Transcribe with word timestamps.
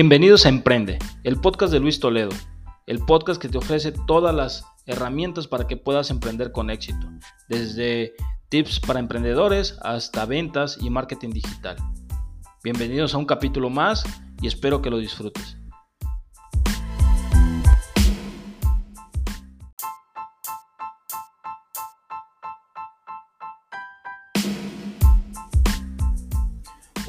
Bienvenidos 0.00 0.46
a 0.46 0.48
Emprende, 0.48 0.96
el 1.24 1.40
podcast 1.40 1.72
de 1.72 1.80
Luis 1.80 1.98
Toledo, 1.98 2.30
el 2.86 3.00
podcast 3.00 3.42
que 3.42 3.48
te 3.48 3.58
ofrece 3.58 3.90
todas 3.90 4.32
las 4.32 4.64
herramientas 4.86 5.48
para 5.48 5.66
que 5.66 5.76
puedas 5.76 6.10
emprender 6.10 6.52
con 6.52 6.70
éxito, 6.70 7.08
desde 7.48 8.12
tips 8.48 8.78
para 8.78 9.00
emprendedores 9.00 9.76
hasta 9.82 10.24
ventas 10.24 10.78
y 10.80 10.88
marketing 10.88 11.30
digital. 11.30 11.78
Bienvenidos 12.62 13.12
a 13.12 13.18
un 13.18 13.26
capítulo 13.26 13.70
más 13.70 14.04
y 14.40 14.46
espero 14.46 14.82
que 14.82 14.90
lo 14.90 14.98
disfrutes. 14.98 15.57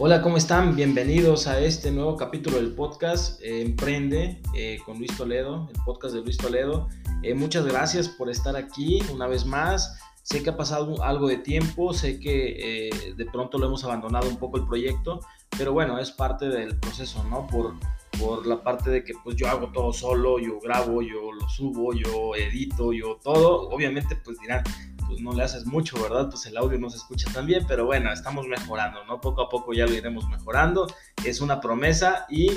Hola, 0.09 0.23
¿cómo 0.23 0.37
están? 0.37 0.75
Bienvenidos 0.75 1.45
a 1.45 1.59
este 1.59 1.91
nuevo 1.91 2.17
capítulo 2.17 2.57
del 2.57 2.73
podcast 2.73 3.39
eh, 3.43 3.61
Emprende 3.61 4.41
eh, 4.55 4.79
con 4.83 4.97
Luis 4.97 5.15
Toledo, 5.15 5.69
el 5.71 5.79
podcast 5.85 6.15
de 6.15 6.21
Luis 6.21 6.35
Toledo. 6.35 6.89
Eh, 7.21 7.35
muchas 7.35 7.63
gracias 7.67 8.09
por 8.09 8.27
estar 8.27 8.55
aquí 8.55 9.03
una 9.13 9.27
vez 9.27 9.45
más. 9.45 9.99
Sé 10.23 10.41
que 10.41 10.49
ha 10.49 10.57
pasado 10.57 11.03
algo 11.03 11.27
de 11.27 11.37
tiempo, 11.37 11.93
sé 11.93 12.19
que 12.19 12.89
de 13.15 13.25
pronto 13.27 13.59
lo 13.59 13.67
hemos 13.67 13.83
abandonado 13.83 14.27
un 14.27 14.37
poco 14.37 14.57
el 14.57 14.65
proyecto, 14.65 15.19
pero 15.55 15.73
bueno, 15.73 15.99
es 15.99 16.09
parte 16.09 16.49
del 16.49 16.79
proceso, 16.79 17.23
¿no? 17.25 17.45
Por, 17.45 17.75
por 18.19 18.47
la 18.47 18.63
parte 18.63 18.89
de 18.89 19.03
que 19.03 19.13
pues 19.23 19.35
yo 19.35 19.47
hago 19.47 19.71
todo 19.71 19.93
solo, 19.93 20.39
yo 20.39 20.59
grabo, 20.59 21.03
yo 21.03 21.31
lo 21.31 21.47
subo, 21.49 21.93
yo 21.93 22.33
edito, 22.35 22.93
yo 22.93 23.19
todo. 23.23 23.69
Obviamente 23.69 24.15
pues 24.15 24.39
dirán, 24.39 24.63
pues 25.09 25.21
no 25.21 25.33
le 25.33 25.43
haces 25.43 25.65
mucho, 25.65 26.01
¿verdad? 26.01 26.29
Pues 26.29 26.45
el 26.45 26.55
audio 26.55 26.77
no 26.77 26.89
se 26.89 26.97
escucha 26.97 27.29
tan 27.33 27.47
bien, 27.47 27.65
pero 27.67 27.85
bueno, 27.85 28.13
estamos 28.13 28.47
mejorando, 28.47 29.03
¿no? 29.05 29.19
Poco 29.19 29.41
a 29.41 29.49
poco 29.49 29.73
ya 29.73 29.87
lo 29.87 29.93
iremos 29.93 30.29
mejorando, 30.29 30.87
es 31.25 31.41
una 31.41 31.59
promesa 31.59 32.27
y 32.29 32.51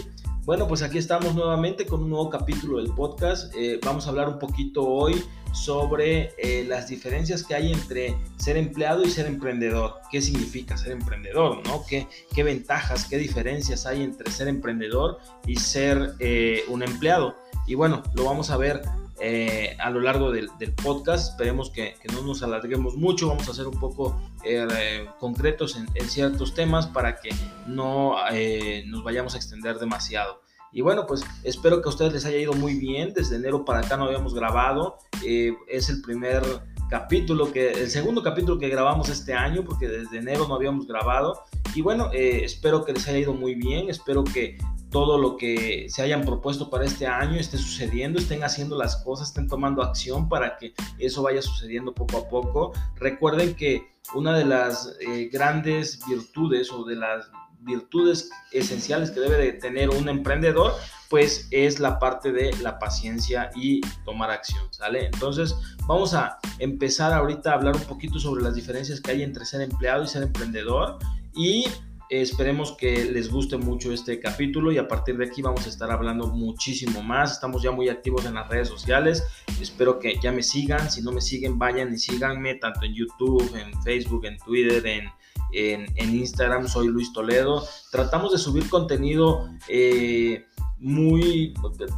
bueno, 0.45 0.69
pues 0.69 0.83
aquí 0.83 0.99
estamos 0.99 1.35
nuevamente 1.35 1.87
con 1.87 2.03
un 2.03 2.11
nuevo 2.11 2.29
capítulo 2.29 2.79
del 2.79 2.93
podcast. 2.93 3.55
Eh, 3.57 3.79
vamos 3.85 4.07
a 4.07 4.11
hablar 4.11 4.29
un 4.29 4.41
poquito 4.41 4.85
hoy 4.85 5.23
sobre 5.53 6.35
eh, 6.37 6.65
las 6.67 6.89
diferencias 6.89 7.45
que 7.45 7.55
hay 7.55 7.73
entre 7.73 8.17
ser 8.37 8.57
empleado 8.57 9.03
y 9.05 9.11
ser 9.11 9.27
emprendedor. 9.27 10.01
¿Qué 10.11 10.21
significa 10.21 10.77
ser 10.77 10.93
emprendedor? 10.93 11.67
¿no? 11.67 11.85
¿Qué, 11.89 12.09
qué 12.35 12.43
ventajas, 12.43 13.05
qué 13.05 13.19
diferencias 13.19 13.87
hay 13.87 14.03
entre 14.03 14.31
ser 14.31 14.49
emprendedor 14.49 15.19
y 15.47 15.57
ser 15.57 16.15
eh, 16.19 16.65
un 16.69 16.83
empleado? 16.83 17.37
Y 17.67 17.77
bueno, 17.77 18.03
lo 18.15 18.25
vamos 18.25 18.51
a 18.51 18.57
ver 18.57 18.83
eh, 19.25 19.77
a 19.79 19.89
lo 19.89 20.01
largo 20.01 20.33
del, 20.33 20.51
podcast. 20.83 21.31
Esperemos 21.31 21.71
que, 21.71 21.95
no 22.13 22.23
nos 22.23 22.43
alarguemos 22.43 22.97
mucho, 22.97 23.29
vamos 23.29 23.49
a 23.49 23.55
ser 23.55 23.69
un 23.69 23.79
poco 23.79 24.21
eh, 24.45 25.07
concretos 25.21 25.77
en, 25.77 26.09
ciertos 26.09 26.55
temas 26.55 26.89
para 26.89 27.21
que 27.21 27.31
no 27.69 28.17
eh, 28.33 28.83
nos 28.89 29.05
vayamos 29.05 29.35
a 29.35 29.37
extender 29.37 29.79
demasiado. 29.79 30.43
Y 30.73 30.81
bueno, 30.81 31.07
pues 31.07 31.25
espero 31.45 31.81
que 31.81 31.89
a 31.89 31.91
ustedes 31.91 32.13
les 32.15 32.25
haya 32.25 32.39
ido 32.39 32.53
muy 32.55 32.75
bien. 32.75 33.13
Desde 33.15 33.37
enero 33.37 33.65
para 33.65 33.79
acá 33.79 33.97
no 33.97 34.07
habíamos 34.07 34.35
grabado. 34.35 34.99
es 35.23 35.89
el 35.89 36.03
primer 36.03 36.43
capítulo, 36.91 37.53
que, 37.53 37.71
el 37.71 37.91
segundo 37.91 38.25
capítulo 38.25 38.59
que 38.59 38.69
grabamos 38.69 39.09
este 39.09 39.35
año, 39.35 39.65
porque 39.65 39.87
desde 39.87 40.19
enero 40.19 40.49
no 40.49 40.57
habíamos 40.57 40.89
grabado. 40.89 41.45
Y 41.77 41.81
bueno, 41.81 42.11
espero 42.13 42.85
que 42.85 42.93
les 42.93 43.07
haya 43.07 43.19
ido 43.19 43.35
muy 43.35 43.55
bien. 43.55 43.89
Espero 43.89 44.25
que 44.25 44.59
todo 44.93 45.19
lo 45.19 45.37
que 45.37 45.87
se 45.89 46.03
hayan 46.03 46.25
propuesto 46.25 46.71
para 46.71 46.85
este 46.85 47.07
año 47.07 47.41
esté 47.41 47.59
sucediendo, 47.59 48.21
estén 48.21 48.45
haciendo 48.45 48.77
las 48.77 48.97
cosas, 49.03 49.29
estén 49.29 49.49
tomando 49.49 49.83
acción 49.83 50.29
para 50.29 50.57
que 50.57 50.75
eso 50.99 51.23
vaya 51.23 51.43
sucediendo 51.43 51.93
poco 51.93 52.19
a 52.19 52.29
poco. 52.29 52.73
Recuerden 52.97 53.57
que 53.57 53.97
una 54.15 54.37
de 54.37 54.45
las 54.45 54.97
eh, 55.01 55.29
grandes 55.33 55.99
virtudes 56.07 56.71
o 56.71 56.85
de 56.85 56.97
las 56.97 57.29
virtudes 57.61 58.31
esenciales 58.53 59.11
que 59.11 59.21
debe 59.21 59.37
de 59.39 59.53
tener 59.55 59.91
un 59.91 60.09
emprendedor, 60.09 60.75
pues 61.09 61.49
es 61.51 61.81
la 61.81 61.99
parte 61.99 62.33
de 62.33 62.53
la 62.61 62.79
paciencia 62.79 63.51
y 63.55 63.81
tomar 64.05 64.31
acción, 64.31 64.65
¿sale? 64.73 65.07
Entonces 65.07 65.55
vamos 65.87 66.15
a 66.15 66.39
empezar 66.59 67.13
ahorita 67.13 67.53
a 67.53 67.55
hablar 67.55 67.77
un 67.77 67.83
poquito 67.85 68.19
sobre 68.19 68.43
las 68.43 68.55
diferencias 68.55 69.01
que 69.01 69.13
hay 69.13 69.23
entre 69.23 69.45
ser 69.45 69.63
empleado 69.63 70.05
y 70.05 70.09
ser 70.09 70.23
emprendedor 70.23 70.99
y 71.35 71.67
Esperemos 72.13 72.73
que 72.73 73.07
les 73.07 73.31
guste 73.31 73.57
mucho 73.57 73.91
este 73.91 74.21
capítulo 74.21 74.71
y 74.71 74.77
a 74.77 74.87
partir 74.87 75.17
de 75.17 75.25
aquí 75.25 75.41
vamos 75.41 75.65
a 75.65 75.71
estar 75.71 75.91
hablando 75.91 76.27
muchísimo 76.27 77.03
más. 77.03 77.33
Estamos 77.33 77.63
ya 77.63 77.71
muy 77.71 77.89
activos 77.89 78.27
en 78.27 78.35
las 78.35 78.51
redes 78.51 78.69
sociales. 78.69 79.25
Espero 79.59 79.99
que 79.99 80.21
ya 80.23 80.31
me 80.31 80.43
sigan. 80.43 80.91
Si 80.91 81.01
no 81.01 81.11
me 81.11 81.23
siguen, 81.23 81.59
vayan 81.59 81.95
y 81.95 81.97
síganme 81.97 82.57
tanto 82.57 82.85
en 82.85 82.93
YouTube, 82.93 83.51
en 83.57 83.83
Facebook, 83.83 84.27
en 84.27 84.37
Twitter, 84.37 84.87
en, 84.87 85.87
en, 85.97 86.15
Instagram. 86.15 86.69
Soy 86.69 86.89
Luis 86.89 87.15
Toledo. 87.15 87.67
Tratamos 87.91 88.33
de 88.33 88.37
subir 88.37 88.69
contenido. 88.69 89.49
Eh, 89.71 90.45
muy 90.83 91.55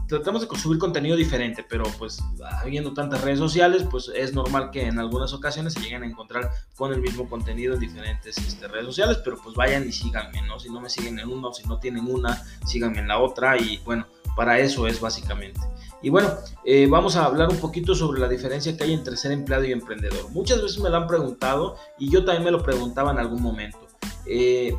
tratamos 0.08 0.46
de 0.46 0.58
subir 0.58 0.78
contenido 0.78 1.16
diferente, 1.16 1.64
pero 1.66 1.84
pues 1.98 2.22
habiendo 2.60 2.92
tantas 2.92 3.22
redes 3.22 3.38
sociales, 3.38 3.84
pues 3.90 4.10
es 4.14 4.34
normal 4.34 4.70
que 4.70 4.86
en 4.86 4.98
algunas 4.98 5.32
ocasiones 5.32 5.72
se 5.72 5.80
lleguen 5.80 6.02
a 6.02 6.06
encontrar 6.06 6.50
con 6.76 6.92
el 6.92 7.00
mismo 7.00 7.28
contenido 7.28 7.74
en 7.74 7.80
diferentes 7.80 8.36
este, 8.36 8.68
redes 8.68 8.84
sociales, 8.84 9.18
pero 9.24 9.38
pues 9.42 9.56
vayan 9.56 9.88
y 9.88 9.92
síganme, 9.92 10.42
¿no? 10.42 10.60
Si 10.60 10.68
no 10.68 10.82
me 10.82 10.90
siguen 10.90 11.18
en 11.18 11.30
uno, 11.30 11.54
si 11.54 11.66
no 11.66 11.78
tienen 11.78 12.06
una, 12.06 12.42
síganme 12.66 12.98
en 12.98 13.08
la 13.08 13.18
otra 13.18 13.56
y 13.56 13.78
bueno, 13.86 14.06
para 14.36 14.58
eso 14.58 14.86
es 14.86 15.00
básicamente. 15.00 15.60
Y 16.02 16.10
bueno, 16.10 16.28
eh, 16.66 16.86
vamos 16.86 17.16
a 17.16 17.24
hablar 17.24 17.48
un 17.48 17.56
poquito 17.56 17.94
sobre 17.94 18.20
la 18.20 18.28
diferencia 18.28 18.76
que 18.76 18.84
hay 18.84 18.92
entre 18.92 19.16
ser 19.16 19.32
empleado 19.32 19.64
y 19.64 19.72
emprendedor. 19.72 20.30
Muchas 20.32 20.60
veces 20.60 20.78
me 20.78 20.90
lo 20.90 20.98
han 20.98 21.06
preguntado 21.06 21.76
y 21.98 22.10
yo 22.10 22.22
también 22.26 22.44
me 22.44 22.50
lo 22.50 22.62
preguntaba 22.62 23.12
en 23.12 23.18
algún 23.18 23.40
momento. 23.40 23.78
Eh, 24.26 24.76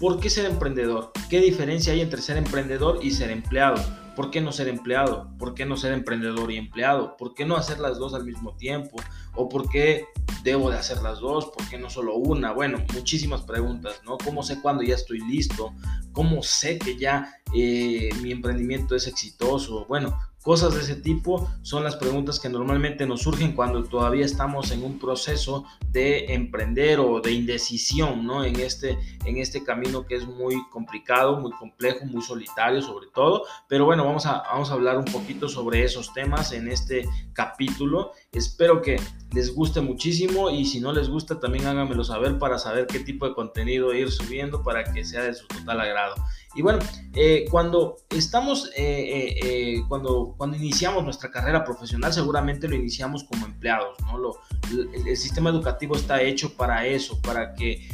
¿Por 0.00 0.20
qué 0.20 0.28
ser 0.28 0.44
emprendedor? 0.44 1.10
¿Qué 1.30 1.40
diferencia 1.40 1.94
hay 1.94 2.02
entre 2.02 2.20
ser 2.20 2.36
emprendedor 2.36 2.98
y 3.02 3.12
ser 3.12 3.30
empleado? 3.30 3.82
¿Por 4.14 4.30
qué 4.30 4.42
no 4.42 4.52
ser 4.52 4.68
empleado? 4.68 5.30
¿Por 5.38 5.54
qué 5.54 5.64
no 5.64 5.78
ser 5.78 5.92
emprendedor 5.92 6.52
y 6.52 6.58
empleado? 6.58 7.16
¿Por 7.16 7.32
qué 7.32 7.46
no 7.46 7.56
hacer 7.56 7.78
las 7.78 7.98
dos 7.98 8.12
al 8.12 8.24
mismo 8.24 8.54
tiempo? 8.56 8.98
¿O 9.34 9.48
por 9.48 9.70
qué 9.70 10.04
debo 10.42 10.70
de 10.70 10.76
hacer 10.76 11.00
las 11.02 11.20
dos? 11.20 11.46
¿Por 11.46 11.66
qué 11.68 11.78
no 11.78 11.88
solo 11.88 12.14
una? 12.14 12.52
Bueno, 12.52 12.84
muchísimas 12.92 13.40
preguntas, 13.40 14.02
¿no? 14.04 14.18
¿Cómo 14.18 14.42
sé 14.42 14.60
cuándo 14.60 14.82
ya 14.82 14.94
estoy 14.94 15.20
listo? 15.20 15.72
¿Cómo 16.12 16.42
sé 16.42 16.78
que 16.78 16.98
ya 16.98 17.34
eh, 17.54 18.10
mi 18.22 18.32
emprendimiento 18.32 18.94
es 18.96 19.06
exitoso? 19.06 19.84
Bueno, 19.86 20.16
Cosas 20.46 20.74
de 20.74 20.80
ese 20.80 20.94
tipo 20.94 21.50
son 21.62 21.82
las 21.82 21.96
preguntas 21.96 22.38
que 22.38 22.48
normalmente 22.48 23.04
nos 23.04 23.22
surgen 23.22 23.50
cuando 23.50 23.82
todavía 23.82 24.24
estamos 24.24 24.70
en 24.70 24.84
un 24.84 24.96
proceso 24.96 25.64
de 25.90 26.34
emprender 26.34 27.00
o 27.00 27.20
de 27.20 27.32
indecisión, 27.32 28.24
¿no? 28.24 28.44
En 28.44 28.60
este, 28.60 28.96
en 29.24 29.38
este 29.38 29.64
camino 29.64 30.06
que 30.06 30.14
es 30.14 30.24
muy 30.24 30.54
complicado, 30.70 31.40
muy 31.40 31.50
complejo, 31.50 32.04
muy 32.04 32.22
solitario 32.22 32.80
sobre 32.80 33.08
todo. 33.12 33.42
Pero 33.66 33.86
bueno, 33.86 34.04
vamos 34.04 34.24
a, 34.24 34.44
vamos 34.52 34.70
a 34.70 34.74
hablar 34.74 34.98
un 34.98 35.06
poquito 35.06 35.48
sobre 35.48 35.82
esos 35.82 36.12
temas 36.12 36.52
en 36.52 36.68
este 36.68 37.08
capítulo. 37.32 38.12
Espero 38.32 38.82
que 38.82 39.00
les 39.32 39.54
guste 39.54 39.80
muchísimo 39.80 40.50
y 40.50 40.64
si 40.64 40.80
no 40.80 40.92
les 40.92 41.08
gusta 41.08 41.40
también 41.40 41.66
háganmelo 41.66 42.04
saber 42.04 42.38
para 42.38 42.58
saber 42.58 42.86
qué 42.86 43.00
tipo 43.00 43.26
de 43.26 43.34
contenido 43.34 43.94
ir 43.94 44.10
subiendo 44.10 44.62
para 44.62 44.84
que 44.84 45.04
sea 45.04 45.22
de 45.22 45.34
su 45.34 45.46
total 45.46 45.80
agrado. 45.80 46.14
Y 46.54 46.62
bueno, 46.62 46.78
eh, 47.14 47.44
cuando 47.50 47.96
estamos, 48.10 48.70
eh, 48.76 49.36
eh, 49.42 49.82
cuando, 49.88 50.34
cuando 50.36 50.56
iniciamos 50.56 51.04
nuestra 51.04 51.30
carrera 51.30 51.64
profesional, 51.64 52.12
seguramente 52.12 52.68
lo 52.68 52.76
iniciamos 52.76 53.24
como 53.24 53.46
empleados, 53.46 53.96
¿no? 54.02 54.18
Lo, 54.18 54.40
el, 54.70 55.08
el, 55.08 55.16
sistema 55.16 55.50
educativo 55.50 55.96
está 55.96 56.22
hecho 56.22 56.54
para 56.56 56.86
eso, 56.86 57.20
para 57.20 57.54
que 57.54 57.88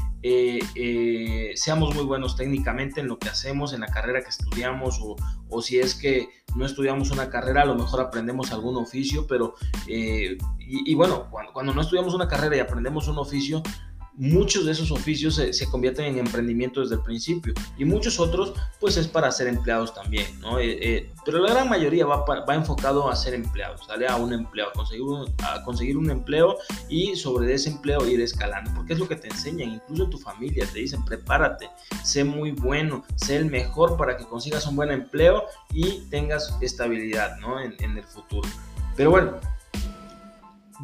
seamos 1.54 1.94
muy 1.94 2.04
buenos 2.04 2.36
técnicamente 2.36 3.00
en 3.00 3.08
lo 3.08 3.18
que 3.18 3.28
hacemos, 3.28 3.72
en 3.72 3.80
la 3.80 3.88
carrera 3.88 4.22
que 4.22 4.30
estudiamos, 4.30 5.00
o, 5.02 5.16
o, 5.48 5.62
si 5.62 5.78
es 5.78 5.94
que 5.94 6.28
no 6.54 6.66
estudiamos 6.66 7.10
una 7.10 7.28
carrera, 7.28 7.62
a 7.62 7.66
lo 7.66 7.74
mejor 7.74 8.00
aprendemos 8.00 8.52
algún 8.52 8.76
oficio, 8.76 9.26
pero, 9.26 9.54
y, 9.86 10.36
y, 10.58 10.94
bueno, 10.94 11.28
cuando 11.52 11.74
no 11.74 11.80
estudiamos 11.80 12.14
una 12.14 12.28
carrera 12.28 12.56
y 12.56 12.60
aprendemos 12.60 13.08
un 13.08 13.18
oficio, 13.18 13.62
muchos 14.14 14.66
de 14.66 14.72
esos 14.72 14.90
oficios 14.90 15.34
se, 15.34 15.70
convierten 15.70 16.04
en 16.04 16.18
emprendimiento 16.18 16.80
desde 16.80 16.96
el 16.96 17.02
principio 17.02 17.54
y 17.78 17.84
muchos 17.84 18.20
otros 18.20 18.52
pues 18.78 18.96
es 18.96 19.08
para 19.08 19.30
ser 19.30 19.48
empleados 19.48 19.94
también, 19.94 20.38
¿no? 20.40 20.58
Eh, 20.58 20.78
eh, 20.80 21.12
pero 21.24 21.38
la 21.38 21.52
gran 21.52 21.68
mayoría 21.68 22.04
va, 22.04 22.54
enfocado 22.54 23.10
a 23.10 23.16
ser 23.16 23.34
empleados, 23.34 23.86
¿sale? 23.86 24.06
A 24.06 24.16
un 24.16 24.32
empleo, 24.32 24.68
a 24.68 24.72
conseguir 24.72 25.02
un, 25.02 25.34
conseguir 25.64 25.96
un 25.96 26.10
empleo 26.10 26.58
y 26.88 27.16
sobre 27.16 27.54
ese 27.54 27.70
empleo 27.70 28.06
ir 28.06 28.20
escalando, 28.20 28.70
porque 28.74 28.92
es 28.92 28.98
lo 28.98 29.08
que 29.08 29.16
te 29.16 29.28
enseñan, 29.28 29.70
incluso 29.70 30.08
tu 30.08 30.18
familia, 30.18 30.66
te 30.72 30.80
dicen 30.80 31.04
prepárate, 31.04 31.70
sé 32.04 32.24
muy 32.24 32.50
bueno, 32.50 33.04
sé 33.16 33.36
el 33.36 33.46
mejor 33.46 33.96
para 33.96 34.16
que 34.16 34.24
consigas 34.24 34.66
un 34.66 34.76
buen 34.76 34.90
empleo 34.90 35.46
y 35.72 36.00
tengas 36.10 36.56
estabilidad, 36.60 37.38
¿no? 37.38 37.60
En, 37.60 37.74
en 37.78 37.96
el 37.96 38.04
futuro. 38.04 38.48
Pero 38.94 39.10
bueno, 39.10 39.38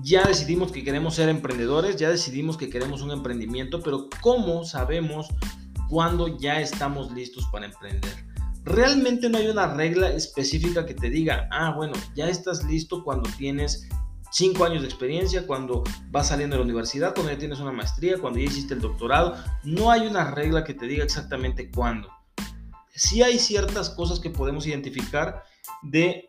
ya 0.02 0.26
decidimos 0.26 0.72
que 0.72 0.84
queremos 0.84 1.14
ser 1.14 1.28
emprendedores, 1.28 1.96
ya 1.96 2.10
decidimos 2.10 2.56
que 2.56 2.70
queremos 2.70 3.02
un 3.02 3.10
emprendimiento, 3.10 3.82
pero 3.82 4.08
¿cómo 4.20 4.64
sabemos 4.64 5.28
cuándo 5.88 6.38
ya 6.38 6.60
estamos 6.60 7.10
listos 7.12 7.46
para 7.50 7.66
emprender? 7.66 8.26
Realmente 8.64 9.28
no 9.28 9.38
hay 9.38 9.48
una 9.48 9.74
regla 9.74 10.10
específica 10.10 10.84
que 10.84 10.94
te 10.94 11.10
diga, 11.10 11.48
ah, 11.50 11.72
bueno, 11.74 11.94
ya 12.14 12.28
estás 12.28 12.64
listo 12.64 13.02
cuando 13.02 13.30
tienes 13.38 13.88
5 14.30 14.64
años 14.64 14.82
de 14.82 14.88
experiencia, 14.88 15.46
cuando 15.46 15.84
vas 16.10 16.28
saliendo 16.28 16.54
de 16.54 16.60
la 16.60 16.64
universidad, 16.64 17.14
cuando 17.14 17.32
ya 17.32 17.38
tienes 17.38 17.60
una 17.60 17.72
maestría, 17.72 18.18
cuando 18.18 18.38
ya 18.38 18.46
hiciste 18.46 18.74
el 18.74 18.80
doctorado. 18.80 19.36
No 19.64 19.90
hay 19.90 20.06
una 20.06 20.30
regla 20.30 20.64
que 20.64 20.74
te 20.74 20.86
diga 20.86 21.04
exactamente 21.04 21.70
cuándo. 21.70 22.10
sí 22.94 23.22
hay 23.22 23.38
ciertas 23.38 23.90
cosas 23.90 24.18
que 24.18 24.28
podemos 24.28 24.66
identificar 24.66 25.44
de 25.82 26.26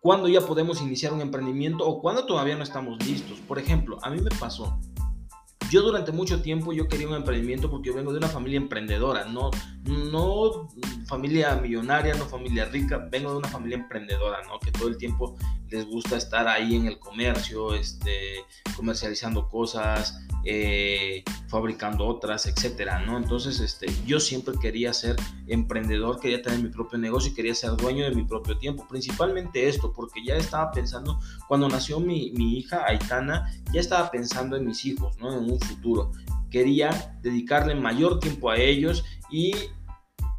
cuándo 0.00 0.28
ya 0.28 0.40
podemos 0.40 0.80
iniciar 0.80 1.12
un 1.12 1.20
emprendimiento 1.20 1.86
o 1.86 2.00
cuándo 2.00 2.26
todavía 2.26 2.56
no 2.56 2.62
estamos 2.62 3.04
listos. 3.06 3.40
Por 3.40 3.58
ejemplo, 3.58 3.98
a 4.02 4.10
mí 4.10 4.20
me 4.20 4.30
pasó. 4.38 4.78
Yo 5.70 5.82
durante 5.82 6.12
mucho 6.12 6.40
tiempo 6.40 6.72
yo 6.72 6.88
quería 6.88 7.08
un 7.08 7.14
emprendimiento 7.14 7.70
porque 7.70 7.88
yo 7.88 7.94
vengo 7.94 8.12
de 8.12 8.18
una 8.18 8.28
familia 8.28 8.56
emprendedora, 8.56 9.24
no, 9.24 9.50
no 9.84 10.68
familia 11.06 11.56
millonaria, 11.56 12.14
no 12.14 12.24
familia 12.24 12.64
rica, 12.66 13.06
vengo 13.10 13.32
de 13.32 13.38
una 13.38 13.48
familia 13.48 13.78
emprendedora, 13.78 14.38
¿no? 14.46 14.58
Que 14.60 14.72
todo 14.72 14.88
el 14.88 14.96
tiempo 14.96 15.36
les 15.70 15.86
gusta 15.86 16.16
estar 16.16 16.48
ahí 16.48 16.74
en 16.74 16.86
el 16.86 16.98
comercio, 16.98 17.74
este, 17.74 18.44
comercializando 18.76 19.48
cosas, 19.48 20.18
eh, 20.44 21.24
fabricando 21.48 22.06
otras, 22.06 22.46
etcétera, 22.46 23.00
¿no? 23.00 23.18
Entonces, 23.18 23.60
este, 23.60 23.86
yo 24.06 24.20
siempre 24.20 24.54
quería 24.60 24.92
ser 24.92 25.16
emprendedor, 25.46 26.20
quería 26.20 26.42
tener 26.42 26.62
mi 26.62 26.68
propio 26.68 26.98
negocio 26.98 27.34
quería 27.34 27.54
ser 27.54 27.76
dueño 27.76 28.04
de 28.04 28.14
mi 28.14 28.24
propio 28.24 28.56
tiempo. 28.56 28.86
Principalmente 28.88 29.68
esto, 29.68 29.92
porque 29.92 30.24
ya 30.24 30.36
estaba 30.36 30.70
pensando, 30.70 31.20
cuando 31.48 31.68
nació 31.68 32.00
mi, 32.00 32.30
mi 32.32 32.58
hija 32.58 32.84
Aitana, 32.86 33.52
ya 33.72 33.80
estaba 33.80 34.10
pensando 34.10 34.56
en 34.56 34.66
mis 34.66 34.84
hijos, 34.84 35.18
¿no? 35.18 35.32
En 35.32 35.50
un 35.50 35.57
futuro. 35.60 36.12
Quería 36.50 37.18
dedicarle 37.22 37.74
mayor 37.74 38.20
tiempo 38.20 38.50
a 38.50 38.56
ellos 38.56 39.04
y 39.30 39.52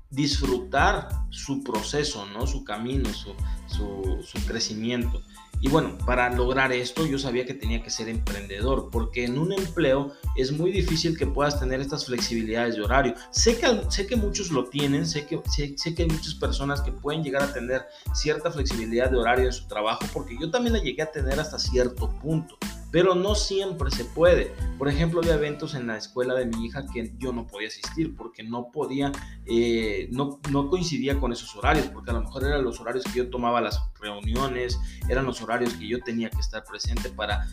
disfrutar 0.10 1.08
su 1.30 1.64
proceso, 1.64 2.26
¿no? 2.26 2.48
Su 2.48 2.64
camino, 2.64 3.10
su, 3.14 3.36
su, 3.68 4.46
crecimiento. 4.48 5.22
Y 5.62 5.68
bueno, 5.68 5.98
para 6.06 6.30
lograr 6.34 6.72
esto 6.72 7.06
yo 7.06 7.20
sabía 7.20 7.46
que 7.46 7.54
tenía 7.54 7.84
que 7.84 7.90
ser 7.90 8.08
emprendedor, 8.08 8.90
porque 8.92 9.26
en 9.26 9.38
un 9.38 9.52
empleo 9.52 10.14
es 10.38 10.54
muy 10.54 10.72
difícil 10.72 11.18
que 11.18 11.28
puedas 11.28 11.60
tener 11.60 11.82
estas 11.82 12.06
flexibilidades 12.06 12.76
de 12.76 12.82
horario. 12.82 13.14
Sé 13.32 13.58
que, 13.58 13.68
sé 13.90 14.08
que 14.08 14.16
muchos 14.16 14.52
lo 14.52 14.66
tienen, 14.70 15.06
sé 15.06 15.28
que, 15.28 15.42
sé 15.50 15.96
que 15.96 16.04
hay 16.04 16.10
muchas 16.10 16.34
personas 16.36 16.82
que 16.82 16.94
pueden 16.94 17.24
llegar 17.24 17.44
a 17.44 17.54
tener 17.54 17.86
cierta 18.14 18.50
flexibilidad 18.52 19.12
de 19.12 19.18
horario 19.18 19.46
en 19.48 19.54
su 19.54 19.68
trabajo, 19.68 20.06
porque 20.14 20.38
yo 20.40 20.50
también 20.50 20.74
la 20.74 20.80
llegué 20.80 21.04
a 21.04 21.12
tener 21.12 21.40
hasta 21.40 21.60
cierto 21.60 22.10
punto 22.10 22.58
pero 22.92 23.16
no 23.16 23.36
siempre 23.36 23.92
se 23.92 24.06
puede. 24.06 24.54
Por 24.78 24.88
ejemplo, 24.88 25.20
había 25.20 25.36
eventos 25.36 25.76
en 25.76 25.88
la 25.88 25.98
escuela 25.98 26.34
de 26.34 26.46
mi 26.46 26.66
hija 26.66 26.86
que 26.88 27.14
yo 27.18 27.34
no 27.34 27.48
podía 27.48 27.68
asistir 27.68 28.16
porque 28.16 28.44
no 28.44 28.72
podía, 28.72 29.12
eh, 29.46 30.08
no, 30.12 30.40
no 30.52 30.70
coincidía 30.70 31.20
con 31.20 31.32
esos 31.32 31.56
horarios, 31.56 31.88
porque 31.88 32.12
a 32.12 32.14
lo 32.14 32.22
mejor 32.22 32.46
eran 32.46 32.64
los 32.64 32.80
horarios 32.80 33.04
que 33.06 33.20
yo 33.20 33.30
tomaba 33.30 33.62
las 33.62 33.82
reuniones, 34.00 34.80
eran 35.10 35.26
los 35.26 35.42
horarios 35.42 35.74
que 35.74 35.88
yo 35.88 36.00
tenía 36.00 36.30
que 36.30 36.40
estar 36.40 36.64
presente 36.64 37.10
para 37.10 37.48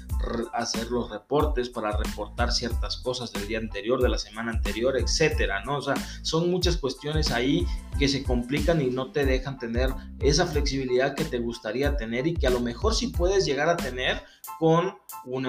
hacer 0.52 0.90
los 0.90 1.10
reportes, 1.10 1.68
para 1.68 1.96
reportar 1.96 2.52
ciertas 2.52 2.96
cosas 2.98 3.32
del 3.32 3.48
día 3.48 3.58
anterior, 3.58 4.00
de 4.00 4.08
la 4.08 4.18
semana 4.18 4.52
anterior, 4.52 4.96
etcétera, 4.96 5.64
¿no? 5.64 5.78
O 5.78 5.82
sea, 5.82 5.94
son 6.22 6.50
muchas 6.50 6.76
cuestiones 6.76 7.30
ahí 7.30 7.66
que 7.98 8.08
se 8.08 8.22
complican 8.22 8.80
y 8.80 8.86
no 8.86 9.10
te 9.10 9.24
dejan 9.24 9.58
tener 9.58 9.90
esa 10.20 10.46
flexibilidad 10.46 11.14
que 11.14 11.24
te 11.24 11.38
gustaría 11.38 11.96
tener 11.96 12.26
y 12.26 12.34
que 12.34 12.46
a 12.46 12.50
lo 12.50 12.60
mejor 12.60 12.94
sí 12.94 13.08
puedes 13.08 13.44
llegar 13.44 13.68
a 13.68 13.76
tener 13.76 14.22
con 14.58 14.96
un, 15.26 15.46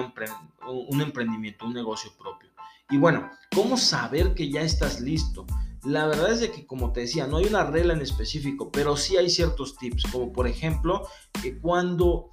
emprendimiento, 1.00 1.66
un 1.66 1.74
negocio 1.74 2.10
propio. 2.18 2.50
Y 2.90 2.98
bueno, 2.98 3.30
¿cómo 3.54 3.76
saber 3.76 4.34
que 4.34 4.50
ya 4.50 4.62
estás 4.62 5.00
listo? 5.00 5.46
La 5.84 6.06
verdad 6.06 6.32
es 6.32 6.40
de 6.40 6.50
que, 6.50 6.66
como 6.66 6.92
te 6.92 7.00
decía, 7.00 7.26
no 7.26 7.36
hay 7.36 7.46
una 7.46 7.64
regla 7.64 7.94
en 7.94 8.02
específico, 8.02 8.70
pero 8.72 8.96
sí 8.96 9.16
hay 9.16 9.30
ciertos 9.30 9.76
tips, 9.76 10.04
como 10.10 10.32
por 10.32 10.48
ejemplo, 10.48 11.06
que 11.40 11.58
cuando 11.58 12.30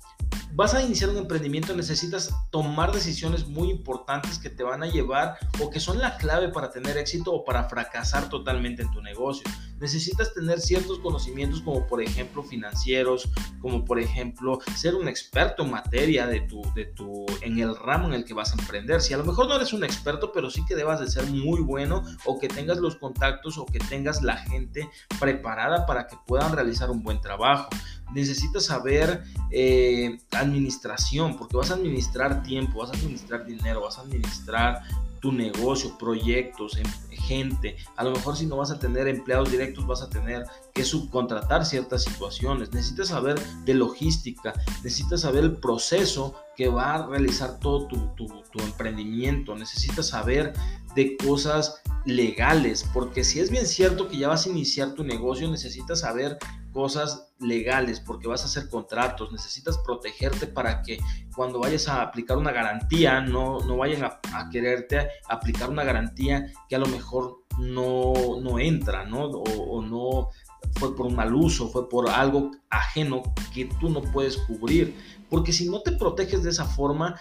vas 0.53 0.73
a 0.73 0.81
iniciar 0.81 1.09
un 1.09 1.17
emprendimiento 1.17 1.75
necesitas 1.75 2.33
tomar 2.49 2.91
decisiones 2.91 3.45
muy 3.47 3.69
importantes 3.69 4.39
que 4.39 4.49
te 4.49 4.63
van 4.63 4.83
a 4.83 4.87
llevar 4.87 5.37
o 5.61 5.69
que 5.69 5.79
son 5.79 5.99
la 5.99 6.17
clave 6.17 6.49
para 6.49 6.71
tener 6.71 6.97
éxito 6.97 7.33
o 7.33 7.43
para 7.43 7.67
fracasar 7.69 8.29
totalmente 8.29 8.81
en 8.81 8.91
tu 8.91 9.01
negocio. 9.01 9.43
Necesitas 9.79 10.33
tener 10.33 10.61
ciertos 10.61 10.99
conocimientos 10.99 11.61
como 11.61 11.85
por 11.87 12.01
ejemplo 12.01 12.43
financieros, 12.43 13.29
como 13.61 13.83
por 13.83 13.99
ejemplo 13.99 14.59
ser 14.75 14.95
un 14.95 15.07
experto 15.07 15.63
en 15.63 15.71
materia 15.71 16.27
de 16.27 16.41
tu, 16.41 16.61
de 16.73 16.85
tu, 16.85 17.25
en 17.41 17.59
el 17.59 17.75
ramo 17.75 18.07
en 18.07 18.13
el 18.13 18.25
que 18.25 18.33
vas 18.33 18.51
a 18.51 18.59
emprender. 18.61 19.01
Si 19.01 19.13
a 19.13 19.17
lo 19.17 19.25
mejor 19.25 19.47
no 19.47 19.55
eres 19.55 19.73
un 19.73 19.83
experto, 19.83 20.31
pero 20.31 20.49
sí 20.49 20.63
que 20.65 20.75
debas 20.75 20.99
de 20.99 21.07
ser 21.07 21.25
muy 21.27 21.61
bueno 21.61 22.03
o 22.25 22.39
que 22.39 22.47
tengas 22.47 22.77
los 22.77 22.95
contactos 22.95 23.57
o 23.57 23.65
que 23.65 23.79
tengas 23.79 24.21
la 24.21 24.37
gente 24.37 24.89
preparada 25.19 25.85
para 25.85 26.07
que 26.07 26.17
puedan 26.25 26.53
realizar 26.53 26.89
un 26.89 27.03
buen 27.03 27.21
trabajo 27.21 27.69
necesitas 28.13 28.65
saber 28.65 29.23
eh, 29.51 30.19
administración, 30.31 31.37
porque 31.37 31.57
vas 31.57 31.71
a 31.71 31.75
administrar 31.75 32.43
tiempo, 32.43 32.79
vas 32.79 32.91
a 32.91 32.93
administrar 32.93 33.45
dinero, 33.45 33.81
vas 33.81 33.97
a 33.97 34.01
administrar 34.01 34.81
tu 35.25 35.31
negocio, 35.31 35.97
proyectos, 35.97 36.77
em, 36.77 36.85
gente. 37.09 37.77
A 37.95 38.03
lo 38.03 38.11
mejor 38.11 38.37
si 38.37 38.45
no 38.45 38.57
vas 38.57 38.69
a 38.69 38.77
tener 38.77 39.07
empleados 39.07 39.49
directos, 39.49 39.87
vas 39.87 40.03
a 40.03 40.07
tener 40.07 40.45
que 40.71 40.83
subcontratar 40.83 41.65
ciertas 41.65 42.03
situaciones. 42.03 42.71
Necesitas 42.71 43.07
saber 43.07 43.39
de 43.63 43.73
logística, 43.73 44.53
necesitas 44.83 45.21
saber 45.21 45.43
el 45.45 45.57
proceso 45.57 46.35
que 46.55 46.69
va 46.69 46.93
a 46.93 47.07
realizar 47.07 47.59
todo 47.59 47.87
tu, 47.87 47.97
tu 48.15 48.59
emprendimiento, 48.59 49.55
necesitas 49.55 50.09
saber 50.09 50.53
de 50.93 51.17
cosas 51.17 51.81
legales, 52.05 52.85
porque 52.93 53.23
si 53.23 53.39
es 53.39 53.49
bien 53.49 53.65
cierto 53.65 54.07
que 54.07 54.17
ya 54.17 54.27
vas 54.27 54.45
a 54.45 54.49
iniciar 54.49 54.93
tu 54.93 55.03
negocio, 55.03 55.49
necesitas 55.49 56.01
saber 56.01 56.37
cosas 56.71 57.33
legales, 57.39 57.99
porque 57.99 58.27
vas 58.27 58.43
a 58.43 58.45
hacer 58.45 58.69
contratos, 58.69 59.31
necesitas 59.31 59.77
protegerte 59.79 60.45
para 60.45 60.81
que 60.81 60.99
cuando 61.35 61.59
vayas 61.59 61.87
a 61.87 62.01
aplicar 62.01 62.37
una 62.37 62.51
garantía, 62.51 63.21
no, 63.21 63.59
no 63.61 63.77
vayan 63.77 64.03
a, 64.03 64.49
quererte 64.51 65.07
aplicar 65.27 65.69
una 65.69 65.83
garantía 65.83 66.51
que 66.69 66.75
a 66.75 66.79
lo 66.79 66.87
mejor 66.87 67.43
no, 67.59 68.13
no 68.41 68.59
entra, 68.59 69.05
¿no? 69.05 69.25
O, 69.25 69.77
o 69.77 69.81
no 69.81 70.29
fue 70.73 70.95
por 70.95 71.05
un 71.07 71.15
mal 71.15 71.33
uso, 71.33 71.69
fue 71.69 71.89
por 71.89 72.09
algo 72.09 72.51
ajeno 72.69 73.23
que 73.53 73.65
tú 73.79 73.89
no 73.89 74.01
puedes 74.01 74.37
cubrir. 74.37 74.95
Porque 75.29 75.53
si 75.53 75.69
no 75.69 75.81
te 75.81 75.93
proteges 75.93 76.43
de 76.43 76.49
esa 76.51 76.65
forma, 76.65 77.15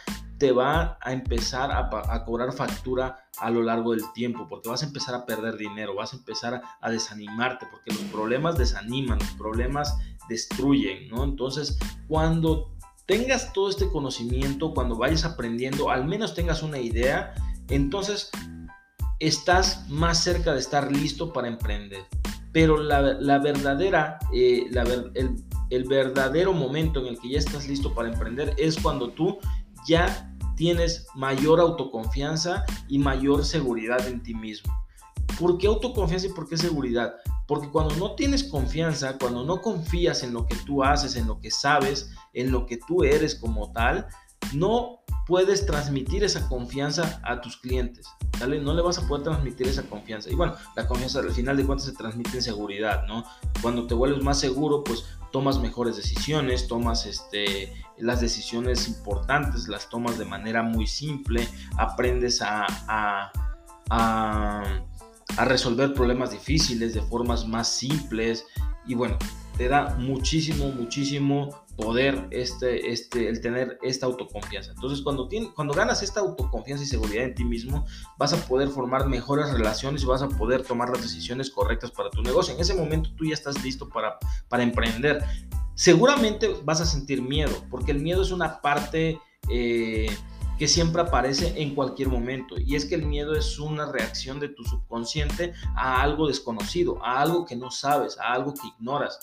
te 0.45 0.53
va 0.53 0.99
a 1.01 1.15
empezar 1.15 1.71
a, 1.73 2.25
cobrar 2.27 2.53
factura 2.53 3.31
a 3.39 3.49
lo 3.49 3.63
largo 3.63 3.93
del 3.93 4.03
tiempo, 4.13 4.47
porque 4.47 4.69
vas 4.69 4.83
a 4.83 4.85
empezar 4.85 5.15
a 5.15 5.25
perder 5.25 5.57
dinero, 5.57 5.95
vas 5.95 6.13
a 6.13 6.17
empezar 6.19 6.61
a, 6.83 6.91
desanimarte, 6.91 7.65
porque 7.71 7.93
los 7.93 8.03
problemas 8.13 8.59
desaniman, 8.59 9.19
los 9.21 9.31
problemas 9.39 9.97
destruyen, 10.29 11.09
¿no? 11.09 11.25
Entonces, 11.25 11.79
cuando 12.09 12.75
tengas 13.07 13.55
todo 13.55 13.71
este 13.71 13.89
conocimiento, 13.89 14.75
cuando 14.75 14.97
vayas 14.97 15.25
aprendiendo, 15.25 15.89
al 15.89 16.05
menos 16.05 16.35
tengas 16.35 16.63
una 16.63 16.79
idea, 16.79 17.33
entonces 17.69 18.29
estás 19.21 19.89
más 19.89 20.23
cerca 20.23 20.53
de 20.53 20.61
estar 20.61 20.93
listo 20.93 21.33
para 21.33 21.49
emprender. 21.49 22.05
Pero 22.53 22.77
la, 22.77 23.01
verdadera, 23.39 24.19
eh, 24.31 24.69
el, 25.15 25.43
el 25.71 25.85
verdadero 25.85 26.53
momento 26.53 27.01
en 27.01 27.07
el 27.07 27.19
que 27.19 27.31
ya 27.31 27.39
estás 27.39 27.67
listo 27.67 27.95
para 27.95 28.11
emprender 28.11 28.53
es 28.59 28.79
cuando 28.79 29.09
tú 29.09 29.39
ya 29.87 30.34
tienes 30.57 31.07
mayor 31.15 31.61
autoconfianza 31.61 32.65
y 32.89 32.99
mayor 32.99 33.45
seguridad 33.45 34.07
en 34.07 34.23
ti 34.23 34.35
mismo. 34.35 34.73
¿Por 35.39 35.59
qué 35.59 35.67
autoconfianza 35.67 36.27
y 36.27 36.31
por 36.33 36.49
qué 36.49 36.57
seguridad? 36.57 37.15
Porque 37.47 37.69
cuando 37.69 37.97
no 37.97 38.15
tienes 38.15 38.45
confianza, 38.45 39.19
cuando 39.19 39.45
no 39.45 39.61
confías 39.61 40.23
en 40.23 40.33
lo 40.33 40.47
que 40.47 40.57
tú 40.65 40.83
haces, 40.83 41.17
en 41.17 41.27
lo 41.27 41.41
que 41.41 41.51
sabes, 41.51 42.11
en 42.33 42.53
lo 42.53 42.67
que 42.67 42.79
tú 42.79 43.05
eres 43.05 43.35
como 43.35 43.73
tal, 43.73 44.07
no 44.53 45.04
puedes 45.27 45.67
transmitir 45.67 46.25
esa 46.25 46.49
confianza 46.49 47.21
a 47.23 47.41
tus 47.41 47.57
clientes. 47.57 48.07
¿vale? 48.41 48.61
No 48.61 48.75
le 48.75 48.83
vas 48.83 48.99
a 48.99 49.07
poder 49.07 49.25
transmitir 49.25 49.69
esa 49.69 49.83
confianza. 49.85 50.31
Y 50.31 50.35
bueno, 50.35 50.55
la 50.77 50.87
confianza 50.87 51.21
al 51.21 51.33
final 51.33 51.57
de 51.57 51.65
cuentas 51.65 51.87
se 51.87 51.93
transmite 51.93 52.37
en 52.37 52.43
seguridad, 52.43 53.07
¿no? 53.07 53.25
Cuando 53.63 53.87
te 53.87 53.95
vuelves 53.95 54.23
más 54.23 54.39
seguro, 54.39 54.85
pues 54.85 55.05
tomas 55.33 55.59
mejores 55.59 55.97
decisiones, 55.97 56.69
tomas 56.69 57.07
este, 57.07 57.73
las 57.99 58.21
decisiones 58.21 58.87
importantes, 58.87 59.67
las 59.67 59.89
tomas 59.89 60.19
de 60.19 60.25
manera 60.25 60.63
muy 60.63 60.87
simple, 60.87 61.49
aprendes 61.77 62.41
a, 62.41 63.33
resolver 65.37 65.95
problemas 65.95 66.31
difíciles 66.31 66.95
de 66.95 67.03
formas 67.03 67.47
más 67.47 67.69
simples 67.69 68.47
y 68.87 68.95
bueno, 68.95 69.17
te 69.57 69.69
da 69.69 69.97
muchísimo, 69.99 70.71
muchísimo 70.71 71.65
poder 71.77 72.29
este, 72.31 72.93
este, 72.93 73.29
el 73.29 73.41
tener 73.41 73.79
esta 73.83 74.07
autoconfianza. 74.07 74.71
Entonces, 74.73 75.01
cuando, 75.03 75.29
cuando 75.55 75.75
ganas 75.75 76.03
esta 76.03 76.21
autoconfianza 76.21 76.85
y 76.85 76.87
seguridad 76.87 77.25
en 77.25 77.35
ti 77.35 77.45
mismo, 77.45 77.85
vas 78.17 78.33
a 78.33 78.37
poder 78.47 78.69
formar 78.69 79.07
mejores 79.09 79.51
relaciones 79.51 80.03
y 80.03 80.07
vas 80.07 80.23
a 80.23 80.29
poder 80.29 80.63
tomar 80.63 80.91
las 80.91 81.03
decisiones 81.03 81.51
correctas 81.51 81.91
para 81.91 82.11
tu 82.11 82.23
negocio. 82.23 82.55
En 82.55 82.61
ese 82.61 82.75
momento 82.75 83.11
tú 83.17 83.25
ya 83.25 83.35
estás 83.35 83.63
listo 83.65 83.89
para, 83.89 84.19
para 84.49 84.63
emprender. 84.63 85.25
Seguramente 85.75 86.55
vas 86.65 86.81
a 86.81 86.87
sentir 86.87 87.23
miedo, 87.23 87.53
porque 87.71 87.93
el 87.93 88.01
miedo 88.01 88.23
es 88.23 88.31
una 88.31 88.61
parte... 88.61 89.19
Eh, 89.51 90.07
que 90.59 90.69
siempre 90.69 91.03
aparece 91.03 91.61
en 91.61 91.75
cualquier 91.75 92.09
momento. 92.09 92.57
Y 92.59 92.77
es 92.77 92.85
que 92.85 92.95
el 92.95 93.07
miedo 93.07 93.35
es 93.35 93.59
una 93.59 93.91
reacción 93.91 94.41
de 94.41 94.49
tu 94.49 94.65
subconsciente 94.65 95.53
a 95.75 96.03
algo 96.03 96.29
desconocido, 96.29 97.05
a 97.05 97.21
algo 97.21 97.45
que 97.45 97.57
no 97.57 97.71
sabes, 97.71 98.19
a 98.19 98.33
algo 98.33 98.55
que 98.55 98.69
ignoras 98.79 99.19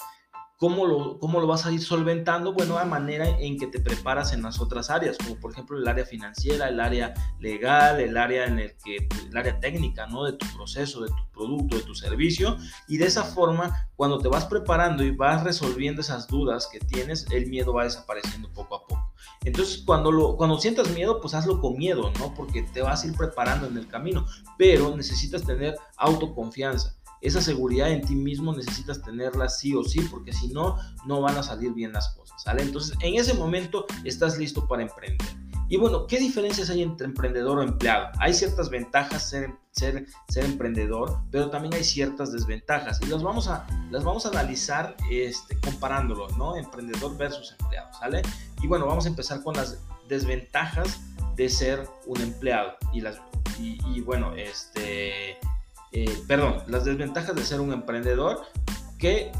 ¿Cómo 0.61 0.85
lo, 0.85 1.17
¿Cómo 1.17 1.41
lo 1.41 1.47
vas 1.47 1.65
a 1.65 1.71
ir 1.71 1.81
solventando? 1.81 2.53
Bueno, 2.53 2.77
a 2.77 2.85
manera 2.85 3.27
en 3.39 3.57
que 3.57 3.65
te 3.65 3.79
preparas 3.79 4.31
en 4.31 4.43
las 4.43 4.61
otras 4.61 4.91
áreas, 4.91 5.17
como 5.17 5.39
por 5.39 5.53
ejemplo 5.53 5.75
el 5.75 5.87
área 5.87 6.05
financiera, 6.05 6.69
el 6.69 6.79
área 6.79 7.15
legal, 7.39 7.99
el 7.99 8.15
área 8.15 8.45
en 8.45 8.59
el 8.59 8.75
que, 8.77 9.09
el 9.27 9.35
área 9.35 9.59
técnica, 9.59 10.05
¿no? 10.05 10.23
De 10.23 10.33
tu 10.33 10.45
proceso, 10.55 11.01
de 11.01 11.07
tu 11.07 11.31
producto, 11.33 11.77
de 11.77 11.81
tu 11.81 11.95
servicio. 11.95 12.57
Y 12.87 12.97
de 12.97 13.07
esa 13.07 13.23
forma, 13.23 13.87
cuando 13.95 14.19
te 14.19 14.27
vas 14.27 14.45
preparando 14.45 15.03
y 15.03 15.09
vas 15.09 15.43
resolviendo 15.43 16.01
esas 16.01 16.27
dudas 16.27 16.69
que 16.71 16.77
tienes, 16.77 17.25
el 17.31 17.47
miedo 17.47 17.73
va 17.73 17.85
desapareciendo 17.85 18.53
poco 18.53 18.75
a 18.75 18.85
poco. 18.85 19.13
Entonces, 19.43 19.81
cuando, 19.83 20.11
lo, 20.11 20.37
cuando 20.37 20.59
sientas 20.59 20.91
miedo, 20.91 21.19
pues 21.21 21.33
hazlo 21.33 21.59
con 21.59 21.75
miedo, 21.75 22.13
¿no? 22.19 22.35
Porque 22.35 22.61
te 22.61 22.83
vas 22.83 23.03
a 23.03 23.07
ir 23.07 23.17
preparando 23.17 23.65
en 23.65 23.79
el 23.79 23.87
camino, 23.87 24.27
pero 24.59 24.95
necesitas 24.95 25.41
tener 25.41 25.73
autoconfianza 25.97 27.00
esa 27.21 27.41
seguridad 27.41 27.91
en 27.91 28.01
ti 28.01 28.15
mismo 28.15 28.53
necesitas 28.53 29.01
tenerla 29.01 29.47
sí 29.47 29.75
o 29.75 29.83
sí, 29.83 30.01
porque 30.09 30.33
si 30.33 30.47
no, 30.49 30.77
no 31.05 31.21
van 31.21 31.37
a 31.37 31.43
salir 31.43 31.73
bien 31.73 31.93
las 31.93 32.09
cosas, 32.15 32.41
¿sale? 32.43 32.63
Entonces, 32.63 32.97
en 33.01 33.15
ese 33.15 33.33
momento 33.35 33.85
estás 34.03 34.37
listo 34.37 34.67
para 34.67 34.81
emprender. 34.81 35.27
Y 35.71 35.77
bueno, 35.77 36.05
¿qué 36.05 36.19
diferencias 36.19 36.69
hay 36.69 36.81
entre 36.81 37.05
emprendedor 37.05 37.59
o 37.59 37.63
empleado? 37.63 38.09
Hay 38.19 38.33
ciertas 38.33 38.69
ventajas 38.69 39.29
ser, 39.29 39.53
ser, 39.71 40.05
ser 40.27 40.43
emprendedor, 40.43 41.19
pero 41.31 41.49
también 41.49 41.73
hay 41.73 41.85
ciertas 41.85 42.33
desventajas 42.33 42.99
y 43.01 43.05
las 43.05 43.23
vamos 43.23 43.47
a, 43.47 43.65
las 43.89 44.03
vamos 44.03 44.25
a 44.25 44.29
analizar 44.29 44.97
este, 45.09 45.57
comparándolos, 45.61 46.37
¿no? 46.37 46.57
Emprendedor 46.57 47.15
versus 47.15 47.55
empleado, 47.57 47.87
¿sale? 47.97 48.21
Y 48.61 48.67
bueno, 48.67 48.85
vamos 48.85 49.05
a 49.05 49.09
empezar 49.09 49.43
con 49.43 49.55
las 49.55 49.79
desventajas 50.09 50.99
de 51.37 51.47
ser 51.47 51.87
un 52.05 52.19
empleado 52.19 52.73
y 52.91 52.99
las 52.99 53.21
y, 53.57 53.79
y 53.95 54.01
bueno, 54.01 54.33
este 54.35 55.37
eh, 55.91 56.17
perdón, 56.27 56.63
las 56.67 56.85
desventajas 56.85 57.35
de 57.35 57.43
ser 57.43 57.59
un 57.59 57.73
emprendedor 57.73 58.45
que 58.97 59.31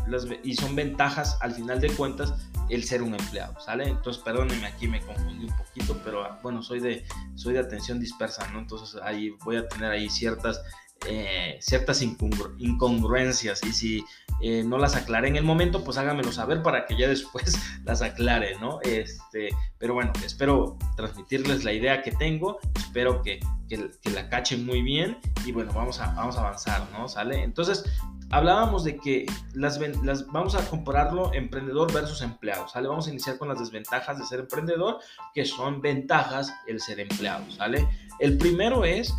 y 0.44 0.56
son 0.56 0.76
ventajas 0.76 1.38
al 1.40 1.54
final 1.54 1.80
de 1.80 1.90
cuentas 1.92 2.34
el 2.70 2.84
ser 2.84 3.04
un 3.04 3.14
empleado, 3.14 3.60
¿sale? 3.60 3.88
Entonces, 3.88 4.22
perdónenme, 4.24 4.66
aquí 4.66 4.88
me 4.88 5.02
confundí 5.02 5.46
un 5.46 5.58
poquito, 5.58 6.00
pero 6.04 6.24
ah, 6.24 6.40
bueno, 6.42 6.64
soy 6.64 6.80
de, 6.80 7.06
soy 7.36 7.54
de 7.54 7.60
atención 7.60 8.00
dispersa, 8.00 8.48
¿no? 8.52 8.60
Entonces 8.60 9.00
ahí 9.04 9.32
voy 9.44 9.58
a 9.58 9.68
tener 9.68 9.92
ahí 9.92 10.10
ciertas, 10.10 10.62
eh, 11.08 11.58
ciertas 11.62 12.02
incongruencias 12.02 13.64
y 13.64 13.74
si 13.74 14.06
eh, 14.42 14.64
no 14.64 14.78
las 14.78 14.96
aclaré 14.96 15.28
en 15.28 15.36
el 15.36 15.44
momento, 15.44 15.84
pues 15.84 15.98
háganmelo 15.98 16.32
saber 16.32 16.64
para 16.64 16.86
que 16.86 16.98
ya 16.98 17.08
después 17.08 17.56
las 17.86 18.02
aclare, 18.02 18.58
¿no? 18.60 18.80
Este, 18.82 19.50
pero 19.78 19.94
bueno, 19.94 20.12
espero 20.26 20.78
transmitirles 20.96 21.64
la 21.64 21.74
idea 21.74 22.02
que 22.02 22.12
tengo, 22.12 22.60
espero 22.76 23.22
que, 23.22 23.40
que, 23.70 23.90
la 24.12 24.30
cachen 24.30 24.66
muy 24.66 24.82
bien 24.82 25.18
y 25.46 25.52
bueno, 25.52 25.72
vamos 25.74 26.00
a, 26.00 26.14
vamos 26.14 26.38
a 26.38 26.42
avanzar, 26.42 26.88
¿no? 26.92 27.08
¿Sale? 27.08 27.44
Entonces, 27.44 27.86
hablábamos 28.32 28.84
de 28.84 28.98
que 28.98 29.26
las, 29.54 29.80
las, 30.04 30.26
vamos 30.28 30.56
a 30.56 30.68
compararlo 30.68 31.34
emprendedor 31.34 31.94
versus 31.94 32.22
empleado, 32.22 32.68
¿sale? 32.68 32.88
Vamos 32.88 33.08
a 33.08 33.12
iniciar 33.12 33.38
con 33.38 33.48
las 33.48 33.60
desventajas 33.60 34.18
de 34.18 34.26
ser 34.26 34.40
emprendedor, 34.40 35.00
que 35.34 35.46
son 35.46 35.82
ventajas 35.82 36.54
el 36.68 36.80
ser 36.80 37.00
empleado, 37.00 37.50
¿sale? 37.52 37.88
El 38.20 38.38
primero 38.38 38.86
es 38.86 39.14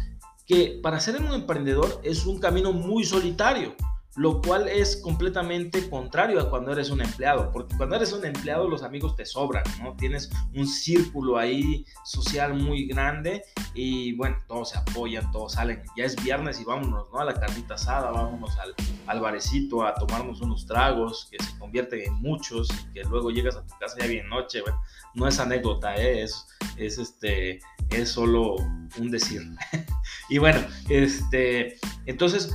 que 0.46 0.80
para 0.82 0.98
ser 0.98 1.20
un 1.20 1.32
emprendedor 1.32 2.00
es 2.02 2.26
un 2.26 2.40
camino 2.40 2.72
muy 2.72 3.04
solitario 3.04 3.76
lo 4.16 4.42
cual 4.42 4.68
es 4.68 4.96
completamente 4.98 5.88
contrario 5.88 6.40
a 6.40 6.50
cuando 6.50 6.72
eres 6.72 6.90
un 6.90 7.00
empleado, 7.00 7.50
porque 7.50 7.76
cuando 7.76 7.96
eres 7.96 8.12
un 8.12 8.24
empleado 8.26 8.68
los 8.68 8.82
amigos 8.82 9.16
te 9.16 9.24
sobran, 9.24 9.64
¿no? 9.82 9.94
Tienes 9.96 10.30
un 10.54 10.66
círculo 10.66 11.38
ahí 11.38 11.86
social 12.04 12.54
muy 12.54 12.86
grande 12.86 13.42
y 13.74 14.14
bueno, 14.16 14.36
todos 14.46 14.70
se 14.70 14.78
apoyan, 14.78 15.30
todos 15.32 15.54
salen, 15.54 15.82
ya 15.96 16.04
es 16.04 16.22
viernes 16.22 16.60
y 16.60 16.64
vámonos, 16.64 17.08
¿no? 17.10 17.20
A 17.20 17.24
la 17.24 17.34
carnita 17.34 17.74
asada, 17.74 18.10
vámonos 18.10 18.56
al, 18.58 18.74
al 19.06 19.22
a 19.24 19.94
tomarnos 19.94 20.40
unos 20.42 20.66
tragos 20.66 21.28
que 21.30 21.42
se 21.42 21.58
convierten 21.58 22.00
en 22.00 22.14
muchos 22.14 22.68
y 22.70 22.92
que 22.92 23.04
luego 23.04 23.30
llegas 23.30 23.56
a 23.56 23.66
tu 23.66 23.78
casa 23.78 23.96
ya 23.98 24.06
bien 24.06 24.28
noche, 24.28 24.60
bueno, 24.60 24.78
no 25.14 25.26
es 25.26 25.38
anécdota, 25.38 25.96
¿eh? 25.96 26.22
es, 26.22 26.46
es, 26.76 26.98
este, 26.98 27.60
es 27.90 28.10
solo 28.10 28.56
un 28.98 29.10
decir. 29.10 29.42
y 30.28 30.38
bueno, 30.38 30.60
este, 30.88 31.78
entonces 32.06 32.52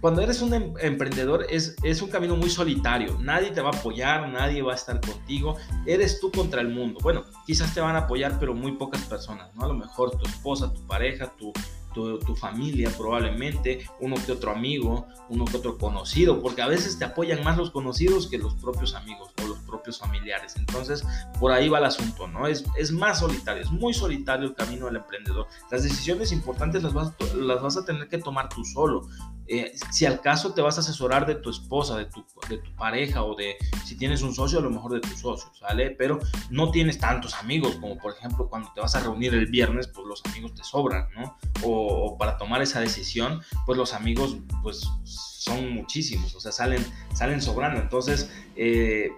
cuando 0.00 0.22
eres 0.22 0.40
un 0.40 0.54
em, 0.54 0.74
emprendedor 0.80 1.46
es, 1.48 1.76
es 1.82 2.00
un 2.02 2.08
camino 2.08 2.36
muy 2.36 2.50
solitario. 2.50 3.18
Nadie 3.20 3.50
te 3.50 3.60
va 3.60 3.70
a 3.70 3.76
apoyar, 3.76 4.28
nadie 4.28 4.62
va 4.62 4.72
a 4.72 4.76
estar 4.76 5.00
contigo. 5.00 5.56
Eres 5.86 6.20
tú 6.20 6.30
contra 6.30 6.60
el 6.60 6.68
mundo. 6.68 7.00
Bueno, 7.02 7.24
quizás 7.46 7.74
te 7.74 7.80
van 7.80 7.96
a 7.96 8.00
apoyar, 8.00 8.38
pero 8.38 8.54
muy 8.54 8.72
pocas 8.72 9.02
personas, 9.02 9.54
¿no? 9.54 9.64
A 9.64 9.68
lo 9.68 9.74
mejor 9.74 10.10
tu 10.12 10.26
esposa, 10.26 10.72
tu 10.72 10.86
pareja, 10.86 11.32
tu, 11.36 11.52
tu, 11.92 12.36
familia 12.36 12.90
probablemente, 12.96 13.86
uno 14.00 14.16
que 14.24 14.32
otro 14.32 14.52
amigo, 14.52 15.06
uno 15.28 15.44
que 15.44 15.56
otro 15.56 15.76
conocido, 15.76 16.40
porque 16.40 16.62
a 16.62 16.68
veces 16.68 16.98
te 16.98 17.04
apoyan 17.04 17.42
más 17.42 17.56
los 17.56 17.70
conocidos 17.70 18.28
que 18.28 18.38
los 18.38 18.54
propios 18.54 18.94
amigos 18.94 19.30
o 19.42 19.48
los 19.48 19.58
propios 19.60 19.98
familiares. 19.98 20.56
Entonces, 20.56 21.04
por 21.38 21.52
ahí 21.52 21.68
va 21.68 21.78
el 21.78 21.84
asunto, 21.84 22.26
¿no? 22.28 22.46
Es, 22.46 22.64
es 22.76 22.92
más 22.92 23.20
solitario, 23.20 23.62
es 23.62 23.70
muy 23.70 23.92
solitario 23.92 24.48
el 24.48 24.54
camino 24.54 24.86
del 24.86 24.96
emprendedor. 24.96 25.46
Las 25.70 25.82
decisiones 25.82 26.32
importantes 26.32 26.82
las 26.82 26.92
vas, 26.92 27.12
las 27.34 27.60
vas 27.60 27.76
a 27.76 27.84
tener 27.84 28.08
que 28.08 28.18
tomar 28.18 28.48
tú 28.48 28.64
solo. 28.64 29.08
Eh, 29.52 29.72
si 29.90 30.06
al 30.06 30.20
caso 30.20 30.54
te 30.54 30.62
vas 30.62 30.76
a 30.76 30.80
asesorar 30.80 31.26
de 31.26 31.34
tu 31.34 31.50
esposa, 31.50 31.96
de 31.96 32.04
tu, 32.04 32.24
de 32.48 32.58
tu 32.58 32.70
pareja 32.76 33.24
o 33.24 33.34
de 33.34 33.56
si 33.84 33.96
tienes 33.96 34.22
un 34.22 34.32
socio, 34.32 34.60
a 34.60 34.62
lo 34.62 34.70
mejor 34.70 34.92
de 34.92 35.00
tus 35.00 35.18
socios, 35.18 35.58
¿sale? 35.58 35.90
Pero 35.90 36.20
no 36.50 36.70
tienes 36.70 36.98
tantos 36.98 37.34
amigos 37.34 37.74
como 37.80 37.98
por 37.98 38.12
ejemplo 38.12 38.48
cuando 38.48 38.72
te 38.72 38.80
vas 38.80 38.94
a 38.94 39.00
reunir 39.00 39.34
el 39.34 39.46
viernes, 39.46 39.88
pues 39.88 40.06
los 40.06 40.22
amigos 40.26 40.54
te 40.54 40.62
sobran, 40.62 41.08
¿no? 41.16 41.36
O, 41.64 42.16
para 42.16 42.38
tomar 42.38 42.62
esa 42.62 42.78
decisión, 42.78 43.42
pues 43.66 43.76
los 43.76 43.92
amigos 43.92 44.36
pues 44.62 44.88
son 45.02 45.72
muchísimos, 45.72 46.32
o 46.36 46.40
sea, 46.40 46.52
salen, 46.52 46.86
salen 47.12 47.42
sobrando. 47.42 47.80
Entonces, 47.80 48.30
eh, 48.54 49.10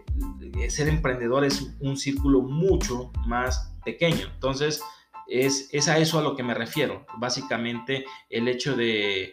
ser 0.70 0.88
emprendedor 0.88 1.44
es 1.44 1.74
un 1.80 1.98
círculo 1.98 2.40
mucho 2.40 3.12
más 3.26 3.74
pequeño. 3.84 4.28
Entonces, 4.32 4.80
es, 5.26 5.88
a 5.88 5.98
eso 5.98 6.18
a 6.18 6.22
lo 6.22 6.36
que 6.36 6.42
me 6.42 6.54
refiero. 6.54 7.06
Básicamente 7.18 8.04
el 8.28 8.48
hecho 8.48 8.76
de, 8.76 9.30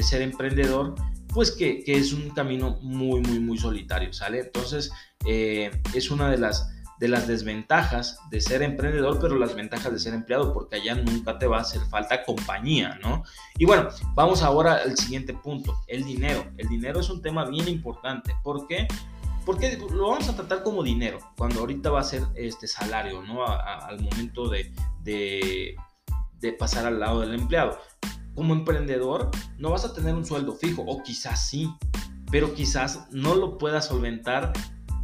ser 0.00 0.22
emprendedor, 0.22 0.94
pues 1.28 1.50
que, 1.50 1.82
es 1.86 2.12
un 2.12 2.30
camino 2.30 2.78
muy, 2.82 3.20
muy, 3.20 3.40
muy 3.40 3.58
solitario, 3.58 4.12
¿sale? 4.12 4.40
Entonces 4.40 4.92
eh, 5.26 5.70
es 5.94 6.10
una 6.10 6.30
de 6.30 6.38
las, 6.38 6.70
de 6.98 7.08
las 7.08 7.26
desventajas 7.26 8.18
de 8.30 8.40
ser 8.40 8.62
emprendedor, 8.62 9.18
pero 9.20 9.36
las 9.36 9.54
ventajas 9.54 9.92
de 9.92 9.98
ser 9.98 10.14
empleado, 10.14 10.52
porque 10.52 10.76
allá 10.76 10.94
nunca 10.94 11.38
te 11.38 11.46
va 11.46 11.58
a 11.58 11.62
hacer 11.62 11.80
falta 11.90 12.24
compañía, 12.24 12.98
¿no? 13.02 13.22
Y 13.58 13.64
bueno, 13.64 13.88
vamos 14.14 14.42
ahora 14.42 14.80
al 14.84 14.96
siguiente 14.96 15.34
punto, 15.34 15.80
el 15.86 16.04
dinero. 16.04 16.44
El 16.58 16.68
dinero 16.68 17.00
es 17.00 17.08
un 17.10 17.22
tema 17.22 17.44
bien 17.46 17.68
importante. 17.68 18.34
¿Por 18.42 18.66
qué? 18.66 18.86
porque 19.44 19.76
lo 19.76 20.08
vamos 20.08 20.28
a 20.28 20.36
tratar 20.36 20.62
como 20.62 20.82
dinero, 20.82 21.18
cuando 21.36 21.60
ahorita 21.60 21.90
va 21.90 22.00
a 22.00 22.04
ser 22.04 22.22
este 22.34 22.66
salario, 22.66 23.22
¿no? 23.22 23.46
al 23.46 24.00
momento 24.00 24.48
de, 24.48 24.72
de, 25.02 25.76
pasar 26.58 26.86
al 26.86 27.00
lado 27.00 27.20
del 27.20 27.34
empleado. 27.34 27.78
Como 28.34 28.54
emprendedor, 28.54 29.30
no 29.58 29.70
vas 29.70 29.84
a 29.84 29.92
tener 29.92 30.14
un 30.14 30.24
sueldo 30.24 30.54
fijo, 30.54 30.82
o 30.82 31.02
quizás 31.02 31.48
sí, 31.48 31.70
pero 32.30 32.54
quizás 32.54 33.06
no 33.10 33.34
lo 33.34 33.58
puedas 33.58 33.86
solventar 33.86 34.52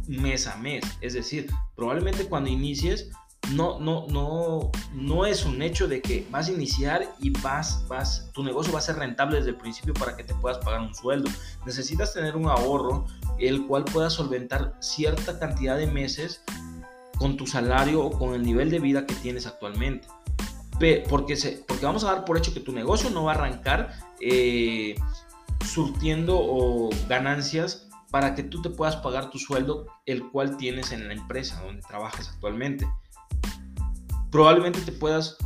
mes 0.07 0.47
a 0.47 0.57
mes. 0.57 0.83
Es 1.01 1.13
decir, 1.13 1.47
probablemente 1.75 2.25
cuando 2.25 2.49
inicies 2.49 3.09
no, 3.53 3.79
no, 3.79 4.05
no, 4.09 4.71
no 4.93 5.25
es 5.25 5.45
un 5.45 5.61
hecho 5.61 5.87
de 5.87 6.01
que 6.01 6.27
vas 6.29 6.49
a 6.49 6.51
iniciar 6.51 7.15
y 7.19 7.31
vas, 7.41 7.87
vas, 7.87 8.29
tu 8.33 8.43
negocio 8.43 8.71
va 8.71 8.79
a 8.79 8.81
ser 8.81 8.97
rentable 8.97 9.37
desde 9.37 9.51
el 9.51 9.55
principio 9.55 9.93
para 9.93 10.15
que 10.15 10.23
te 10.23 10.35
puedas 10.35 10.59
pagar 10.59 10.81
un 10.81 10.93
sueldo. 10.93 11.29
Necesitas 11.65 12.13
tener 12.13 12.35
un 12.35 12.47
ahorro 12.47 13.05
el 13.39 13.65
cual 13.65 13.85
pueda 13.85 14.09
solventar 14.09 14.75
cierta 14.79 15.39
cantidad 15.39 15.77
de 15.77 15.87
meses 15.87 16.43
con 17.19 17.37
tu 17.37 17.45
salario 17.45 18.03
o 18.03 18.17
con 18.17 18.33
el 18.33 18.41
nivel 18.41 18.71
de 18.71 18.79
vida 18.79 19.05
que 19.05 19.13
tienes 19.15 19.45
actualmente. 19.45 20.07
Porque, 21.09 21.37
vamos 21.81 22.03
a 22.05 22.13
dar 22.13 22.25
por 22.25 22.37
hecho 22.37 22.53
que 22.53 22.61
tu 22.61 22.71
negocio 22.71 23.09
no 23.09 23.25
va 23.25 23.33
a 23.33 23.35
arrancar 23.35 23.91
eh, 24.21 24.95
surtiendo 25.65 26.89
ganancias 27.09 27.89
para 28.09 28.33
que 28.33 28.43
tú 28.43 28.61
te 28.61 28.69
puedas 28.69 28.95
pagar 28.95 29.29
tu 29.29 29.37
sueldo, 29.37 29.85
el 30.05 30.27
cual 30.31 30.57
tienes 30.57 30.91
en 30.93 31.07
la 31.07 31.13
empresa 31.13 31.61
donde 31.61 31.81
trabajas 31.81 32.29
actualmente. 32.29 32.87
Probablemente 34.31 34.79
te 34.81 34.93
puedas 34.93 35.37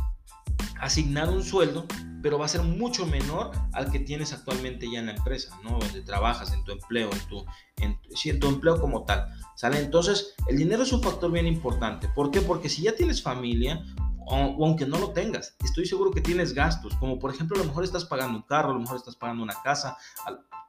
asignar 0.80 1.28
un 1.28 1.42
sueldo 1.42 1.86
pero 2.24 2.38
va 2.38 2.46
a 2.46 2.48
ser 2.48 2.62
mucho 2.62 3.04
menor 3.04 3.50
al 3.74 3.92
que 3.92 3.98
tienes 3.98 4.32
actualmente 4.32 4.90
ya 4.90 5.00
en 5.00 5.06
la 5.06 5.12
empresa, 5.12 5.54
¿no? 5.62 5.78
Donde 5.78 6.00
trabajas, 6.00 6.54
en 6.54 6.64
tu 6.64 6.72
empleo, 6.72 7.10
en 7.12 7.20
tu, 7.28 7.44
en, 7.76 8.40
tu 8.40 8.48
empleo 8.48 8.80
como 8.80 9.04
tal, 9.04 9.28
¿sale? 9.54 9.78
Entonces, 9.78 10.34
el 10.48 10.56
dinero 10.56 10.82
es 10.82 10.92
un 10.92 11.02
factor 11.02 11.30
bien 11.30 11.46
importante. 11.46 12.08
¿Por 12.08 12.30
qué? 12.30 12.40
Porque 12.40 12.68
si 12.68 12.82
ya 12.82 12.94
tienes 12.94 13.22
familia, 13.22 13.82
o, 14.26 14.64
aunque 14.64 14.86
no 14.86 14.98
lo 14.98 15.10
tengas, 15.10 15.56
estoy 15.62 15.86
seguro 15.86 16.10
que 16.10 16.20
tienes 16.20 16.54
gastos, 16.54 16.94
como 16.96 17.18
por 17.18 17.32
ejemplo 17.32 17.56
a 17.56 17.60
lo 17.60 17.66
mejor 17.66 17.84
estás 17.84 18.04
pagando 18.04 18.38
un 18.38 18.44
carro, 18.44 18.70
a 18.70 18.74
lo 18.74 18.80
mejor 18.80 18.96
estás 18.96 19.16
pagando 19.16 19.42
una 19.42 19.54
casa, 19.62 19.96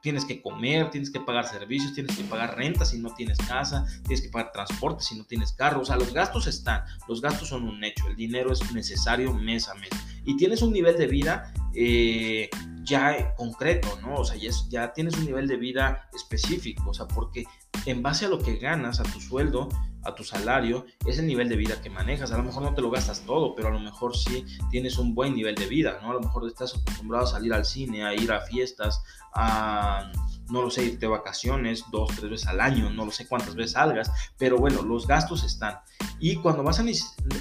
tienes 0.02 0.24
que 0.24 0.42
comer, 0.42 0.90
tienes 0.90 1.10
que 1.10 1.20
pagar 1.20 1.46
servicios, 1.46 1.92
tienes 1.94 2.16
que 2.16 2.24
pagar 2.24 2.56
renta 2.56 2.84
si 2.84 2.98
no 2.98 3.14
tienes 3.14 3.38
casa, 3.38 3.86
tienes 4.02 4.22
que 4.22 4.28
pagar 4.28 4.52
transporte 4.52 5.02
si 5.02 5.16
no 5.16 5.24
tienes 5.24 5.52
carro, 5.52 5.80
o 5.80 5.84
sea, 5.84 5.96
los 5.96 6.12
gastos 6.12 6.46
están, 6.46 6.82
los 7.08 7.20
gastos 7.20 7.48
son 7.48 7.64
un 7.64 7.82
hecho, 7.84 8.06
el 8.08 8.16
dinero 8.16 8.52
es 8.52 8.72
necesario 8.72 9.32
mes 9.34 9.68
a 9.68 9.74
mes 9.74 9.90
y 10.24 10.36
tienes 10.36 10.62
un 10.62 10.72
nivel 10.72 10.96
de 10.96 11.06
vida 11.06 11.52
eh, 11.74 12.48
ya 12.82 13.34
concreto, 13.34 13.98
¿no? 14.00 14.14
O 14.14 14.24
sea, 14.24 14.36
ya, 14.36 14.50
ya 14.68 14.92
tienes 14.92 15.16
un 15.16 15.26
nivel 15.26 15.48
de 15.48 15.56
vida 15.56 16.08
específico, 16.14 16.90
o 16.90 16.94
sea, 16.94 17.06
porque 17.08 17.44
en 17.84 18.02
base 18.02 18.26
a 18.26 18.28
lo 18.28 18.38
que 18.38 18.56
ganas, 18.56 19.00
a 19.00 19.02
tu 19.02 19.20
sueldo, 19.20 19.68
a 20.06 20.14
tu 20.14 20.24
salario, 20.24 20.86
es 21.04 21.18
el 21.18 21.26
nivel 21.26 21.48
de 21.48 21.56
vida 21.56 21.80
que 21.80 21.90
manejas. 21.90 22.32
A 22.32 22.36
lo 22.36 22.44
mejor 22.44 22.62
no 22.62 22.74
te 22.74 22.80
lo 22.80 22.90
gastas 22.90 23.22
todo, 23.26 23.54
pero 23.54 23.68
a 23.68 23.70
lo 23.70 23.80
mejor 23.80 24.16
sí 24.16 24.44
tienes 24.70 24.98
un 24.98 25.14
buen 25.14 25.34
nivel 25.34 25.54
de 25.54 25.66
vida, 25.66 25.98
¿no? 26.02 26.10
A 26.10 26.14
lo 26.14 26.20
mejor 26.20 26.46
estás 26.46 26.74
acostumbrado 26.74 27.24
a 27.24 27.28
salir 27.28 27.52
al 27.52 27.64
cine, 27.64 28.04
a 28.04 28.14
ir 28.14 28.32
a 28.32 28.40
fiestas, 28.40 29.02
a, 29.34 30.10
no 30.48 30.62
lo 30.62 30.70
sé, 30.70 30.84
irte 30.84 31.00
de 31.00 31.08
vacaciones 31.08 31.84
dos, 31.90 32.10
tres 32.16 32.30
veces 32.30 32.46
al 32.46 32.60
año, 32.60 32.90
no 32.90 33.04
lo 33.04 33.10
sé 33.10 33.26
cuántas 33.26 33.54
veces 33.54 33.72
salgas, 33.72 34.10
pero 34.38 34.56
bueno, 34.58 34.82
los 34.82 35.06
gastos 35.06 35.44
están. 35.44 35.78
Y 36.20 36.36
cuando 36.36 36.62
vas 36.62 36.80
a, 36.80 36.84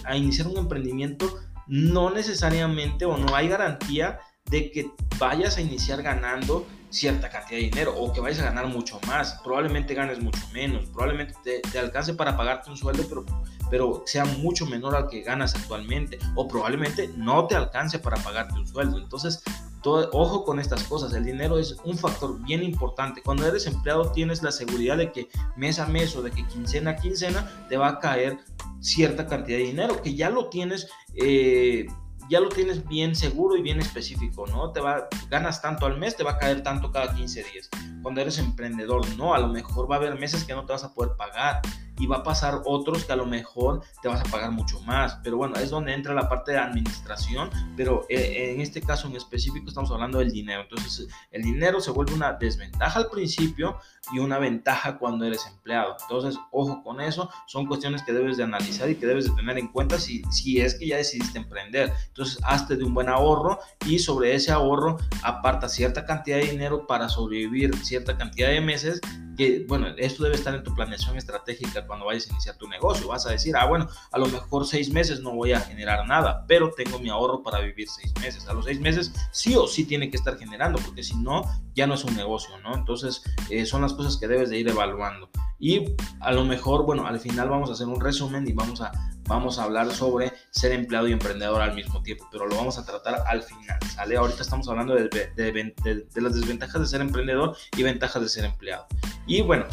a 0.06 0.18
iniciar 0.18 0.48
un 0.48 0.58
emprendimiento, 0.58 1.40
no 1.68 2.10
necesariamente 2.10 3.06
o 3.06 3.18
no 3.18 3.36
hay 3.36 3.48
garantía 3.48 4.20
de 4.46 4.72
que 4.72 4.92
vayas 5.18 5.58
a 5.58 5.62
iniciar 5.62 6.04
ganando 6.04 6.68
cierta 6.96 7.30
cantidad 7.30 7.60
de 7.60 7.66
dinero 7.66 7.94
o 7.98 8.12
que 8.14 8.22
vayas 8.22 8.40
a 8.40 8.46
ganar 8.46 8.68
mucho 8.68 9.00
más. 9.06 9.40
Probablemente 9.44 9.94
ganes 9.94 10.22
mucho 10.22 10.42
menos, 10.54 10.86
probablemente 10.86 11.34
te, 11.44 11.80
alcance 11.80 12.14
para 12.14 12.38
pagarte 12.38 12.70
un 12.70 12.78
sueldo, 12.78 13.04
pero, 13.08 13.26
pero 13.70 14.04
sea 14.06 14.26
mucho 14.26 14.66
menor 14.66 14.96
al 14.96 15.10
que 15.10 15.22
ganas 15.22 15.56
actualmente 15.56 16.18
o 16.36 16.48
probablemente 16.48 17.10
no 17.18 17.48
te 17.48 17.56
alcance 17.56 18.00
para 18.00 18.18
pagarte 18.18 18.56
un 18.56 18.68
sueldo. 18.68 18.98
Entonces, 18.98 19.44
todo, 19.84 20.10
ojo 20.14 20.46
con 20.46 20.60
estas 20.60 20.84
cosas, 20.84 21.14
el 21.14 21.26
dinero 21.26 21.60
es 21.60 21.76
un 21.84 21.98
factor 21.98 22.42
bien 22.42 22.64
importante. 22.64 23.22
Cuando 23.22 23.46
eres 23.46 23.68
empleado 23.68 24.12
tienes 24.12 24.42
la 24.42 24.52
seguridad 24.52 24.98
de 24.98 25.12
que 25.12 25.28
mes 25.56 25.80
a 25.80 25.86
mes 25.86 26.16
o 26.16 26.22
de 26.22 26.32
que 26.32 26.48
quincena 26.48 26.92
a 26.92 26.96
quincena 26.96 27.68
te 27.70 27.78
va 27.78 27.90
a 27.90 28.00
caer 28.00 28.40
cierta 28.80 29.28
cantidad 29.28 29.58
de 29.58 29.66
dinero, 29.66 30.02
que 30.02 30.16
ya 30.16 30.30
lo 30.30 30.50
tienes. 30.50 30.88
Eh, 31.16 31.88
ya 32.30 32.40
lo 32.40 32.50
tienes 32.50 32.88
bien 32.88 33.16
seguro 33.16 33.56
y 33.56 33.62
bien 33.62 33.80
específico, 33.80 34.46
¿no? 34.48 34.72
Te 34.72 34.80
va, 34.80 35.08
ganas 35.30 35.62
tanto 35.62 35.86
al 35.86 35.98
mes, 35.98 36.16
te 36.16 36.24
va 36.24 36.32
a 36.32 36.38
caer 36.38 36.64
tanto 36.64 36.92
cada 36.92 37.14
15 37.14 37.44
días. 37.52 37.70
Cuando 38.02 38.22
eres 38.22 38.38
emprendedor, 38.38 39.08
no, 39.18 39.34
a 39.34 39.40
lo 39.40 39.48
mejor 39.48 39.90
va 39.90 39.96
a 39.96 40.00
haber 40.00 40.20
meses 40.20 40.44
que 40.44 40.54
no 40.54 40.66
te 40.66 40.74
vas 40.74 40.84
a 40.84 40.94
poder 40.94 41.16
pagar 41.18 41.62
y 41.98 42.08
va 42.08 42.18
a 42.18 42.24
pasar 42.24 42.62
otros 42.66 43.06
que 43.06 43.14
a 43.14 43.16
lo 43.16 43.26
mejor 43.26 43.82
te 44.02 44.08
vas 44.08 44.22
a 44.22 44.24
pagar 44.26 44.52
mucho 44.52 44.80
más. 44.82 45.20
Pero 45.24 45.38
bueno, 45.38 45.56
es 45.56 45.70
donde 45.70 45.94
entra 45.94 46.14
la 46.14 46.28
parte 46.30 46.54
de 46.54 46.58
administración, 46.58 47.50
pero 47.76 48.06
eh, 48.10 48.52
en 48.54 48.62
este 48.62 48.82
caso 48.82 49.08
en 49.08 49.16
específico 49.16 49.68
estamos 49.68 49.92
hablando 49.92 50.20
del 50.20 50.32
dinero. 50.32 50.62
Entonces, 50.62 51.08
el 51.32 51.44
dinero 51.44 51.80
se 51.80 51.92
vuelve 51.92 52.14
una 52.14 52.34
desventaja 52.34 53.00
al 53.00 53.10
principio 53.10 53.78
y 54.12 54.20
una 54.20 54.38
ventaja 54.38 54.98
cuando 54.98 55.26
eres 55.26 55.46
empleado. 55.46 55.96
Entonces, 56.02 56.40
ojo 56.52 56.84
con 56.84 57.02
eso, 57.02 57.30
son 57.48 57.66
cuestiones 57.66 58.04
que 58.04 58.14
debes 58.14 58.38
de 58.38 58.44
analizar 58.44 58.90
y 58.90 58.96
que 58.96 59.06
debes 59.06 59.26
de 59.26 59.36
tener 59.36 59.58
en 59.58 59.68
cuenta 59.70 60.00
si, 60.00 60.24
si 60.32 60.60
es 60.60 60.76
que 60.76 60.88
ya 60.88 60.98
decidiste 60.98 61.38
emprender. 61.38 61.94
Entonces, 62.08 62.40
hazte 62.44 62.76
de 62.76 62.84
un 62.84 62.94
buen 62.94 63.10
ahorro 63.10 63.60
y 63.86 64.00
sobre 64.00 64.36
ese 64.36 64.52
ahorro 64.52 64.98
aparta 65.24 65.70
cierta 65.70 66.06
cantidad 66.06 66.38
de 66.38 66.48
dinero 66.48 66.88
para 66.88 67.10
sobrevivir 67.10 67.76
cierta 67.84 68.18
cantidad 68.18 68.50
de 68.50 68.62
meses 68.62 69.02
que, 69.36 69.66
bueno, 69.68 69.88
esto 69.98 70.24
debe 70.24 70.36
estar 70.36 70.54
en 70.56 70.64
tu 70.64 70.74
planeación 70.74 71.18
estratégica 71.18 71.86
cuando 71.86 72.06
vayas 72.06 72.28
a 72.28 72.32
iniciar 72.32 72.58
tu 72.58 72.68
negocio. 72.68 73.08
Vas 73.08 73.26
a 73.26 73.32
decir, 73.32 73.56
ah, 73.56 73.66
bueno, 73.66 73.88
a 74.12 74.20
lo 74.20 74.28
mejor 74.28 74.66
seis 74.66 74.90
meses 74.90 75.22
no 75.22 75.34
voy 75.34 75.54
a 75.54 75.60
generar 75.60 76.08
nada, 76.08 76.46
pero 76.48 76.72
tengo 76.72 77.00
mi 77.00 77.10
ahorro 77.10 77.44
para 77.44 77.60
vivir 77.60 77.88
seis 77.90 78.14
meses. 78.22 78.48
A 78.48 78.54
los 78.54 78.66
seis 78.66 78.80
meses 78.80 79.14
sí 79.32 79.56
o 79.56 79.68
sí 79.68 79.86
tiene 79.86 80.10
que 80.10 80.18
estar 80.18 80.38
generando, 80.38 80.80
porque 80.80 81.04
si 81.04 81.16
no, 81.18 81.44
ya 81.74 81.88
no 81.88 81.94
es 81.96 82.04
un 82.04 82.16
negocio, 82.16 82.58
¿no? 82.60 82.76
Entonces, 82.76 83.24
eh, 83.50 83.66
son 83.66 83.82
las 83.82 83.94
cosas 83.94 84.18
que 84.18 84.28
debes 84.28 84.50
de 84.50 84.58
ir 84.58 84.68
evaluando. 84.68 85.30
Y 85.60 85.96
a 86.20 86.32
lo 86.32 86.44
mejor, 86.44 86.86
bueno, 86.86 87.08
al 87.08 87.20
final 87.20 87.50
vamos 87.50 87.70
a 87.70 87.74
hacer 87.74 87.88
un 87.88 88.00
resumen 88.00 88.48
y 88.48 88.54
vamos 88.54 88.82
a, 88.82 88.92
vamos 89.28 89.60
a 89.60 89.64
hablar 89.64 89.92
sobre 89.92 90.34
ser 90.52 90.72
empleado 90.72 91.08
y 91.08 91.12
emprendedor 91.12 91.62
al 91.62 91.74
mismo 91.74 92.02
tiempo, 92.02 92.28
pero 92.32 92.46
lo 92.48 92.56
vamos 92.56 92.78
a 92.78 92.86
tratar 92.86 93.24
al 93.28 93.44
final, 93.44 93.80
¿sale? 93.94 94.18
Ahorita 94.18 94.42
estamos 94.42 94.68
hablando 94.70 94.96
de, 94.96 95.08
de 95.10 96.22
las 96.22 96.36
desventajas 96.36 96.82
de 96.82 96.88
ser 96.88 97.02
emprendedor 97.02 97.56
y 97.76 97.84
ventajas 97.84 98.22
de 98.22 98.30
ser 98.30 98.46
empleado. 98.46 98.88
Y 99.26 99.42
bueno, 99.42 99.66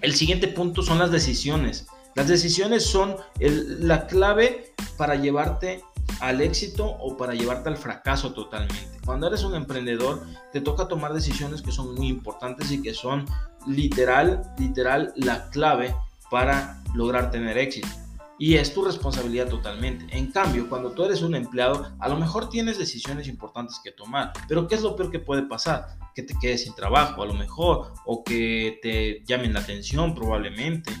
el 0.00 0.14
siguiente 0.14 0.48
punto 0.48 0.82
son 0.82 0.98
las 0.98 1.10
decisiones. 1.10 1.86
Las 2.14 2.28
decisiones 2.28 2.84
son 2.84 3.16
la 3.38 4.06
clave 4.06 4.74
para 4.96 5.14
llevarte 5.16 5.82
al 6.20 6.40
éxito 6.40 6.86
o 6.86 7.16
para 7.16 7.34
llevarte 7.34 7.68
al 7.68 7.76
fracaso 7.76 8.32
totalmente. 8.32 8.98
Cuando 9.04 9.28
eres 9.28 9.44
un 9.44 9.54
emprendedor, 9.54 10.26
te 10.52 10.60
toca 10.60 10.88
tomar 10.88 11.12
decisiones 11.12 11.62
que 11.62 11.70
son 11.70 11.94
muy 11.94 12.08
importantes 12.08 12.72
y 12.72 12.82
que 12.82 12.94
son 12.94 13.24
literal, 13.66 14.42
literal 14.58 15.12
la 15.16 15.48
clave 15.50 15.94
para 16.30 16.82
lograr 16.94 17.30
tener 17.30 17.56
éxito 17.56 17.88
y 18.38 18.54
es 18.54 18.72
tu 18.72 18.84
responsabilidad 18.84 19.48
totalmente. 19.48 20.06
En 20.16 20.30
cambio, 20.30 20.68
cuando 20.68 20.92
tú 20.92 21.04
eres 21.04 21.22
un 21.22 21.34
empleado, 21.34 21.92
a 21.98 22.08
lo 22.08 22.16
mejor 22.16 22.48
tienes 22.48 22.78
decisiones 22.78 23.28
importantes 23.28 23.80
que 23.82 23.92
tomar, 23.92 24.32
pero 24.46 24.68
¿qué 24.68 24.76
es 24.76 24.82
lo 24.82 24.94
peor 24.94 25.10
que 25.10 25.18
puede 25.18 25.42
pasar? 25.42 25.98
Que 26.14 26.22
te 26.22 26.34
quedes 26.40 26.62
sin 26.64 26.74
trabajo 26.74 27.22
a 27.22 27.26
lo 27.26 27.34
mejor 27.34 27.92
o 28.06 28.22
que 28.22 28.78
te 28.82 29.22
llamen 29.26 29.52
la 29.52 29.60
atención 29.60 30.14
probablemente 30.14 30.92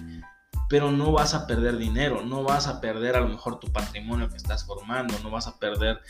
pero 0.68 0.90
no 0.90 1.12
vas 1.12 1.34
a 1.34 1.46
perder 1.46 1.78
dinero, 1.78 2.22
no 2.22 2.42
vas 2.42 2.66
a 2.66 2.80
perder 2.80 3.16
a 3.16 3.20
lo 3.20 3.28
mejor 3.28 3.58
tu 3.58 3.72
patrimonio 3.72 4.28
que 4.28 4.36
estás 4.36 4.64
formando, 4.64 5.18
no 5.22 5.30
vas 5.30 5.46
a 5.46 5.58
perder 5.58 6.00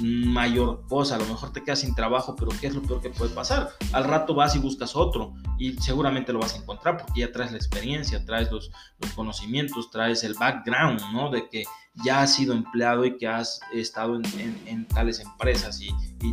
mayor 0.00 0.86
cosa, 0.88 1.16
a 1.16 1.18
lo 1.18 1.26
mejor 1.26 1.52
te 1.52 1.62
quedas 1.62 1.80
sin 1.80 1.94
trabajo, 1.94 2.34
pero 2.36 2.50
¿qué 2.60 2.66
es 2.66 2.74
lo 2.74 2.82
peor 2.82 3.00
que 3.00 3.10
puede 3.10 3.34
pasar? 3.34 3.70
Al 3.92 4.04
rato 4.04 4.34
vas 4.34 4.56
y 4.56 4.58
buscas 4.58 4.96
otro 4.96 5.34
y 5.58 5.74
seguramente 5.74 6.32
lo 6.32 6.40
vas 6.40 6.54
a 6.54 6.58
encontrar 6.58 6.98
porque 6.98 7.20
ya 7.20 7.32
traes 7.32 7.52
la 7.52 7.58
experiencia, 7.58 8.24
traes 8.24 8.50
los, 8.50 8.70
los 8.98 9.12
conocimientos, 9.12 9.90
traes 9.90 10.24
el 10.24 10.34
background, 10.34 11.00
¿no? 11.12 11.30
De 11.30 11.48
que 11.48 11.64
ya 12.04 12.22
has 12.22 12.34
sido 12.34 12.54
empleado 12.54 13.04
y 13.04 13.16
que 13.16 13.26
has 13.26 13.60
estado 13.72 14.16
en, 14.16 14.86
tales 14.86 15.20
empresas 15.20 15.80
y, 15.80 15.90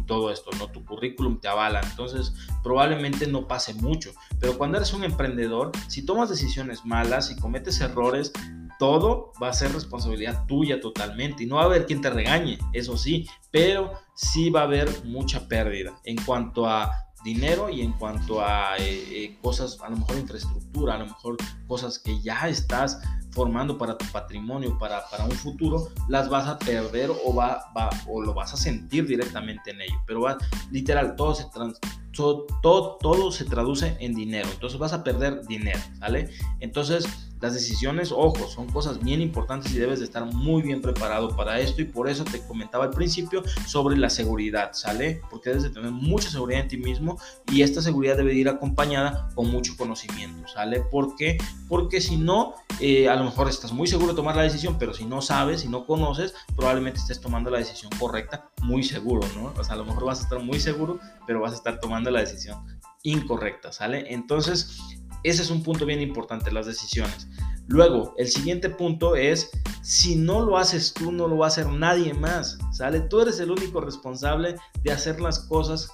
todo 0.08 0.32
esto, 0.32 0.52
¿no? 0.60 0.68
Tu 0.68 0.84
currículum 0.84 1.40
te 1.40 1.48
avala, 1.48 1.82
entonces 1.82 2.34
probablemente 2.64 3.28
no 3.28 3.48
pase 3.48 3.74
mucho, 3.76 4.14
pero 4.40 4.58
cuando 4.58 4.78
eres 4.78 4.94
un 4.94 5.04
emprendedor, 5.04 5.72
si 5.88 6.06
tomas 6.06 6.30
decisiones 6.30 6.86
malas 6.86 7.32
y 7.32 7.36
cometes 7.36 7.80
errores, 7.82 8.32
todo 8.78 9.32
va 9.42 9.50
a 9.50 9.54
ser 9.54 9.72
responsabilidad 9.72 10.46
tuya 10.48 10.82
totalmente. 10.82 11.44
Y 11.44 11.48
no 11.48 11.56
va 11.56 11.64
a 11.64 11.66
haber 11.66 11.86
quien 11.86 12.02
te 12.02 12.10
regañe, 12.10 12.58
eso 12.74 12.98
sí, 12.98 13.28
pero 13.52 13.94
sí 14.16 14.50
va 14.50 14.62
a 14.62 14.64
haber 14.64 14.90
mucha 15.06 15.48
pérdida 15.48 16.00
en 16.04 16.18
cuanto 16.18 16.68
a 16.68 16.92
dinero 17.24 17.70
y 17.70 17.82
en 17.82 17.92
cuanto 17.94 18.40
a 18.40 18.78
eh, 18.78 18.84
eh, 19.10 19.38
cosas, 19.42 19.80
a 19.82 19.90
lo 19.90 19.98
mejor 19.98 20.18
infraestructura, 20.18 20.94
a 20.94 21.00
lo 21.00 21.08
mejor 21.08 21.38
cosas 21.68 21.98
que 21.98 22.22
ya 22.22 22.48
estás 22.48 23.02
formando 23.36 23.78
para 23.78 23.98
tu 23.98 24.06
patrimonio, 24.06 24.78
para, 24.80 25.08
para 25.10 25.26
un 25.26 25.32
futuro, 25.32 25.90
las 26.08 26.30
vas 26.30 26.48
a 26.48 26.58
perder 26.58 27.12
o, 27.26 27.36
va, 27.36 27.66
va, 27.78 27.90
o 28.08 28.22
lo 28.22 28.34
vas 28.34 28.54
a 28.54 28.58
sentir 28.58 29.06
directamente 29.06 29.72
en 29.72 29.82
ello. 29.82 30.02
Pero 30.08 30.22
va, 30.22 30.38
literal, 30.72 31.16
todo 31.18 31.36
se, 31.36 31.46
trans, 31.54 31.78
todo, 32.14 32.48
todo, 32.62 32.98
todo 33.02 33.32
se 33.32 33.44
traduce 33.44 33.98
en 34.00 34.16
dinero. 34.16 34.48
Entonces 34.52 34.80
vas 34.80 34.94
a 34.94 35.04
perder 35.04 35.46
dinero, 35.46 35.80
¿vale? 36.00 36.30
Entonces 36.62 37.06
las 37.42 37.54
decisiones, 37.54 38.12
ojo, 38.12 38.48
son 38.48 38.68
cosas 38.68 39.04
bien 39.04 39.22
importantes 39.22 39.72
y 39.74 39.78
debes 39.78 40.00
de 40.00 40.06
estar 40.06 40.26
muy 40.26 40.62
bien 40.62 40.82
preparado 40.82 41.36
para 41.36 41.60
esto 41.60 41.82
y 41.82 41.86
por 41.86 42.10
eso 42.10 42.24
te 42.24 42.40
comentaba 42.40 42.86
al 42.86 42.92
principio 42.92 43.44
sobre 43.68 43.98
la 43.98 44.10
seguridad, 44.10 44.72
¿sale? 44.74 45.22
Porque 45.30 45.50
debes 45.50 45.64
de 45.64 45.70
tener 45.70 45.92
mucha 45.92 46.30
seguridad 46.30 46.62
en 46.62 46.70
ti 46.70 46.78
mismo 46.78 47.20
y 47.52 47.62
esta 47.62 47.82
seguridad 47.82 48.18
debe 48.18 48.34
ir 48.34 48.48
acompañada 48.50 49.30
con 49.36 49.52
mucho 49.52 49.76
conocimiento, 49.78 50.48
¿sale? 50.48 50.80
¿Por 50.80 51.16
qué? 51.18 51.38
Porque 51.68 52.00
si 52.00 52.18
no, 52.18 52.56
eh, 52.80 53.10
a 53.10 53.16
lo 53.16 53.25
mejor 53.26 53.50
estás 53.50 53.74
muy 53.74 53.88
seguro 53.88 54.10
de 54.10 54.16
tomar 54.16 54.36
la 54.36 54.44
decisión, 54.44 54.78
pero 54.80 54.94
si 54.94 55.06
no 55.06 55.22
sabes, 55.22 55.62
si 55.62 55.68
no 55.68 55.86
conoces, 55.86 56.34
probablemente 56.56 57.00
estés 57.00 57.20
tomando 57.20 57.50
la 57.50 57.60
decisión 57.60 57.92
correcta 58.00 58.50
muy 58.64 58.84
seguro, 58.84 59.28
¿no? 59.36 59.54
O 59.58 59.64
sea, 59.64 59.76
a 59.76 59.78
lo 59.78 59.86
mejor 59.86 60.06
vas 60.06 60.22
a 60.22 60.24
estar 60.24 60.40
muy 60.40 60.60
seguro, 60.60 61.00
pero 61.28 61.42
vas 61.42 61.52
a 61.52 61.56
estar 61.56 61.80
tomando 61.80 62.10
la 62.12 62.22
decisión 62.22 62.80
incorrecta, 63.04 63.72
¿sale? 63.72 64.14
Entonces, 64.14 64.80
ese 65.24 65.42
es 65.42 65.50
un 65.50 65.64
punto 65.64 65.86
bien 65.86 66.02
importante, 66.02 66.52
las 66.52 66.66
decisiones. 66.66 67.28
Luego, 67.68 68.14
el 68.18 68.28
siguiente 68.28 68.70
punto 68.70 69.16
es, 69.16 69.50
si 69.82 70.16
no 70.16 70.42
lo 70.42 70.58
haces 70.58 70.94
tú, 70.94 71.12
no 71.12 71.28
lo 71.28 71.38
va 71.38 71.48
a 71.48 71.50
hacer 71.50 71.68
nadie 71.68 72.14
más, 72.14 72.58
¿sale? 72.72 73.02
Tú 73.02 73.22
eres 73.22 73.40
el 73.40 73.52
único 73.52 73.82
responsable 73.82 74.56
de 74.84 74.92
hacer 74.92 75.20
las 75.20 75.40
cosas 75.40 75.90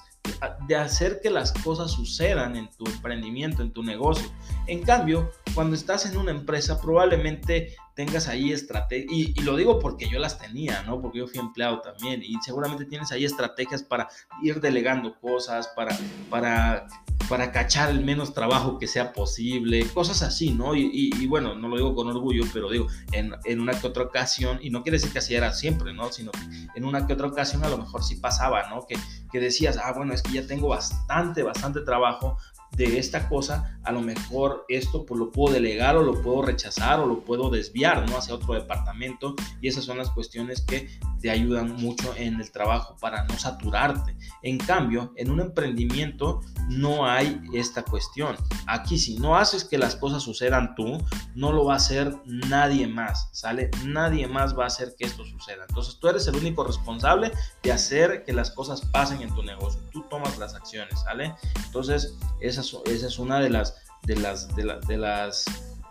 de 0.66 0.76
hacer 0.76 1.20
que 1.20 1.30
las 1.30 1.52
cosas 1.52 1.90
sucedan 1.90 2.56
en 2.56 2.68
tu 2.70 2.86
emprendimiento, 2.86 3.62
en 3.62 3.72
tu 3.72 3.82
negocio. 3.82 4.30
En 4.66 4.82
cambio, 4.82 5.30
cuando 5.54 5.74
estás 5.74 6.06
en 6.06 6.16
una 6.16 6.30
empresa, 6.30 6.80
probablemente 6.80 7.76
tengas 7.94 8.28
ahí 8.28 8.52
estrategias, 8.52 9.10
y, 9.10 9.40
lo 9.42 9.56
digo 9.56 9.78
porque 9.78 10.08
yo 10.08 10.18
las 10.18 10.38
tenía, 10.38 10.82
¿no? 10.82 11.00
Porque 11.00 11.18
yo 11.18 11.26
fui 11.26 11.38
empleado 11.38 11.80
también, 11.80 12.22
y 12.22 12.36
seguramente 12.42 12.84
tienes 12.84 13.12
ahí 13.12 13.24
estrategias 13.24 13.82
para 13.82 14.08
ir 14.42 14.60
delegando 14.60 15.18
cosas, 15.20 15.68
para, 15.76 15.96
para, 16.30 16.86
para 17.28 17.52
cachar 17.52 17.90
el 17.90 18.04
menos 18.04 18.32
trabajo 18.34 18.78
que 18.78 18.86
sea 18.86 19.12
posible, 19.12 19.86
cosas 19.90 20.22
así, 20.22 20.50
¿no? 20.50 20.74
Y, 20.74 21.26
bueno, 21.26 21.54
no 21.54 21.68
lo 21.68 21.76
digo 21.76 21.94
con 21.94 22.08
orgullo, 22.08 22.44
pero 22.52 22.70
digo, 22.70 22.86
en, 23.12 23.34
en, 23.44 23.60
una 23.60 23.78
que 23.78 23.86
otra 23.86 24.04
ocasión, 24.04 24.58
y 24.62 24.70
no 24.70 24.82
quiere 24.82 24.96
decir 24.96 25.12
que 25.12 25.18
así 25.18 25.34
era 25.34 25.52
siempre, 25.52 25.92
¿no? 25.92 26.10
Sino 26.12 26.30
que 26.32 26.40
en 26.74 26.84
una 26.84 27.06
que 27.06 27.12
otra 27.12 27.26
ocasión 27.26 27.64
a 27.64 27.68
lo 27.68 27.78
mejor 27.78 28.02
sí 28.02 28.16
pasaba, 28.16 28.68
¿no? 28.70 28.86
Que, 28.86 28.96
que 29.30 29.40
decías, 29.40 29.78
ah, 29.82 29.92
bueno, 29.94 30.14
es 30.14 30.22
que 30.22 30.32
ya 30.32 30.46
tengo 30.46 30.68
bastante, 30.68 31.42
bastante 31.42 31.80
trabajo, 31.82 32.38
de 32.76 32.98
esta 32.98 33.28
cosa, 33.28 33.78
a 33.84 33.92
lo 33.92 34.00
mejor 34.00 34.64
esto 34.68 35.04
pues 35.04 35.18
lo 35.18 35.30
puedo 35.30 35.54
delegar 35.54 35.96
o 35.96 36.02
lo 36.02 36.20
puedo 36.22 36.42
rechazar 36.42 37.00
o 37.00 37.06
lo 37.06 37.20
puedo 37.20 37.50
desviar, 37.50 38.08
¿no? 38.08 38.16
Hacia 38.16 38.34
otro 38.34 38.54
departamento 38.54 39.34
y 39.60 39.68
esas 39.68 39.84
son 39.84 39.98
las 39.98 40.10
cuestiones 40.10 40.62
que 40.62 40.88
te 41.20 41.30
ayudan 41.30 41.76
mucho 41.76 42.14
en 42.16 42.40
el 42.40 42.50
trabajo 42.50 42.96
para 43.00 43.24
no 43.24 43.38
saturarte. 43.38 44.16
En 44.42 44.58
cambio, 44.58 45.12
en 45.16 45.30
un 45.30 45.40
emprendimiento 45.40 46.40
no 46.68 47.06
hay 47.06 47.40
esta 47.52 47.84
cuestión. 47.84 48.36
Aquí 48.66 48.98
si 48.98 49.18
no 49.18 49.36
haces 49.36 49.64
que 49.64 49.78
las 49.78 49.94
cosas 49.94 50.22
sucedan 50.22 50.74
tú, 50.74 50.98
no 51.34 51.52
lo 51.52 51.64
va 51.64 51.74
a 51.74 51.76
hacer 51.76 52.16
nadie 52.24 52.86
más, 52.86 53.28
¿sale? 53.32 53.70
Nadie 53.84 54.26
más 54.26 54.58
va 54.58 54.64
a 54.64 54.68
hacer 54.68 54.94
que 54.98 55.04
esto 55.04 55.24
suceda. 55.24 55.64
Entonces 55.68 55.98
tú 56.00 56.08
eres 56.08 56.26
el 56.26 56.36
único 56.36 56.64
responsable 56.64 57.32
de 57.62 57.72
hacer 57.72 58.24
que 58.24 58.32
las 58.32 58.50
cosas 58.50 58.80
pasen 58.80 59.22
en 59.22 59.34
tu 59.34 59.42
negocio. 59.42 59.80
Tú 59.92 60.04
tomas 60.08 60.38
las 60.38 60.54
acciones, 60.54 61.00
¿sale? 61.00 61.34
Entonces 61.66 62.16
esa 62.40 62.61
esa 62.86 63.06
es 63.06 63.18
una 63.18 63.40
de 63.40 63.50
las, 63.50 63.76
de 64.04 64.16
las, 64.16 64.54
de, 64.54 64.96
las 64.96 65.44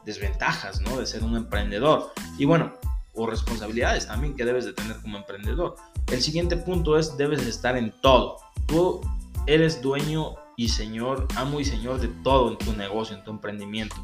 desventajas, 0.06 0.82
¿no? 0.82 0.98
De 0.98 1.06
ser 1.06 1.24
un 1.24 1.36
emprendedor. 1.36 2.12
Y 2.38 2.46
bueno, 2.46 2.74
o 3.14 3.28
responsabilidades 3.28 4.08
también 4.08 4.36
que 4.36 4.46
debes 4.46 4.66
de 4.66 4.74
tener 4.74 4.98
como 5.02 5.18
emprendedor. 5.18 5.76
El 6.12 6.22
siguiente 6.22 6.58
punto 6.58 6.98
es, 6.98 7.18
debes 7.18 7.44
de 7.44 7.50
estar 7.50 7.78
en 7.78 7.92
todo. 8.02 8.38
Tú 8.68 9.02
eres 9.48 9.82
dueño 9.82 10.36
y 10.56 10.70
señor, 10.70 11.28
amo 11.36 11.60
y 11.60 11.66
señor 11.66 12.00
de 12.00 12.08
todo 12.24 12.52
en 12.52 12.58
tu 12.58 12.74
negocio, 12.74 13.16
en 13.16 13.24
tu 13.24 13.32
emprendimiento. 13.32 13.96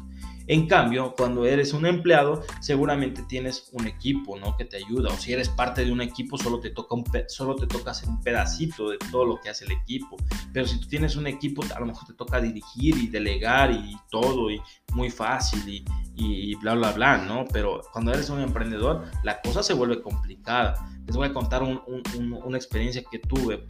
En 0.48 0.66
cambio, 0.66 1.14
cuando 1.14 1.44
eres 1.44 1.74
un 1.74 1.84
empleado, 1.84 2.42
seguramente 2.60 3.22
tienes 3.22 3.68
un 3.72 3.86
equipo, 3.86 4.38
¿no? 4.38 4.56
Que 4.56 4.64
te 4.64 4.78
ayuda. 4.78 5.10
O 5.10 5.16
si 5.16 5.32
eres 5.32 5.50
parte 5.50 5.84
de 5.84 5.92
un 5.92 6.00
equipo, 6.00 6.38
solo 6.38 6.58
te 6.58 6.70
toca, 6.70 6.94
un 6.94 7.04
solo 7.28 7.54
te 7.54 7.66
hacer 7.90 8.08
un 8.08 8.20
pedacito 8.22 8.88
de 8.88 8.98
todo 9.10 9.26
lo 9.26 9.40
que 9.40 9.50
hace 9.50 9.66
el 9.66 9.72
equipo. 9.72 10.16
Pero 10.52 10.66
si 10.66 10.80
tú 10.80 10.88
tienes 10.88 11.16
un 11.16 11.26
equipo, 11.26 11.62
a 11.74 11.80
lo 11.80 11.86
mejor 11.86 12.06
te 12.06 12.14
toca 12.14 12.40
dirigir 12.40 12.96
y 12.96 13.08
delegar 13.08 13.70
y 13.70 13.94
todo, 14.10 14.50
y 14.50 14.60
muy 14.92 15.10
fácil 15.10 15.84
y, 16.14 16.54
bla, 16.56 16.74
bla, 16.74 16.92
bla, 16.92 17.18
¿no? 17.18 17.44
Pero 17.52 17.80
cuando 17.92 18.12
eres 18.12 18.28
un 18.30 18.40
emprendedor, 18.40 19.04
la 19.22 19.40
cosa 19.40 19.62
se 19.62 19.72
vuelve 19.72 20.02
complicada. 20.02 20.74
Les 21.06 21.16
voy 21.16 21.28
a 21.28 21.32
contar 21.32 21.62
una 21.62 22.56
experiencia 22.56 23.02
que 23.10 23.18
tuve. 23.18 23.64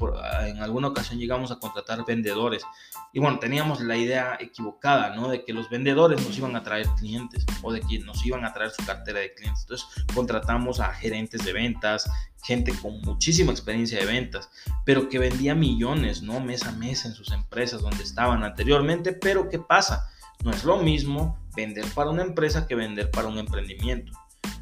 en 0.47 0.63
alguna 0.63 0.89
ocasión 0.89 1.19
llegamos 1.19 1.53
a 1.53 1.59
contratar 1.59 2.05
vendedores 2.05 2.65
y 3.13 3.21
bueno, 3.21 3.39
teníamos 3.39 3.81
la 3.81 3.97
idea 3.97 4.37
equivocada, 4.41 5.15
¿no? 5.15 5.29
De 5.29 5.45
que 5.45 5.53
los 5.53 5.69
vendedores 5.71 6.25
nos 6.27 6.37
iban 6.37 6.57
a 6.57 6.63
traer 6.63 6.87
clientes 6.99 7.45
o 7.63 7.73
de 7.73 7.81
que 7.81 7.99
nos 8.01 8.25
iban 8.25 8.45
a 8.45 8.53
traer 8.53 8.71
su 8.71 8.85
cartera 8.85 9.21
de 9.21 9.35
clientes. 9.35 9.63
Entonces 9.63 9.87
contratamos 10.15 10.81
a 10.81 10.93
gerentes 10.93 11.45
de 11.45 11.53
ventas, 11.53 12.11
gente 12.43 12.73
con 12.81 13.01
muchísima 13.03 13.53
experiencia 13.53 13.99
de 13.99 14.07
ventas, 14.07 14.51
pero 14.85 15.09
que 15.09 15.19
vendía 15.19 15.55
millones, 15.55 16.23
¿no? 16.23 16.41
Mes 16.41 16.65
a 16.65 16.73
mes 16.73 17.05
en 17.05 17.13
sus 17.13 17.31
empresas 17.31 17.83
donde 17.83 18.03
estaban 18.03 18.43
anteriormente. 18.43 19.13
Pero 19.13 19.49
¿qué 19.49 19.59
pasa? 19.59 20.09
No 20.45 20.51
es 20.51 20.65
lo 20.65 20.79
mismo 20.79 21.39
vender 21.57 21.85
para 21.95 22.11
una 22.11 22.23
empresa 22.23 22.67
que 22.67 22.75
vender 22.75 23.11
para 23.11 23.29
un 23.29 23.39
emprendimiento. 23.39 24.13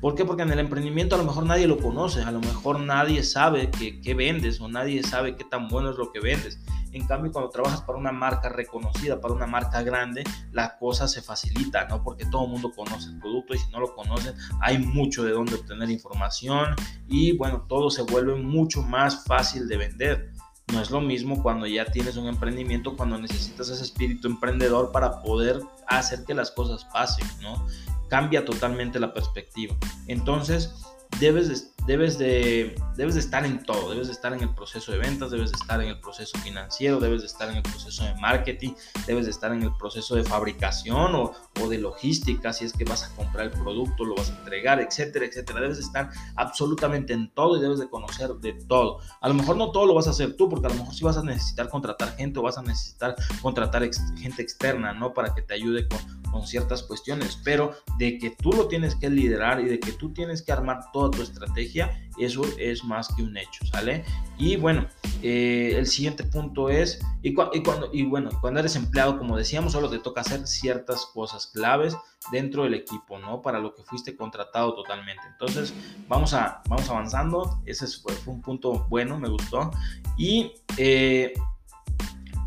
¿Por 0.01 0.15
qué? 0.15 0.25
Porque 0.25 0.43
en 0.43 0.53
el 0.53 0.59
emprendimiento 0.59 1.15
a 1.15 1.19
lo 1.19 1.25
mejor 1.25 1.47
nadie 1.47 1.67
lo 1.67 1.79
conoce, 1.79 2.23
a 2.23 2.31
lo 2.31 2.41
mejor 2.41 2.81
nadie 2.81 3.23
sabe 3.23 3.71
qué 3.71 4.15
vendes 4.15 4.61
o 4.61 4.69
nadie 4.69 5.03
sabe 5.03 5.37
qué 5.37 5.45
tan 5.45 5.69
bueno 5.69 5.91
es 5.91 5.97
lo 5.97 6.13
que 6.13 6.21
vendes. 6.21 6.61
En 6.93 7.07
cambio, 7.07 7.31
cuando 7.33 7.51
trabajas 7.51 7.83
para 7.83 7.99
una 7.99 8.13
marca 8.13 8.49
reconocida, 8.49 9.21
para 9.21 9.35
una 9.35 9.47
marca 9.47 9.83
grande, 9.83 10.25
la 10.53 10.79
cosa 10.79 11.09
se 11.09 11.21
facilita, 11.21 11.87
¿no? 11.89 12.03
Porque 12.03 12.25
todo 12.27 12.45
el 12.45 12.51
mundo 12.53 12.73
conoce 12.75 13.11
el 13.11 13.19
producto 13.19 13.55
y 13.55 13.59
si 13.59 13.71
no 13.71 13.81
lo 13.81 13.95
conocen, 13.95 14.35
hay 14.61 14.79
mucho 14.79 15.25
de 15.25 15.33
dónde 15.33 15.55
obtener 15.55 15.91
información 15.91 16.75
y 17.07 17.37
bueno, 17.37 17.67
todo 17.69 17.91
se 17.91 18.03
vuelve 18.03 18.35
mucho 18.37 18.83
más 18.83 19.25
fácil 19.25 19.69
de 19.69 19.77
vender. 19.77 20.33
No 20.73 20.81
es 20.81 20.91
lo 20.91 21.01
mismo 21.01 21.43
cuando 21.43 21.67
ya 21.67 21.85
tienes 21.87 22.17
un 22.17 22.27
emprendimiento, 22.27 22.97
cuando 22.97 23.19
necesitas 23.19 23.69
ese 23.69 23.85
espíritu 23.85 24.27
emprendedor 24.29 24.91
para 24.93 25.23
poder 25.23 25.61
hacer 25.87 26.25
que 26.25 26.35
las 26.35 26.51
cosas 26.51 26.85
pasen, 26.87 27.27
¿no? 27.41 27.65
cambia 28.09 28.45
totalmente 28.45 29.01
la 29.01 29.13
perspectiva. 29.13 29.75
Entonces, 30.07 30.75
debes 31.21 31.49
de, 31.49 31.57
debes, 31.87 32.19
de, 32.19 32.75
debes 32.97 33.15
de 33.15 33.21
estar 33.21 33.45
en 33.45 33.63
todo, 33.63 33.91
debes 33.91 34.09
de 34.09 34.13
estar 34.13 34.33
en 34.33 34.41
el 34.41 34.55
proceso 34.55 34.93
de 34.93 34.99
ventas, 34.99 35.31
debes 35.31 35.53
de 35.53 35.57
estar 35.57 35.81
en 35.81 35.89
el 35.89 36.01
proceso 36.01 36.39
financiero, 36.39 37.01
debes 37.01 37.21
de 37.23 37.27
estar 37.27 37.49
en 37.49 37.57
el 37.57 37.63
proceso 37.63 38.05
de 38.05 38.15
marketing, 38.17 38.73
debes 39.07 39.25
de 39.25 39.31
estar 39.31 39.53
en 39.53 39.63
el 39.63 39.75
proceso 39.77 40.15
de 40.15 40.25
fabricación 40.25 41.15
o, 41.15 41.33
o 41.61 41.69
de 41.69 41.79
logística, 41.79 42.53
si 42.53 42.65
es 42.65 42.73
que 42.73 42.85
vas 42.85 43.05
a 43.05 43.15
comprar 43.15 43.47
el 43.47 43.53
producto, 43.53 44.05
lo 44.05 44.15
vas 44.15 44.31
a 44.31 44.39
entregar, 44.39 44.81
etcétera, 44.81 45.27
etcétera. 45.27 45.61
Debes 45.61 45.79
de 45.79 45.85
estar 45.85 46.11
absolutamente 46.35 47.13
en 47.13 47.33
todo 47.33 47.57
y 47.57 47.61
debes 47.61 47.79
de 47.79 47.89
conocer 47.89 48.35
de 48.35 48.53
todo. 48.53 49.01
A 49.21 49.29
lo 49.29 49.35
mejor 49.35 49.57
no 49.57 49.71
todo 49.71 49.87
lo 49.87 49.95
vas 49.95 50.07
a 50.07 50.11
hacer 50.11 50.37
tú, 50.37 50.49
porque 50.49 50.67
a 50.67 50.71
lo 50.71 50.77
mejor 50.77 50.95
sí 50.95 51.05
vas 51.05 51.17
a 51.17 51.23
necesitar 51.23 51.69
contratar 51.69 52.17
gente 52.17 52.39
o 52.39 52.43
vas 52.43 52.59
a 52.59 52.63
necesitar 52.63 53.17
contratar 53.43 53.89
gente 54.17 54.43
externa, 54.43 54.93
¿no? 54.93 55.15
Para 55.15 55.35
que 55.35 55.43
te 55.43 55.55
ayude 55.55 55.89
con 55.89 55.99
ciertas 56.45 56.83
cuestiones, 56.83 57.39
pero 57.45 57.73
de 57.99 58.19
que 58.19 58.31
tú 58.31 58.51
lo 58.53 58.69
tienes 58.69 58.95
que 58.95 59.09
liderar 59.09 59.61
y 59.61 59.65
de 59.67 59.79
que 59.79 59.93
tú 59.93 60.13
tienes 60.13 60.43
que 60.43 60.53
armar 60.53 60.81
toda 60.93 61.11
tu 61.11 61.23
estrategia, 61.23 62.09
eso 62.19 62.43
es 62.59 62.85
más 62.85 63.09
que 63.15 63.23
un 63.23 63.37
hecho, 63.37 63.65
¿sale? 63.67 64.05
Y 64.39 64.57
bueno, 64.57 64.87
eh, 65.23 65.75
el 65.77 65.87
siguiente 65.87 66.25
punto 66.25 66.69
es, 66.69 67.01
y, 67.23 67.33
cuando, 67.35 67.91
y 67.93 68.03
bueno, 68.05 68.31
cuando 68.41 68.61
eres 68.61 68.77
empleado, 68.77 69.19
como 69.19 69.37
decíamos, 69.37 69.73
solo 69.73 69.89
te 69.89 69.99
toca 69.99 70.21
hacer 70.23 70.47
ciertas 70.47 71.07
cosas 71.07 71.47
claves 71.47 71.97
dentro 72.33 72.65
del 72.65 72.75
equipo, 72.75 73.19
¿no? 73.19 73.43
Para 73.43 73.61
lo 73.61 73.75
que 73.75 73.83
fuiste 73.83 74.17
contratado 74.17 74.75
totalmente. 74.75 75.23
Entonces, 75.31 75.73
vamos, 76.09 76.35
a, 76.35 76.63
vamos 76.69 76.89
avanzando, 76.91 77.61
ese 77.67 77.87
fue, 77.87 78.15
un 78.27 78.43
punto 78.43 78.87
bueno, 78.89 79.19
me 79.19 79.29
gustó. 79.29 79.71
Y... 80.17 80.53
Eh, 80.77 81.33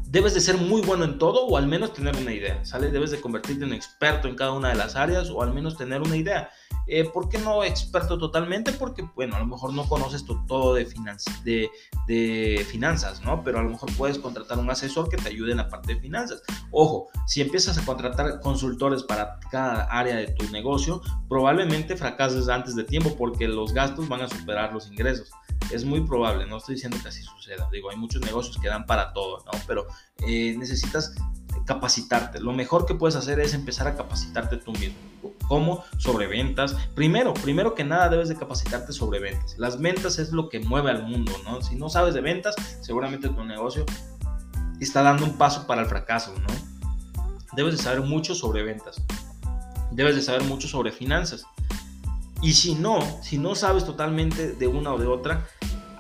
debes 0.10 0.34
de 0.34 0.41
ser 0.41 0.58
muy 0.58 0.82
bueno 0.82 1.04
en 1.04 1.19
todo 1.19 1.45
o 1.45 1.56
al 1.56 1.67
menos 1.67 1.93
tener 1.93 2.15
una 2.15 2.34
idea, 2.34 2.65
¿sale? 2.65 2.89
Debes 2.89 3.12
de 3.12 3.22
convertirte 3.22 3.63
en 3.63 3.74
experto 3.74 4.28
en 4.28 4.36
cada 4.36 4.54
una 4.54 4.69
de 4.69 4.76
las 4.76 4.95
áreas 4.95 5.30
o 5.30 5.43
al 5.43 5.54
menos 5.54 5.78
tener 5.78 6.02
una 6.02 6.17
idea. 6.17 6.50
Eh, 6.89 7.06
¿Por 7.06 7.30
qué 7.30 7.38
no 7.38 7.63
experto 7.63 8.17
totalmente? 8.17 8.71
Porque, 8.73 9.08
bueno, 9.15 9.36
a 9.36 9.39
lo 9.39 9.45
mejor 9.45 9.73
no 9.73 9.88
conoces 9.88 10.25
todo 10.47 10.73
de, 10.73 11.69
de, 12.08 12.65
finanzas, 12.69 13.21
¿no? 13.23 13.43
Pero 13.43 13.60
a 13.60 13.63
lo 13.63 13.69
mejor 13.69 13.91
puedes 13.95 14.17
contratar 14.17 14.58
un 14.58 14.69
asesor 14.69 15.08
que 15.10 15.17
te 15.17 15.30
ayude 15.30 15.52
en 15.52 15.58
la 15.58 15.69
parte 15.69 15.93
de 15.93 16.02
finanzas. 16.02 16.41
Ojo, 16.71 17.10
si 17.28 17.41
empiezas 17.41 17.78
a 17.78 17.86
contratar 17.86 18.39
consultores 18.39 19.04
para 19.04 19.39
cada 19.52 19.84
área 19.84 20.15
de 20.15 20.28
tu 20.28 20.49
negocio, 20.52 21.02
probablemente 21.28 21.95
fracases 21.95 22.49
antes 22.49 22.75
de 22.75 22.84
tiempo 22.84 23.15
porque 23.15 23.47
los 23.47 23.73
gastos 23.73 24.10
van 24.10 24.21
a 24.21 24.28
superar 24.28 24.73
los 24.73 24.88
ingresos 24.88 25.30
es 25.71 25.86
muy 25.86 26.02
probable, 26.02 26.45
no 26.47 26.58
estoy 26.58 26.75
diciendo 26.75 26.97
que 27.02 27.10
así 27.10 27.21
suceda, 27.21 27.69
digo, 27.71 27.89
hay 27.91 27.97
muchos 27.97 28.21
negocios 28.21 28.58
que 28.58 28.67
dan 28.67 28.86
para 28.86 29.13
todo, 29.13 29.43
¿no? 29.45 29.52
Pero 29.67 29.86
eh, 30.25 30.56
necesitas 30.58 31.13
capacitarte. 31.66 32.40
Lo 32.40 32.52
mejor 32.52 32.86
que 32.86 32.96
puedes 32.96 33.16
hacer 33.16 33.40
es 33.40 33.54
empezar 33.54 33.88
a 33.88 33.96
capacitarte 33.96 34.58
tú 34.58 34.72
mismo. 34.74 34.98
¿Cómo? 35.48 35.84
Sobre 35.98 36.28
ventas. 36.28 36.76
Primero, 36.96 37.34
primero 37.34 37.76
que 37.76 37.84
nada 37.84 38.10
debes 38.10 38.30
de 38.30 38.36
capacitarte 38.36 38.94
sobre 38.94 39.20
ventas. 39.20 39.56
Las 39.58 39.80
ventas 39.80 40.20
es 40.20 40.32
lo 40.32 40.50
que 40.50 40.60
mueve 40.60 40.92
al 40.92 41.04
mundo, 41.04 41.32
¿no? 41.44 41.62
Si 41.62 41.76
no 41.76 41.90
sabes 41.90 42.14
de 42.14 42.22
ventas, 42.22 42.56
seguramente 42.82 43.30
tu 43.30 43.44
negocio 43.44 43.86
está 44.80 45.02
dando 45.02 45.26
un 45.26 45.38
paso 45.38 45.68
para 45.68 45.82
el 45.82 45.88
fracaso, 45.88 46.34
¿no? 46.40 47.24
Debes 47.54 47.78
de 47.78 47.84
saber 47.84 48.02
mucho 48.02 48.36
sobre 48.36 48.64
ventas. 48.64 49.02
Debes 49.92 50.16
de 50.16 50.22
saber 50.22 50.44
mucho 50.44 50.68
sobre 50.68 50.92
finanzas. 50.92 51.46
Y 52.42 52.54
si 52.54 52.76
no, 52.76 53.00
si 53.22 53.38
no 53.38 53.56
sabes 53.56 53.86
totalmente 53.86 54.54
de 54.54 54.68
una 54.68 54.94
o 54.94 54.98
de 54.98 55.08
otra, 55.08 55.46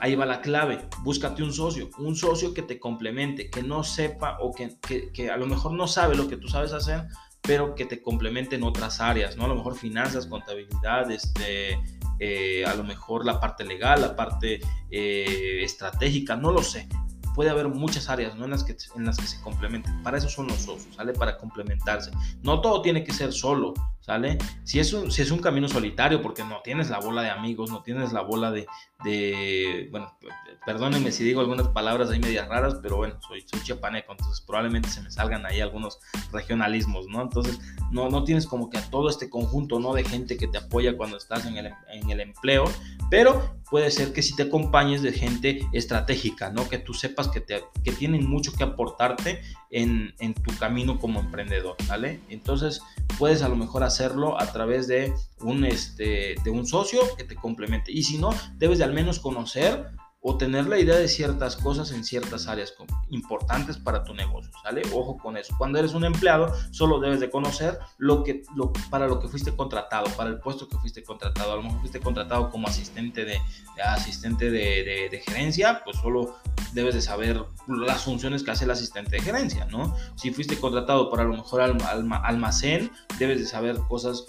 ahí 0.01 0.15
va 0.15 0.25
la 0.25 0.41
clave. 0.41 0.87
Búscate 1.03 1.43
un 1.43 1.53
socio, 1.53 1.89
un 1.97 2.15
socio 2.15 2.53
que 2.53 2.61
te 2.61 2.79
complemente, 2.79 3.49
que 3.49 3.63
no 3.63 3.83
sepa 3.83 4.37
o 4.39 4.53
que, 4.53 4.77
que, 5.13 5.29
a 5.29 5.37
lo 5.37 5.45
mejor 5.45 5.73
no 5.73 5.87
sabe 5.87 6.15
lo 6.15 6.27
que 6.27 6.37
tú 6.37 6.47
sabes 6.47 6.73
hacer, 6.73 7.07
pero 7.41 7.75
que 7.75 7.85
te 7.85 8.01
complemente 8.01 8.55
en 8.55 8.63
otras 8.63 8.99
áreas, 8.99 9.37
¿no? 9.37 9.45
A 9.45 9.47
lo 9.47 9.55
mejor 9.55 9.75
finanzas, 9.75 10.27
contabilidad, 10.27 11.09
este, 11.11 11.79
eh, 12.19 12.65
a 12.65 12.75
lo 12.75 12.83
mejor 12.83 13.25
la 13.25 13.39
parte 13.39 13.63
legal, 13.63 14.01
la 14.01 14.15
parte 14.15 14.59
eh, 14.91 15.61
estratégica, 15.63 16.35
no 16.35 16.51
lo 16.51 16.63
sé. 16.63 16.87
Puede 17.35 17.51
haber 17.51 17.69
muchas 17.69 18.09
áreas 18.09 18.35
¿no? 18.35 18.45
en, 18.45 18.51
las 18.51 18.65
que, 18.65 18.75
en 18.95 19.05
las 19.05 19.17
que 19.17 19.27
se 19.27 19.39
complementen. 19.39 20.03
Para 20.03 20.17
eso 20.17 20.27
son 20.27 20.47
los 20.47 20.57
socios, 20.57 20.95
¿sale? 20.95 21.13
Para 21.13 21.37
complementarse. 21.37 22.11
No 22.41 22.59
todo 22.59 22.81
tiene 22.81 23.03
que 23.03 23.13
ser 23.13 23.31
solo. 23.31 23.73
¿Sale? 24.01 24.37
Si 24.63 24.79
es, 24.79 24.93
un, 24.93 25.11
si 25.11 25.21
es 25.21 25.29
un 25.29 25.39
camino 25.39 25.67
solitario, 25.67 26.21
porque 26.21 26.43
no 26.43 26.61
tienes 26.63 26.89
la 26.89 26.99
bola 26.99 27.21
de 27.21 27.29
amigos, 27.29 27.69
no 27.69 27.83
tienes 27.83 28.11
la 28.11 28.21
bola 28.21 28.49
de, 28.49 28.65
de 29.03 29.87
bueno, 29.91 30.17
perdónenme 30.65 31.11
si 31.11 31.23
digo 31.23 31.41
algunas 31.41 31.67
palabras 31.67 32.09
ahí 32.09 32.19
medias 32.19 32.47
raras, 32.47 32.75
pero 32.81 32.97
bueno, 32.97 33.19
soy, 33.27 33.41
soy 33.41 33.61
chiapaneco, 33.61 34.13
entonces 34.13 34.41
probablemente 34.41 34.89
se 34.89 35.01
me 35.01 35.11
salgan 35.11 35.45
ahí 35.45 35.59
algunos 35.61 35.99
regionalismos, 36.31 37.07
¿no? 37.07 37.21
Entonces, 37.21 37.59
no, 37.91 38.09
no 38.09 38.23
tienes 38.23 38.47
como 38.47 38.69
que 38.69 38.79
todo 38.89 39.09
este 39.09 39.29
conjunto, 39.29 39.79
¿no? 39.79 39.93
De 39.93 40.03
gente 40.03 40.37
que 40.37 40.47
te 40.47 40.57
apoya 40.57 40.97
cuando 40.97 41.17
estás 41.17 41.45
en 41.45 41.57
el, 41.57 41.71
en 41.91 42.09
el 42.09 42.21
empleo, 42.21 42.65
pero 43.09 43.59
puede 43.69 43.91
ser 43.91 44.13
que 44.13 44.21
si 44.21 44.35
te 44.35 44.43
acompañes 44.43 45.01
de 45.01 45.11
gente 45.11 45.67
estratégica, 45.71 46.49
¿no? 46.49 46.67
Que 46.67 46.79
tú 46.79 46.93
sepas 46.93 47.27
que, 47.27 47.41
te, 47.41 47.63
que 47.83 47.91
tienen 47.91 48.27
mucho 48.27 48.53
que 48.53 48.63
aportarte 48.63 49.41
en, 49.71 50.13
en 50.19 50.33
tu 50.33 50.55
camino 50.57 50.99
como 50.99 51.19
emprendedor, 51.19 51.75
¿vale? 51.87 52.19
Entonces, 52.29 52.81
puedes 53.17 53.41
a 53.41 53.49
lo 53.49 53.55
mejor 53.55 53.83
hacerlo 53.89 54.39
a 54.41 54.51
través 54.51 54.87
de 54.87 55.13
un, 55.41 55.65
este, 55.65 56.35
de 56.43 56.49
un 56.49 56.65
socio 56.65 57.01
que 57.17 57.23
te 57.23 57.35
complemente. 57.35 57.91
Y 57.91 58.03
si 58.03 58.17
no, 58.17 58.29
debes 58.55 58.79
de 58.79 58.85
al 58.85 58.93
menos 58.93 59.19
conocer 59.19 59.85
o 60.21 60.37
tener 60.37 60.67
la 60.67 60.77
idea 60.77 60.97
de 60.97 61.07
ciertas 61.07 61.55
cosas 61.55 61.91
en 61.91 62.03
ciertas 62.03 62.47
áreas 62.47 62.73
importantes 63.09 63.77
para 63.77 64.03
tu 64.03 64.13
negocio, 64.13 64.51
¿sale? 64.63 64.81
Ojo 64.93 65.17
con 65.17 65.37
eso. 65.37 65.55
Cuando 65.57 65.79
eres 65.79 65.93
un 65.93 66.03
empleado, 66.03 66.53
solo 66.71 66.99
debes 66.99 67.21
de 67.21 67.29
conocer 67.29 67.79
lo 67.97 68.23
que, 68.23 68.43
para 68.89 69.07
lo 69.07 69.19
que 69.19 69.29
fuiste 69.29 69.55
contratado, 69.55 70.07
para 70.17 70.29
el 70.29 70.39
puesto 70.39 70.67
que 70.67 70.77
fuiste 70.77 71.03
contratado. 71.03 71.53
A 71.53 71.55
lo 71.55 71.63
mejor 71.63 71.79
fuiste 71.79 72.01
contratado 72.01 72.49
como 72.49 72.67
asistente 72.67 73.23
de, 73.23 73.39
asistente 73.85 74.51
de, 74.51 75.21
gerencia, 75.25 75.81
pues 75.85 75.97
solo 75.97 76.35
debes 76.73 76.95
de 76.95 77.01
saber 77.01 77.45
las 77.67 78.03
funciones 78.03 78.43
que 78.43 78.51
hace 78.51 78.65
el 78.65 78.71
asistente 78.71 79.11
de 79.11 79.21
gerencia, 79.21 79.65
¿no? 79.65 79.95
Si 80.15 80.31
fuiste 80.31 80.57
contratado 80.59 81.09
para 81.09 81.23
lo 81.23 81.33
mejor 81.33 81.61
almacén, 81.61 82.91
debes 83.17 83.39
de 83.39 83.45
saber 83.45 83.77
cosas 83.87 84.25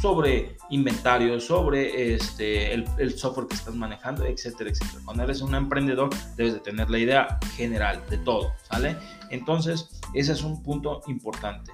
sobre 0.00 0.56
inventario, 0.70 1.40
sobre 1.40 2.14
este, 2.14 2.72
el, 2.72 3.18
software 3.18 3.48
que 3.48 3.54
estás 3.54 3.74
manejando, 3.74 4.24
etcétera, 4.24 4.70
etcétera. 4.70 5.00
Cuando 5.04 5.24
eres 5.24 5.40
un 5.40 5.54
emprendedor 5.54 6.10
debes 6.36 6.54
de 6.54 6.60
tener 6.60 6.88
la 6.88 6.98
idea 6.98 7.38
general 7.56 8.02
de 8.08 8.18
todo, 8.18 8.52
¿sale? 8.70 8.96
Entonces, 9.30 10.00
ese 10.14 10.32
es 10.32 10.42
un 10.42 10.62
punto 10.62 11.02
importante. 11.08 11.72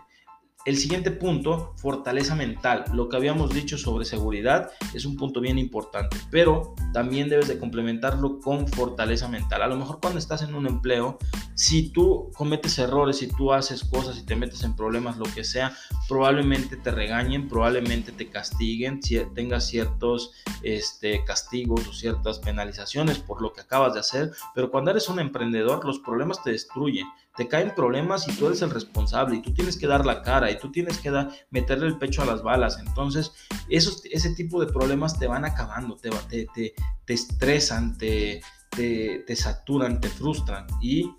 El 0.64 0.79
siguiente 0.79 1.11
punto, 1.11 1.74
fortaleza 1.77 2.35
mental. 2.35 2.85
Lo 2.94 3.11
que 3.11 3.16
habíamos 3.16 3.53
dicho 3.53 3.77
sobre 3.77 4.07
seguridad 4.07 4.70
es 4.94 5.05
un 5.05 5.14
punto 5.14 5.42
bien 5.42 5.59
importante, 5.59 6.16
pero 6.31 6.74
también 6.94 7.29
debes 7.29 7.48
de 7.48 7.59
complementarlo 7.59 8.40
con 8.40 8.66
fortaleza 8.66 9.29
mental. 9.29 9.61
A 9.61 9.66
lo 9.66 9.77
mejor 9.77 10.00
cuando 10.00 10.18
estás 10.18 10.40
en 10.40 10.55
un 10.55 10.66
empleo, 10.66 11.18
si 11.53 11.90
tú 11.90 12.31
cometes 12.35 12.79
errores, 12.79 13.18
si 13.18 13.29
tú 13.29 13.53
haces 13.53 13.85
cosas 13.85 14.18
y 14.18 14.24
te 14.24 14.37
metes 14.37 14.62
en 14.64 14.74
problemas, 14.74 15.18
lo 15.18 15.27
que 15.35 15.44
sea, 15.44 15.77
probablemente 16.09 16.79
te 16.79 16.90
regañen, 16.90 17.46
probablemente 17.46 18.11
te 18.12 18.31
castiguen, 18.31 19.03
si 19.03 19.20
tengas 19.35 19.66
ciertos 19.66 20.33
este, 20.62 21.24
castigos 21.24 21.87
o 21.87 21.92
ciertas 21.92 22.38
penalizaciones 22.38 23.18
por 23.18 23.42
lo 23.42 23.53
que 23.53 23.61
acabas 23.61 23.92
de 23.92 24.00
hacer, 24.00 24.33
pero 24.55 24.70
cuando 24.70 24.92
eres 24.92 25.11
un 25.11 25.20
emprendedor, 25.20 25.85
los 25.85 25.98
problemas 25.98 26.42
te 26.42 26.53
destruyen 26.53 27.07
te 27.36 27.48
caen 27.48 27.74
problemas 27.74 28.28
y 28.28 28.32
tú 28.32 28.46
eres 28.46 28.62
el 28.62 28.70
responsable 28.70 29.36
y 29.36 29.42
tú 29.42 29.52
tienes 29.52 29.76
que 29.76 29.86
dar 29.86 30.06
la 30.06 30.22
cara 30.22 30.50
y 30.50 30.58
tú 30.58 30.70
tienes 30.70 30.98
que 30.98 31.10
meterle 31.50 31.86
el 31.86 31.98
pecho 31.98 32.22
a 32.22 32.26
las 32.26 32.42
balas. 32.42 32.78
Entonces, 32.78 33.32
esos, 33.68 34.04
ese 34.06 34.34
tipo 34.34 34.64
de 34.64 34.72
problemas 34.72 35.18
te 35.18 35.26
van 35.26 35.44
acabando, 35.44 35.96
te, 35.96 36.10
te, 36.28 36.46
te, 36.54 36.74
te 37.04 37.12
estresan, 37.12 37.98
te, 37.98 38.40
te, 38.70 39.36
saturan, 39.36 40.00
te 40.00 40.08
frustran 40.08 40.66
y 40.80 41.10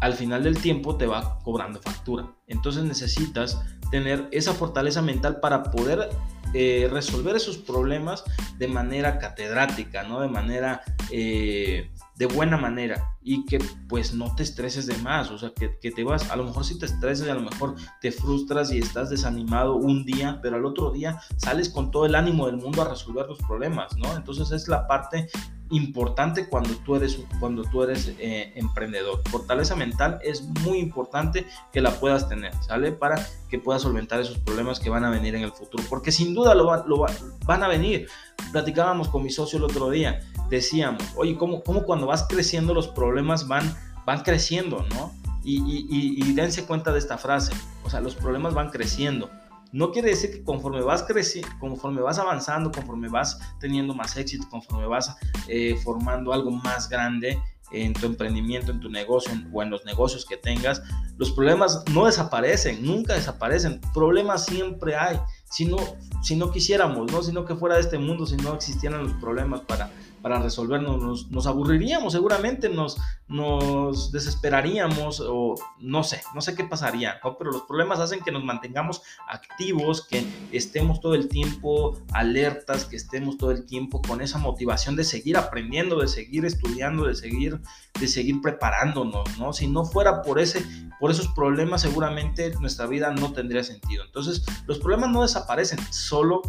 al 0.00 0.14
final 0.14 0.44
del 0.44 0.58
tiempo 0.58 0.96
te 0.96 1.06
va 1.06 1.38
cobrando 1.40 1.80
factura. 1.80 2.32
Entonces 2.46 2.84
necesitas 2.84 3.60
tener 3.90 4.28
esa 4.30 4.52
fortaleza 4.52 5.02
mental 5.02 5.40
para 5.40 5.64
poder 5.64 6.10
eh, 6.54 6.88
resolver 6.90 7.34
esos 7.36 7.56
problemas 7.58 8.24
de 8.58 8.68
manera 8.68 9.18
catedrática, 9.18 10.02
¿no? 10.02 10.20
De 10.20 10.28
manera 10.28 10.82
eh, 11.10 11.90
de 12.16 12.26
buena 12.26 12.56
manera 12.56 13.16
y 13.22 13.44
que 13.44 13.58
pues 13.88 14.14
no 14.14 14.34
te 14.34 14.42
estreses 14.42 14.86
de 14.86 14.96
más, 14.98 15.30
o 15.30 15.38
sea, 15.38 15.52
que, 15.54 15.78
que, 15.78 15.90
te 15.90 16.04
vas, 16.04 16.30
a 16.30 16.36
lo 16.36 16.44
mejor 16.44 16.64
si 16.64 16.78
te 16.78 16.86
estresas 16.86 17.28
a 17.28 17.34
lo 17.34 17.42
mejor 17.42 17.74
te 18.00 18.10
frustras 18.10 18.72
y 18.72 18.78
estás 18.78 19.10
desanimado 19.10 19.76
un 19.76 20.04
día, 20.04 20.40
pero 20.42 20.56
al 20.56 20.64
otro 20.64 20.90
día 20.90 21.20
sales 21.36 21.68
con 21.68 21.90
todo 21.90 22.06
el 22.06 22.14
ánimo 22.14 22.46
del 22.46 22.56
mundo 22.56 22.82
a 22.82 22.88
resolver 22.88 23.26
los 23.26 23.38
problemas, 23.38 23.96
¿no? 23.96 24.14
Entonces 24.16 24.50
es 24.52 24.68
la 24.68 24.86
parte 24.86 25.28
importante 25.70 26.48
cuando 26.48 26.70
tú 26.76 26.96
eres, 26.96 27.18
cuando 27.40 27.62
tú 27.64 27.82
eres 27.82 28.12
eh, 28.18 28.52
emprendedor. 28.54 29.20
Fortaleza 29.28 29.74
mental 29.74 30.18
es 30.22 30.42
muy 30.42 30.78
importante 30.78 31.46
que 31.72 31.80
la 31.80 31.90
puedas 31.90 32.28
tener, 32.28 32.52
¿sale? 32.62 32.92
Para 32.92 33.26
que 33.48 33.58
puedas 33.58 33.82
solventar 33.82 34.20
esos 34.20 34.38
problemas 34.38 34.80
que 34.80 34.90
van 34.90 35.04
a 35.04 35.10
venir 35.10 35.34
en 35.34 35.42
el 35.42 35.52
futuro, 35.52 35.82
porque 35.88 36.12
sin 36.12 36.34
duda 36.34 36.54
lo, 36.54 36.86
lo 36.86 37.06
van 37.46 37.62
a 37.62 37.68
venir. 37.68 38.08
Platicábamos 38.52 39.08
con 39.08 39.22
mi 39.22 39.30
socio 39.30 39.58
el 39.58 39.64
otro 39.64 39.90
día, 39.90 40.20
decíamos, 40.48 41.02
oye, 41.16 41.36
¿cómo, 41.36 41.62
cómo 41.62 41.84
cuando 41.84 42.06
vas 42.06 42.26
creciendo 42.28 42.74
los 42.74 42.88
problemas 42.88 43.48
van, 43.48 43.74
van 44.04 44.22
creciendo, 44.22 44.84
¿no? 44.90 45.12
Y, 45.44 45.58
y, 45.58 46.28
y, 46.28 46.32
dense 46.32 46.64
cuenta 46.64 46.92
de 46.92 46.98
esta 46.98 47.18
frase, 47.18 47.52
o 47.84 47.90
sea, 47.90 48.00
los 48.00 48.16
problemas 48.16 48.52
van 48.54 48.70
creciendo. 48.70 49.30
No 49.70 49.92
quiere 49.92 50.10
decir 50.10 50.30
que 50.30 50.42
conforme 50.42 50.80
vas 50.80 51.04
creciendo, 51.04 51.48
conforme 51.60 52.00
vas 52.00 52.18
avanzando, 52.18 52.72
conforme 52.72 53.08
vas 53.08 53.38
teniendo 53.60 53.94
más 53.94 54.16
éxito, 54.16 54.48
conforme 54.50 54.86
vas 54.86 55.16
eh, 55.46 55.76
formando 55.84 56.32
algo 56.32 56.50
más 56.50 56.88
grande 56.88 57.40
en 57.72 57.92
tu 57.92 58.06
emprendimiento, 58.06 58.70
en 58.70 58.80
tu 58.80 58.88
negocio 58.88 59.32
o 59.52 59.62
en 59.62 59.70
los 59.70 59.84
negocios 59.84 60.24
que 60.24 60.36
tengas, 60.36 60.82
los 61.16 61.32
problemas 61.32 61.82
no 61.92 62.06
desaparecen, 62.06 62.84
nunca 62.84 63.14
desaparecen. 63.14 63.80
Problemas 63.92 64.46
siempre 64.46 64.96
hay. 64.96 65.18
Si 65.50 65.64
no, 65.64 65.76
si 66.26 66.34
no 66.34 66.50
quisiéramos, 66.50 67.12
¿no? 67.12 67.22
sino 67.22 67.44
que 67.44 67.54
fuera 67.54 67.76
de 67.76 67.82
este 67.82 67.98
mundo, 67.98 68.26
si 68.26 68.36
no 68.36 68.54
existieran 68.54 69.04
los 69.04 69.12
problemas 69.12 69.60
para 69.60 69.92
para 70.26 70.40
resolvernos, 70.40 71.30
nos, 71.30 71.46
aburriríamos 71.46 72.12
seguramente, 72.12 72.68
nos, 72.68 72.98
nos 73.28 74.10
desesperaríamos 74.10 75.22
o 75.24 75.54
no 75.78 76.02
sé, 76.02 76.20
no 76.34 76.40
sé 76.40 76.56
qué 76.56 76.64
pasaría, 76.64 77.20
pero 77.38 77.52
los 77.52 77.62
problemas 77.62 78.00
hacen 78.00 78.18
que 78.24 78.32
nos 78.32 78.42
mantengamos 78.42 79.02
activos, 79.28 80.04
que 80.04 80.26
estemos 80.50 81.00
todo 81.00 81.14
el 81.14 81.28
tiempo 81.28 81.96
alertas, 82.12 82.86
que 82.86 82.96
estemos 82.96 83.38
todo 83.38 83.52
el 83.52 83.66
tiempo 83.66 84.02
con 84.02 84.20
esa 84.20 84.38
motivación 84.38 84.96
de 84.96 85.04
seguir 85.04 85.36
aprendiendo, 85.36 86.00
de 86.00 86.08
seguir 86.08 86.44
estudiando, 86.44 87.06
de 87.06 87.14
seguir, 87.14 87.60
de 88.00 88.08
seguir 88.08 88.40
preparándonos, 88.40 89.38
¿no? 89.38 89.52
Si 89.52 89.68
no 89.68 89.84
fuera 89.84 90.22
por, 90.22 90.40
ese, 90.40 90.64
por 90.98 91.12
esos 91.12 91.28
problemas, 91.28 91.82
seguramente 91.82 92.52
nuestra 92.58 92.86
vida 92.86 93.12
no 93.12 93.32
tendría 93.32 93.62
sentido. 93.62 94.04
Entonces, 94.04 94.44
los 94.66 94.80
problemas 94.80 95.10
no 95.10 95.22
desaparecen, 95.22 95.78
solo 96.16 96.40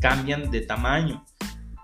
cambian 0.00 0.48
de 0.52 0.60
tamaño. 0.60 1.24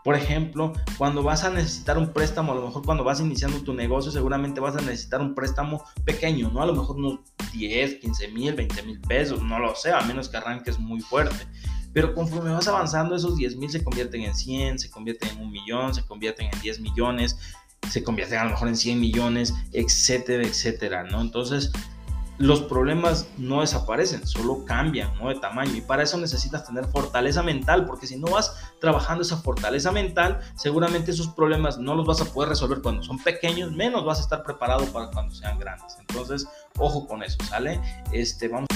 Por 0.05 0.15
ejemplo, 0.15 0.73
cuando 0.99 1.25
vas 1.25 1.43
a 1.43 1.51
necesitar 1.51 1.99
un 1.99 2.13
préstamo, 2.13 2.53
a 2.53 2.55
lo 2.55 2.67
mejor 2.67 2.85
cuando 2.85 3.03
vas 3.03 3.19
iniciando 3.19 3.61
tu 3.63 3.75
negocio, 3.75 4.13
seguramente 4.13 4.61
vas 4.61 4.77
a 4.77 4.81
necesitar 4.81 5.21
un 5.21 5.35
préstamo 5.35 5.83
pequeño, 6.05 6.49
¿no? 6.53 6.63
A 6.63 6.67
lo 6.67 6.77
mejor 6.77 6.97
unos 6.97 7.21
10, 7.53 7.97
15 7.97 8.29
mil, 8.29 8.55
20 8.55 8.83
mil 8.85 9.01
pesos, 9.01 9.43
no 9.43 9.59
lo 9.59 9.75
sé, 9.75 9.91
a 9.91 10.01
menos 10.03 10.29
que 10.29 10.37
arranques 10.37 10.79
muy 10.79 11.01
fuerte. 11.01 11.45
Pero 11.93 12.15
conforme 12.15 12.53
vas 12.53 12.69
avanzando, 12.69 13.17
esos 13.17 13.37
10 13.37 13.57
mil 13.57 13.71
se 13.71 13.83
convierten 13.83 14.23
en 14.23 14.35
100, 14.37 14.79
se 14.79 14.91
convierten 14.91 15.31
en 15.31 15.43
un 15.43 15.51
millón, 15.51 15.93
se 15.93 16.05
convierten 16.05 16.51
en 16.53 16.61
10 16.61 16.81
millones, 16.81 17.37
se 17.91 18.05
convierten 18.05 18.39
a 18.39 18.45
lo 18.45 18.51
mejor 18.51 18.69
en 18.69 18.77
100 18.77 19.01
millones, 19.01 19.53
etcétera, 19.73 20.47
etcétera, 20.47 21.03
¿no? 21.03 21.21
Entonces, 21.21 21.73
los 22.39 22.63
problemas 22.63 23.29
no 23.39 23.61
desaparecen, 23.61 24.27
solo 24.27 24.65
cambian 24.65 25.11
de 25.29 25.35
tamaño. 25.37 25.75
Y 25.77 25.81
para 25.81 26.03
eso 26.03 26.19
necesitas 26.19 26.67
tener 26.67 26.85
fortaleza 26.87 27.43
mental, 27.43 27.87
porque 27.87 28.07
si 28.07 28.17
no 28.17 28.29
vas 28.29 28.57
trabajando 28.81 29.23
esa 29.23 29.37
fortaleza 29.37 29.93
mental, 29.93 30.41
seguramente 30.57 31.13
esos 31.13 31.29
problemas 31.29 31.79
no 31.79 31.95
los 31.95 32.07
vas 32.07 32.21
a 32.21 32.25
poder 32.27 32.51
resolver 32.51 32.83
cuando 32.83 33.03
son 33.03 33.19
pequeños, 33.19 33.73
menos 33.73 34.05
vas 34.05 34.19
a 34.19 34.23
estar 34.23 34.43
preparado 34.43 34.85
para 34.87 35.11
cuando 35.11 35.35
sean 35.35 35.59
grandes. 35.59 35.97
Entonces, 36.01 36.47
ojo 36.79 37.07
con 37.07 37.23
eso, 37.23 37.39
¿sale? 37.49 37.81
Este, 38.13 38.49
vamos. 38.49 38.69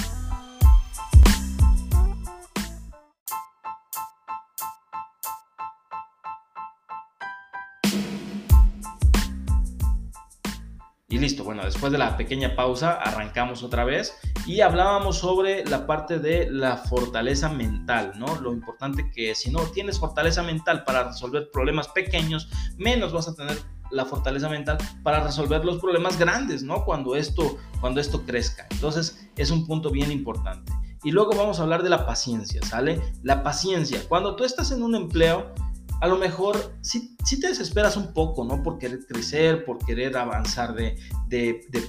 Y 11.11 11.17
listo, 11.17 11.43
bueno, 11.43 11.65
después 11.65 11.91
de 11.91 11.97
la 11.97 12.15
pequeña 12.17 12.55
pausa 12.55 12.93
arrancamos 12.93 13.63
otra 13.63 13.83
vez 13.83 14.15
y 14.45 14.61
hablábamos 14.61 15.17
sobre 15.17 15.65
la 15.65 15.87
parte 15.87 16.19
de 16.19 16.51
la 16.51 16.77
fortaleza 16.77 17.49
mental, 17.49 18.13
¿no? 18.17 18.39
Lo 18.41 18.53
importante 18.53 19.09
que 19.09 19.33
si 19.33 19.49
no 19.49 19.61
tienes 19.61 19.97
fortaleza 19.97 20.43
mental 20.43 20.83
para 20.83 21.05
resolver 21.05 21.49
problemas 21.51 21.87
pequeños, 21.87 22.47
menos 22.77 23.11
vas 23.11 23.27
a 23.27 23.35
tener 23.35 23.57
la 23.89 24.05
fortaleza 24.05 24.49
mental 24.49 24.77
para 25.01 25.23
resolver 25.23 25.65
los 25.65 25.79
problemas 25.79 26.19
grandes, 26.19 26.61
¿no? 26.61 26.85
Cuando 26.85 27.15
esto, 27.15 27.57
cuando 27.81 27.99
esto 27.99 28.23
crezca. 28.23 28.67
Entonces 28.69 29.27
es 29.35 29.49
un 29.49 29.65
punto 29.65 29.89
bien 29.89 30.11
importante. 30.11 30.71
Y 31.03 31.09
luego 31.09 31.31
vamos 31.35 31.59
a 31.59 31.63
hablar 31.63 31.81
de 31.81 31.89
la 31.89 32.05
paciencia, 32.05 32.61
¿sale? 32.61 33.01
La 33.23 33.41
paciencia. 33.41 33.99
Cuando 34.07 34.35
tú 34.35 34.43
estás 34.43 34.71
en 34.71 34.83
un 34.83 34.93
empleo, 34.93 35.53
a 36.01 36.07
lo 36.07 36.17
mejor 36.17 36.73
sí, 36.81 37.15
te 37.39 37.47
desesperas 37.47 37.97
un 37.97 38.13
poco, 38.13 38.43
¿no? 38.43 38.63
Por 38.63 38.77
querer 38.77 39.05
crecer, 39.05 39.65
por 39.65 39.83
querer 39.85 40.15
avanzar 40.17 40.73
de, 40.73 40.97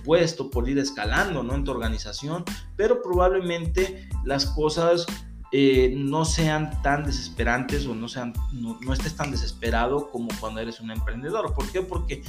puesto, 0.04 0.50
por 0.50 0.68
ir 0.68 0.78
escalando, 0.78 1.42
¿no? 1.42 1.54
En 1.54 1.64
tu 1.64 1.70
organización, 1.70 2.44
pero 2.76 3.02
probablemente 3.02 4.08
las 4.24 4.46
cosas 4.46 5.06
eh, 5.52 5.94
no 5.96 6.24
sean 6.24 6.82
tan 6.82 7.04
desesperantes 7.04 7.86
o 7.86 7.94
no, 7.94 8.06
no, 8.52 8.92
estés 8.92 9.14
tan 9.16 9.30
desesperado 9.30 10.10
como 10.10 10.28
cuando 10.40 10.60
eres 10.60 10.80
un 10.80 10.90
emprendedor. 10.90 11.54
¿Por 11.54 11.70
qué? 11.70 11.82
Porque 11.82 12.22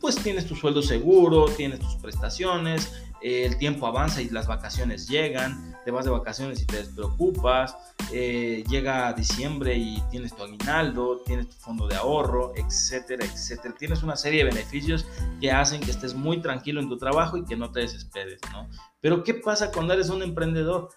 pues 0.00 0.16
tienes 0.16 0.46
tu 0.46 0.54
sueldo 0.54 0.82
seguro, 0.82 1.46
tienes 1.46 1.80
tus 1.80 1.96
prestaciones, 1.96 2.92
el 3.20 3.58
tiempo 3.58 3.86
avanza 3.86 4.22
y 4.22 4.28
las 4.28 4.46
vacaciones 4.46 5.08
llegan, 5.08 5.75
te 5.86 5.92
vas 5.92 6.04
de 6.04 6.10
vacaciones 6.10 6.60
y 6.60 6.66
te 6.66 6.78
despreocupas, 6.78 7.76
eh, 8.12 8.64
llega 8.68 9.12
diciembre 9.12 9.76
y 9.76 10.02
tienes 10.10 10.34
tu 10.34 10.42
aguinaldo, 10.42 11.22
tienes 11.24 11.48
tu 11.48 11.54
fondo 11.58 11.86
de 11.86 11.94
ahorro, 11.94 12.52
etcétera, 12.56 13.24
etcétera. 13.24 13.72
Tienes 13.78 14.02
una 14.02 14.16
serie 14.16 14.44
de 14.44 14.50
beneficios 14.50 15.06
que 15.40 15.52
hacen 15.52 15.80
que 15.80 15.92
estés 15.92 16.12
muy 16.12 16.42
tranquilo 16.42 16.80
en 16.80 16.88
tu 16.88 16.98
trabajo 16.98 17.36
y 17.36 17.44
que 17.44 17.54
no 17.54 17.70
te 17.70 17.80
desesperes, 17.80 18.40
¿no? 18.50 18.68
Pero 19.00 19.22
¿qué 19.22 19.34
pasa 19.34 19.70
cuando 19.70 19.94
eres 19.94 20.10
un 20.10 20.24
emprendedor? 20.24 20.88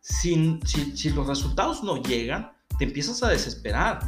si, 0.00 0.60
si 0.64 1.10
los 1.10 1.26
resultados 1.26 1.82
no 1.82 2.02
llegan, 2.02 2.52
te 2.78 2.84
empiezas 2.84 3.22
a 3.22 3.28
desesperar 3.28 4.00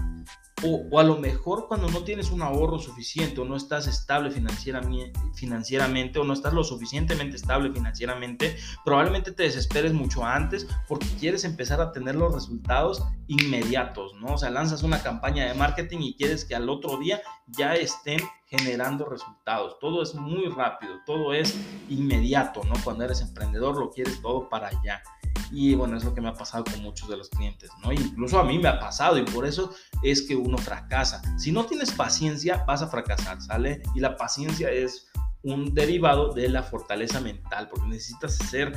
o, 0.62 0.98
a 0.98 1.02
lo 1.02 1.16
mejor 1.16 1.66
cuando 1.68 1.88
no 1.88 2.02
tienes 2.04 2.30
un 2.30 2.42
ahorro 2.42 2.78
suficiente 2.78 3.40
o 3.40 3.44
no 3.44 3.56
estás 3.56 3.86
estable 3.86 4.30
financieramente 4.30 6.18
o 6.18 6.24
no 6.24 6.32
estás 6.32 6.52
lo 6.52 6.64
suficientemente 6.64 7.36
estable 7.36 7.72
financieramente, 7.72 8.56
probablemente 8.84 9.32
te 9.32 9.44
desesperes 9.44 9.92
mucho 9.92 10.24
antes 10.24 10.66
porque 10.88 11.06
quieres 11.18 11.44
empezar 11.44 11.80
a 11.80 11.92
tener 11.92 12.14
los 12.14 12.34
resultados 12.34 13.02
inmediatos, 13.26 14.14
¿no? 14.14 14.34
O 14.34 14.38
sea, 14.38 14.50
lanzas 14.50 14.82
una 14.82 15.02
campaña 15.02 15.46
de 15.46 15.54
marketing 15.54 15.98
y 16.00 16.16
quieres 16.16 16.44
que 16.44 16.54
al 16.54 16.68
otro 16.68 16.98
día 16.98 17.20
ya 17.46 17.74
estén 17.74 18.20
generando 18.48 19.04
resultados. 19.04 19.78
Todo 19.78 20.02
es 20.02 20.14
muy 20.14 20.48
rápido, 20.48 21.00
todo 21.04 21.32
es 21.34 21.58
inmediato, 21.88 22.62
¿no? 22.64 22.74
Cuando 22.82 23.04
eres 23.04 23.20
emprendedor 23.20 23.78
lo 23.78 23.90
quieres 23.90 24.20
todo 24.22 24.48
para 24.48 24.68
allá. 24.68 25.02
Y 25.50 25.74
bueno, 25.74 25.96
es 25.96 26.04
lo 26.04 26.14
que 26.14 26.20
me 26.20 26.28
ha 26.28 26.34
pasado 26.34 26.64
con 26.64 26.82
muchos 26.82 27.08
de 27.08 27.16
los 27.16 27.28
clientes, 27.28 27.70
¿no? 27.82 27.92
Incluso 27.92 28.38
a 28.38 28.44
mí 28.44 28.58
me 28.58 28.68
ha 28.68 28.78
pasado 28.78 29.18
y 29.18 29.22
por 29.22 29.46
eso 29.46 29.72
es 30.02 30.22
que 30.22 30.36
uno 30.36 30.58
fracasa. 30.58 31.22
Si 31.38 31.52
no 31.52 31.64
tienes 31.66 31.92
paciencia, 31.92 32.64
vas 32.66 32.82
a 32.82 32.88
fracasar, 32.88 33.40
¿sale? 33.40 33.82
Y 33.94 34.00
la 34.00 34.16
paciencia 34.16 34.70
es 34.70 35.08
un 35.42 35.74
derivado 35.74 36.32
de 36.32 36.48
la 36.48 36.62
fortaleza 36.62 37.20
mental, 37.20 37.68
porque 37.68 37.86
necesitas 37.86 38.36
ser 38.36 38.72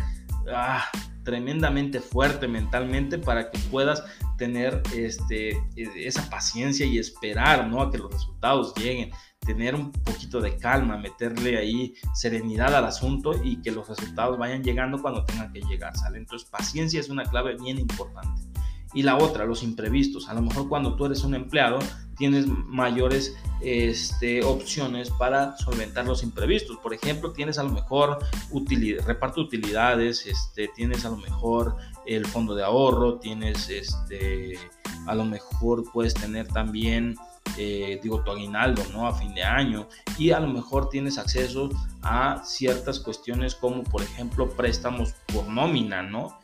ah, 0.54 0.86
tremendamente 1.24 2.00
fuerte 2.00 2.48
mentalmente 2.48 3.18
para 3.18 3.50
que 3.52 3.60
puedas 3.70 4.04
tener 4.38 4.82
este, 4.96 5.62
esa 5.76 6.30
paciencia 6.30 6.86
y 6.86 6.98
esperar, 6.98 7.68
¿no? 7.68 7.82
A 7.82 7.92
que 7.92 7.98
los 7.98 8.12
resultados 8.12 8.74
lleguen 8.76 9.12
tener 9.46 9.76
un 9.76 9.92
poquito 9.92 10.40
de 10.40 10.58
calma, 10.58 10.98
meterle 10.98 11.58
ahí 11.58 11.94
serenidad 12.14 12.76
al 12.76 12.86
asunto 12.86 13.34
y 13.44 13.62
que 13.62 13.72
los 13.72 13.88
resultados 13.88 14.38
vayan 14.38 14.64
llegando 14.64 15.02
cuando 15.02 15.26
tengan 15.26 15.52
que 15.52 15.62
llegar, 15.62 15.96
¿sale? 15.98 16.20
Entonces, 16.20 16.48
paciencia 16.50 17.00
es 17.00 17.10
una 17.10 17.24
clave 17.24 17.56
bien 17.58 17.80
importante. 17.80 18.42
Y 18.94 19.04
la 19.04 19.18
otra, 19.18 19.46
los 19.46 19.64
imprevistos. 19.64 20.28
A 20.30 20.34
lo 20.34 20.42
mejor 20.42 20.68
cuando 20.68 20.96
tú 20.96 21.06
eres 21.06 21.24
un 21.24 21.34
empleado 21.34 21.80
tienes 22.18 22.46
mayores 22.46 23.36
este, 23.62 24.44
opciones 24.44 25.10
para 25.10 25.58
solventar 25.58 26.06
los 26.06 26.22
imprevistos. 26.22 26.78
Por 26.78 26.94
ejemplo, 26.94 27.32
tienes 27.32 27.58
a 27.58 27.64
lo 27.64 27.70
mejor 27.70 28.20
reparto 29.06 29.42
de 29.42 29.48
utilidades, 29.48 30.28
este, 30.28 30.68
tienes 30.76 31.04
a 31.06 31.10
lo 31.10 31.18
mejor 31.18 31.78
el 32.06 32.28
fondo 32.28 32.54
de 32.54 32.64
ahorro, 32.64 33.18
tienes 33.18 33.70
este, 33.70 34.60
a 35.08 35.16
lo 35.16 35.26
mejor 35.26 35.84
puedes 35.92 36.14
tener 36.14 36.48
también 36.48 37.16
eh, 37.58 38.00
digo, 38.02 38.24
tu 38.24 38.32
aguinaldo, 38.32 38.84
¿no? 38.94 39.08
A 39.08 39.14
fin 39.14 39.34
de 39.34 39.44
año. 39.44 39.88
Y 40.18 40.32
a 40.32 40.40
lo 40.40 40.48
mejor 40.48 40.90
tienes 40.90 41.18
acceso 41.18 41.70
a 42.02 42.42
ciertas 42.46 43.00
cuestiones 43.00 43.56
como, 43.56 43.84
por 43.84 44.02
ejemplo, 44.02 44.50
préstamos 44.50 45.14
por 45.34 45.48
nómina, 45.48 46.02
¿no? 46.02 46.40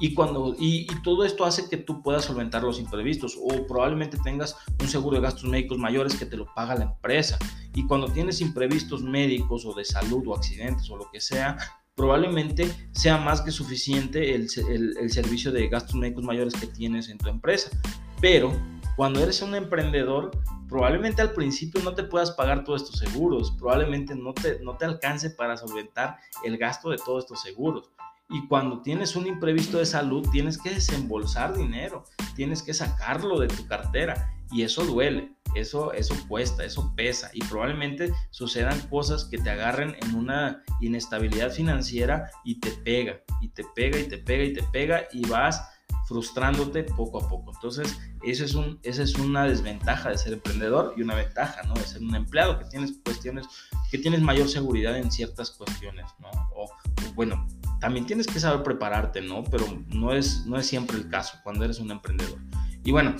Y, 0.00 0.14
cuando, 0.14 0.56
y, 0.58 0.86
todo 1.04 1.24
esto 1.24 1.44
hace 1.44 1.68
que 1.68 1.76
tú 1.76 2.02
puedas 2.02 2.24
solventar 2.24 2.62
los 2.62 2.80
imprevistos 2.80 3.38
o 3.38 3.66
probablemente 3.66 4.16
tengas 4.24 4.56
un 4.80 4.88
seguro 4.88 5.16
de 5.16 5.22
gastos 5.22 5.44
médicos 5.44 5.76
mayores 5.76 6.14
que 6.14 6.24
te 6.24 6.38
lo 6.38 6.46
paga 6.54 6.74
la 6.74 6.84
empresa. 6.84 7.38
Y 7.74 7.86
cuando 7.86 8.08
tienes 8.08 8.40
imprevistos 8.40 9.02
médicos 9.02 9.66
o 9.66 9.74
de 9.74 9.84
salud 9.84 10.26
o 10.26 10.34
accidentes 10.34 10.88
o 10.90 10.96
lo 10.96 11.10
que 11.10 11.20
sea, 11.20 11.58
probablemente 11.94 12.66
sea 12.92 13.18
más 13.18 13.42
que 13.42 13.50
suficiente 13.50 14.34
el, 14.34 14.48
el, 14.70 14.96
el 14.96 15.12
servicio 15.12 15.52
de 15.52 15.68
gastos 15.68 15.96
médicos 15.96 16.24
mayores 16.24 16.54
que 16.54 16.66
tienes 16.66 17.10
en 17.10 17.18
tu 17.18 17.28
empresa. 17.28 17.70
Pero 18.22 18.52
cuando 18.96 19.20
eres 19.20 19.42
un 19.42 19.54
emprendedor, 19.54 20.30
probablemente 20.68 21.22
al 21.22 21.32
principio 21.32 21.82
no 21.82 21.94
te 21.94 22.04
puedas 22.04 22.30
pagar 22.32 22.64
todos 22.64 22.82
estos 22.82 22.98
seguros, 23.00 23.52
probablemente 23.58 24.14
no 24.14 24.32
te, 24.34 24.60
no 24.60 24.76
te 24.76 24.84
alcance 24.84 25.30
para 25.30 25.56
solventar 25.56 26.18
el 26.44 26.58
gasto 26.58 26.90
de 26.90 26.96
todos 26.96 27.24
estos 27.24 27.42
seguros. 27.42 27.90
Y 28.32 28.46
cuando 28.46 28.80
tienes 28.80 29.16
un 29.16 29.26
imprevisto 29.26 29.78
de 29.78 29.86
salud, 29.86 30.24
tienes 30.30 30.56
que 30.56 30.70
desembolsar 30.70 31.56
dinero, 31.56 32.04
tienes 32.36 32.62
que 32.62 32.72
sacarlo 32.72 33.40
de 33.40 33.48
tu 33.48 33.66
cartera 33.66 34.32
y 34.52 34.62
eso 34.62 34.84
duele, 34.84 35.32
eso, 35.54 35.92
eso 35.92 36.14
cuesta, 36.28 36.64
eso 36.64 36.92
pesa 36.94 37.30
y 37.32 37.40
probablemente 37.44 38.12
sucedan 38.30 38.80
cosas 38.88 39.24
que 39.24 39.38
te 39.38 39.50
agarren 39.50 39.96
en 40.00 40.14
una 40.14 40.62
inestabilidad 40.80 41.50
financiera 41.50 42.30
y 42.44 42.60
te 42.60 42.70
pega, 42.70 43.20
y 43.40 43.48
te 43.48 43.64
pega, 43.74 43.98
y 43.98 44.04
te 44.04 44.18
pega, 44.18 44.44
y 44.44 44.52
te 44.52 44.62
pega 44.62 45.02
y 45.12 45.26
vas 45.28 45.68
frustrándote 46.10 46.82
poco 46.82 47.24
a 47.24 47.28
poco. 47.28 47.52
Entonces, 47.54 47.96
eso 48.24 48.44
es 48.44 48.54
un, 48.54 48.80
esa 48.82 49.04
es 49.04 49.14
una 49.14 49.44
desventaja 49.44 50.10
de 50.10 50.18
ser 50.18 50.32
emprendedor 50.32 50.92
y 50.96 51.02
una 51.02 51.14
ventaja, 51.14 51.62
¿no? 51.62 51.74
De 51.74 51.82
ser 51.82 52.02
un 52.02 52.16
empleado, 52.16 52.58
que 52.58 52.64
tienes 52.64 52.94
cuestiones, 53.04 53.46
que 53.92 53.98
tienes 53.98 54.20
mayor 54.20 54.48
seguridad 54.48 54.96
en 54.96 55.12
ciertas 55.12 55.52
cuestiones, 55.52 56.06
¿no? 56.18 56.28
O, 56.56 56.68
bueno, 57.14 57.46
también 57.78 58.06
tienes 58.06 58.26
que 58.26 58.40
saber 58.40 58.64
prepararte, 58.64 59.20
¿no? 59.20 59.44
Pero 59.44 59.66
no 59.86 60.12
es, 60.12 60.44
no 60.46 60.58
es 60.58 60.66
siempre 60.66 60.96
el 60.96 61.08
caso 61.08 61.38
cuando 61.44 61.64
eres 61.64 61.78
un 61.78 61.92
emprendedor. 61.92 62.40
Y 62.82 62.90
bueno, 62.90 63.14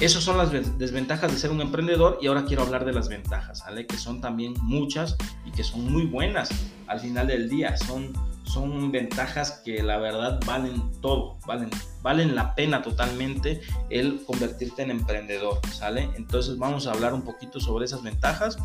esas 0.00 0.22
son 0.22 0.38
las 0.38 0.50
desventajas 0.78 1.30
de 1.30 1.38
ser 1.38 1.50
un 1.50 1.60
emprendedor 1.60 2.18
y 2.22 2.28
ahora 2.28 2.46
quiero 2.46 2.62
hablar 2.62 2.86
de 2.86 2.94
las 2.94 3.10
ventajas, 3.10 3.64
¿vale? 3.66 3.86
Que 3.86 3.98
son 3.98 4.22
también 4.22 4.54
muchas 4.62 5.14
y 5.44 5.50
que 5.50 5.62
son 5.62 5.92
muy 5.92 6.06
buenas 6.06 6.48
al 6.86 7.00
final 7.00 7.26
del 7.26 7.50
día. 7.50 7.76
Son 7.76 8.14
son 8.48 8.90
ventajas 8.90 9.62
que 9.64 9.82
la 9.82 9.98
verdad 9.98 10.40
valen 10.46 10.82
todo, 11.00 11.38
valen, 11.46 11.70
valen 12.02 12.34
la 12.34 12.54
pena 12.54 12.82
totalmente 12.82 13.60
el 13.90 14.24
convertirte 14.24 14.82
en 14.82 14.90
emprendedor, 14.90 15.60
¿sale? 15.72 16.10
Entonces 16.16 16.58
vamos 16.58 16.86
a 16.86 16.92
hablar 16.92 17.14
un 17.14 17.22
poquito 17.22 17.60
sobre 17.60 17.84
esas 17.84 18.02
ventajas. 18.02 18.58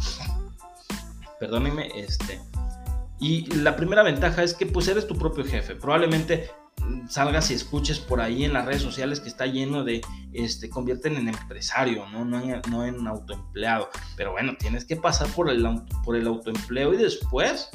Perdónenme, 1.40 1.92
este. 1.96 2.40
Y 3.20 3.46
la 3.56 3.76
primera 3.76 4.04
ventaja 4.04 4.44
es 4.44 4.54
que 4.54 4.66
pues 4.66 4.88
eres 4.88 5.08
tu 5.08 5.16
propio 5.16 5.46
jefe. 5.46 5.76
Probablemente 5.76 6.50
salgas 7.08 7.52
y 7.52 7.54
escuches 7.54 8.00
por 8.00 8.22
ahí 8.22 8.44
en 8.44 8.54
las 8.54 8.66
redes 8.66 8.82
sociales 8.82 9.20
que 9.20 9.30
está 9.30 9.46
lleno 9.46 9.84
de, 9.84 10.02
este, 10.34 10.70
convierten 10.70 11.16
en 11.16 11.30
empresario, 11.30 12.08
¿no? 12.10 12.26
No, 12.26 12.42
en, 12.42 12.62
no 12.70 12.86
en 12.86 13.08
autoempleado. 13.08 13.90
Pero 14.18 14.32
bueno, 14.32 14.54
tienes 14.58 14.86
que 14.86 14.96
pasar 14.96 15.28
por 15.30 15.50
el, 15.50 15.66
por 16.04 16.16
el 16.16 16.28
autoempleo 16.28 16.94
y 16.94 16.98
después 16.98 17.70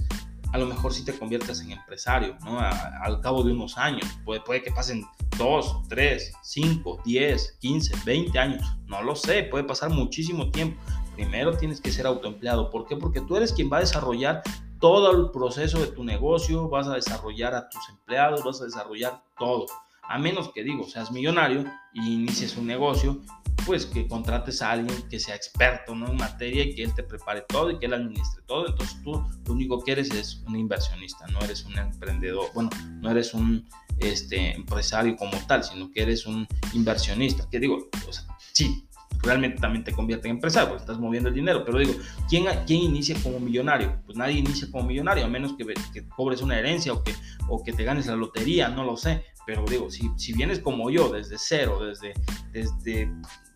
a 0.53 0.59
lo 0.59 0.67
mejor 0.67 0.93
si 0.93 1.05
te 1.05 1.19
conviertes 1.19 1.61
en 1.61 1.73
empresario, 1.73 2.37
¿no? 2.45 2.59
al 2.59 3.21
cabo 3.21 3.43
de 3.43 3.53
unos 3.53 3.77
años. 3.77 4.07
Puede, 4.25 4.41
puede 4.41 4.63
que 4.63 4.71
pasen 4.71 5.05
2, 5.37 5.89
3, 5.89 6.33
5, 6.43 7.03
10, 7.05 7.59
15, 7.61 7.95
20 8.05 8.39
años. 8.39 8.63
No 8.87 9.03
lo 9.03 9.15
sé, 9.15 9.45
puede 9.45 9.65
pasar 9.65 9.91
muchísimo 9.91 10.51
tiempo. 10.51 10.81
Primero 11.15 11.57
tienes 11.57 11.81
que 11.81 11.93
ser 11.93 12.07
autoempleado. 12.07 12.71
¿Por 12.71 12.87
qué? 12.87 12.97
Porque 12.97 13.21
tú 13.21 13.37
eres 13.37 13.53
quien 13.53 13.71
va 13.71 13.79
a 13.79 13.81
desarrollar 13.81 14.43
todo 14.81 15.11
el 15.11 15.31
proceso 15.31 15.81
de 15.81 15.89
tu 15.89 16.05
negocio, 16.05 16.69
vas 16.69 16.87
a 16.87 16.95
desarrollar 16.95 17.55
a 17.55 17.69
tus 17.69 17.89
empleados, 17.89 18.45
vas 18.45 18.61
a 18.61 18.65
desarrollar 18.65 19.23
todo. 19.39 19.67
A 20.03 20.19
menos 20.19 20.51
que 20.53 20.63
digo, 20.63 20.85
seas 20.85 21.11
millonario 21.11 21.65
y 21.93 22.15
inicies 22.15 22.57
un 22.57 22.67
negocio 22.67 23.21
pues 23.69 23.85
que 23.85 24.09
contrates 24.09 24.63
a 24.63 24.71
alguien 24.71 25.03
que 25.11 25.21
sea 25.21 25.35
experto 25.35 25.93
en 25.93 26.17
materia 26.17 26.65
y 26.65 26.75
que 26.75 26.85
él 26.85 26.95
te 26.95 27.03
prepare 27.03 27.45
todo 27.47 27.71
y 27.71 27.79
que 27.79 27.85
él 27.85 27.93
administre 27.93 28.43
todo. 28.47 28.67
Entonces 28.67 28.97
tú 29.05 29.23
lo 29.47 29.53
único 29.53 29.85
que 29.85 29.93
eres 29.93 30.11
es 30.11 30.43
un 30.47 30.57
inversionista, 30.57 31.27
no 31.27 31.39
eres 31.41 31.67
un 31.67 31.77
emprendedor, 31.77 32.49
bueno, 32.55 32.71
no 33.03 33.11
eres 33.11 33.35
un 33.35 33.69
este, 33.99 34.55
empresario 34.55 35.17
como 35.17 35.37
tal, 35.47 35.63
sino 35.63 35.91
que 35.91 36.01
eres 36.01 36.25
un 36.25 36.49
inversionista. 36.73 37.47
¿Qué 37.51 37.61
digo? 37.61 37.91
O 38.09 38.13
sea, 38.13 38.25
sí, 38.55 38.88
realmente 39.23 39.61
también 39.61 39.85
te 39.85 39.93
convierte 39.93 40.29
en 40.29 40.37
empresario 40.37 40.69
porque 40.71 40.83
estás 40.83 40.99
moviendo 40.99 41.29
el 41.29 41.35
dinero. 41.35 41.65
Pero 41.65 41.79
digo, 41.79 41.95
¿quién, 42.29 42.47
¿quién 42.67 42.83
inicia 42.83 43.17
como 43.23 43.41
millonario? 43.41 44.01
Pues 44.07 44.17
nadie 44.17 44.39
inicia 44.39 44.71
como 44.71 44.85
millonario, 44.85 45.25
a 45.25 45.29
menos 45.29 45.55
que, 45.55 45.65
que 45.93 46.09
cobres 46.09 46.43
una 46.43 46.59
herencia 46.59 46.93
o 46.93 47.03
que, 47.03 47.15
o 47.49 47.63
que 47.63 47.73
te 47.73 47.85
ganes 47.85 48.07
la 48.07 48.17
lotería, 48.17 48.69
no 48.69 48.85
lo 48.85 48.97
sé. 48.97 49.25
Pero 49.47 49.65
digo, 49.65 49.91
si, 49.91 50.11
si 50.17 50.35
vienes 50.35 50.61
como 50.61 50.91
yo, 50.91 51.09
desde 51.11 51.37
cero, 51.39 51.79
desde, 51.83 52.13
desde 52.53 53.11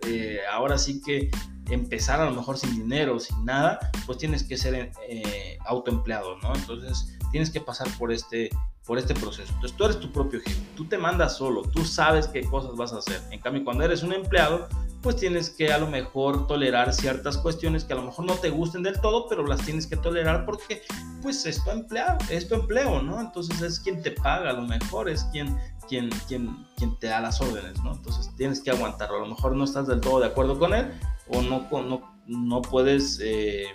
eh, 0.07 0.40
ahora 0.51 0.79
sí 0.79 1.03
que 1.03 1.31
empezar 1.70 2.20
a 2.20 2.25
lo 2.25 2.33
mejor 2.33 2.59
sin 2.59 2.75
dinero, 2.75 3.20
sin 3.20 3.44
nada, 3.44 3.79
pues 4.07 4.18
tienes 4.18 4.42
que 4.42 4.57
ser 4.57 4.90
eh, 5.09 5.59
autoempleado, 5.66 6.38
¿no? 6.38 6.55
Entonces 6.55 7.18
tienes 7.31 7.51
que 7.51 7.61
pasar 7.61 7.88
por 7.98 8.12
este, 8.12 8.51
por 8.92 8.98
este 8.98 9.14
proceso. 9.14 9.50
Entonces 9.55 9.74
tú 9.74 9.85
eres 9.87 10.00
tu 10.00 10.12
propio 10.12 10.38
jefe, 10.42 10.61
tú 10.76 10.85
te 10.85 10.98
mandas 10.98 11.38
solo, 11.38 11.62
tú 11.62 11.83
sabes 11.83 12.28
qué 12.28 12.44
cosas 12.44 12.76
vas 12.76 12.92
a 12.92 12.98
hacer. 12.98 13.22
En 13.31 13.40
cambio, 13.40 13.64
cuando 13.64 13.85
eres 13.85 14.02
un 14.02 14.12
empleado, 14.12 14.68
pues 15.00 15.16
tienes 15.16 15.48
que 15.48 15.72
a 15.72 15.78
lo 15.78 15.87
mejor 15.87 16.46
tolerar 16.46 16.92
ciertas 16.92 17.38
cuestiones 17.38 17.85
que 17.85 17.94
a 17.94 17.96
lo 17.96 18.02
mejor 18.02 18.26
no 18.26 18.35
te 18.35 18.50
gusten 18.50 18.83
del 18.83 19.00
todo, 19.00 19.31
pero 19.31 19.46
las 19.46 19.62
tienes 19.64 19.87
que 19.87 19.96
tolerar 19.96 20.44
porque 20.44 20.83
pues 21.22 21.46
es 21.46 21.64
tu 21.64 21.70
empleado, 21.70 22.18
es 22.28 22.46
tu 22.48 22.55
empleo, 22.55 23.00
¿no? 23.00 23.18
Entonces 23.18 23.62
es 23.62 23.81
quien 23.81 24.02
te 24.02 24.11
paga, 24.11 24.50
a 24.50 24.52
lo 24.52 24.66
mejor 24.66 25.09
es 25.09 25.24
quien, 25.33 25.57
quien, 25.88 26.11
quien, 26.28 26.66
quien 26.76 26.94
te 26.98 27.07
da 27.07 27.22
las 27.22 27.40
órdenes, 27.40 27.83
¿no? 27.83 27.94
Entonces 27.94 28.31
tienes 28.37 28.61
que 28.61 28.72
aguantarlo, 28.72 29.16
a 29.16 29.20
lo 29.20 29.28
mejor 29.28 29.57
no 29.57 29.64
estás 29.64 29.87
del 29.87 30.02
todo 30.02 30.20
de 30.20 30.26
acuerdo 30.26 30.59
con 30.59 30.74
él 30.74 30.92
o 31.28 31.40
no, 31.40 31.66
no, 31.70 32.14
no 32.26 32.61
puedes 32.61 33.18
eh, 33.22 33.68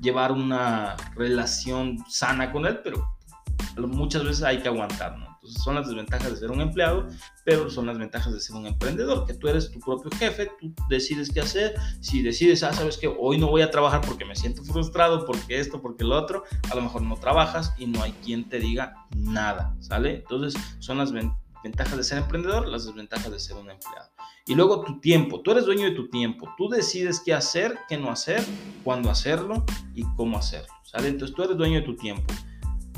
llevar 0.00 0.32
una 0.32 0.96
relación 1.14 2.04
sana 2.08 2.50
con 2.50 2.66
él, 2.66 2.80
pero 2.82 3.15
muchas 3.76 4.24
veces 4.24 4.42
hay 4.42 4.58
que 4.58 4.68
aguantar, 4.68 5.18
¿no? 5.18 5.36
son 5.48 5.74
las 5.74 5.86
desventajas 5.86 6.32
de 6.32 6.36
ser 6.36 6.50
un 6.50 6.60
empleado, 6.60 7.06
pero 7.44 7.70
son 7.70 7.86
las 7.86 7.98
ventajas 7.98 8.32
de 8.32 8.40
ser 8.40 8.56
un 8.56 8.66
emprendedor, 8.66 9.26
que 9.26 9.34
tú 9.34 9.48
eres 9.48 9.70
tu 9.70 9.80
propio 9.80 10.10
jefe, 10.18 10.50
tú 10.60 10.74
decides 10.88 11.30
qué 11.32 11.40
hacer. 11.40 11.74
Si 12.00 12.22
decides, 12.22 12.62
ah, 12.62 12.72
sabes 12.72 12.96
que 12.96 13.08
hoy 13.08 13.38
no 13.38 13.48
voy 13.48 13.62
a 13.62 13.70
trabajar 13.70 14.00
porque 14.00 14.24
me 14.24 14.36
siento 14.36 14.62
frustrado, 14.64 15.24
porque 15.26 15.58
esto, 15.60 15.80
porque 15.80 16.04
lo 16.04 16.16
otro, 16.16 16.44
a 16.70 16.74
lo 16.74 16.82
mejor 16.82 17.02
no 17.02 17.16
trabajas 17.16 17.74
y 17.78 17.86
no 17.86 18.02
hay 18.02 18.12
quien 18.24 18.48
te 18.48 18.58
diga 18.58 19.06
nada, 19.16 19.74
¿sale? 19.80 20.16
Entonces 20.16 20.60
son 20.78 20.98
las 20.98 21.12
ventajas 21.12 21.96
de 21.96 22.04
ser 22.04 22.18
emprendedor, 22.18 22.68
las 22.68 22.86
desventajas 22.86 23.30
de 23.30 23.38
ser 23.38 23.56
un 23.56 23.70
empleado. 23.70 24.10
Y 24.48 24.54
luego 24.54 24.82
tu 24.82 25.00
tiempo, 25.00 25.40
tú 25.40 25.50
eres 25.50 25.64
dueño 25.64 25.86
de 25.86 25.90
tu 25.90 26.08
tiempo, 26.08 26.48
tú 26.56 26.68
decides 26.68 27.20
qué 27.24 27.34
hacer, 27.34 27.78
qué 27.88 27.98
no 27.98 28.10
hacer, 28.10 28.44
cuándo 28.84 29.10
hacerlo 29.10 29.64
y 29.92 30.04
cómo 30.14 30.38
hacerlo, 30.38 30.72
¿sale? 30.84 31.08
Entonces 31.08 31.34
tú 31.34 31.42
eres 31.42 31.56
dueño 31.56 31.80
de 31.80 31.82
tu 31.82 31.96
tiempo. 31.96 32.32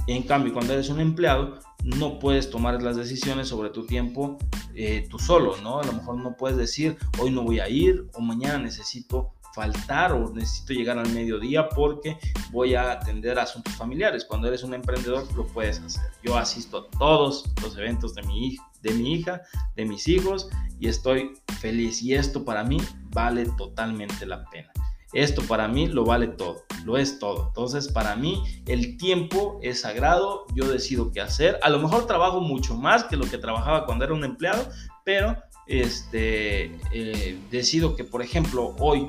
En 0.08 0.22
cambio, 0.22 0.54
cuando 0.54 0.72
eres 0.72 0.88
un 0.88 1.00
empleado, 1.00 1.58
no 1.84 2.18
puedes 2.18 2.48
tomar 2.48 2.82
las 2.82 2.96
decisiones 2.96 3.48
sobre 3.48 3.68
tu 3.68 3.84
tiempo 3.84 4.38
eh, 4.74 5.06
tú 5.10 5.18
solo, 5.18 5.56
¿no? 5.62 5.80
A 5.80 5.84
lo 5.84 5.92
mejor 5.92 6.16
no 6.16 6.34
puedes 6.34 6.56
decir, 6.56 6.96
hoy 7.18 7.30
no 7.30 7.42
voy 7.42 7.60
a 7.60 7.68
ir 7.68 8.08
o 8.14 8.20
mañana 8.20 8.56
necesito 8.56 9.34
faltar 9.54 10.12
o 10.12 10.32
necesito 10.32 10.72
llegar 10.72 10.98
al 10.98 11.10
mediodía 11.10 11.68
porque 11.68 12.16
voy 12.50 12.74
a 12.74 12.92
atender 12.92 13.38
asuntos 13.38 13.74
familiares. 13.74 14.24
Cuando 14.24 14.48
eres 14.48 14.62
un 14.62 14.72
emprendedor 14.72 15.30
lo 15.36 15.46
puedes 15.46 15.78
hacer. 15.78 16.10
Yo 16.22 16.38
asisto 16.38 16.78
a 16.78 16.98
todos 16.98 17.44
los 17.62 17.76
eventos 17.76 18.14
de 18.14 18.22
mi, 18.22 18.56
de 18.80 18.92
mi 18.92 19.12
hija, 19.12 19.42
de 19.76 19.84
mis 19.84 20.08
hijos 20.08 20.48
y 20.80 20.88
estoy 20.88 21.34
feliz 21.60 22.00
y 22.02 22.14
esto 22.14 22.46
para 22.46 22.64
mí 22.64 22.78
vale 23.10 23.44
totalmente 23.58 24.24
la 24.24 24.48
pena. 24.48 24.72
Esto 25.12 25.42
para 25.42 25.68
mí 25.68 25.86
lo 25.86 26.04
vale 26.04 26.28
todo, 26.28 26.64
lo 26.84 26.98
es 26.98 27.18
todo. 27.18 27.48
Entonces, 27.48 27.88
para 27.88 28.14
mí 28.16 28.42
el 28.66 28.96
tiempo 28.98 29.58
es 29.62 29.80
sagrado, 29.80 30.46
yo 30.54 30.70
decido 30.70 31.12
qué 31.12 31.20
hacer. 31.20 31.58
A 31.62 31.70
lo 31.70 31.78
mejor 31.78 32.06
trabajo 32.06 32.40
mucho 32.40 32.76
más 32.76 33.04
que 33.04 33.16
lo 33.16 33.24
que 33.24 33.38
trabajaba 33.38 33.86
cuando 33.86 34.04
era 34.04 34.14
un 34.14 34.24
empleado, 34.24 34.68
pero 35.04 35.36
este, 35.66 36.78
eh, 36.92 37.38
decido 37.50 37.96
que, 37.96 38.04
por 38.04 38.22
ejemplo, 38.22 38.74
hoy 38.78 39.08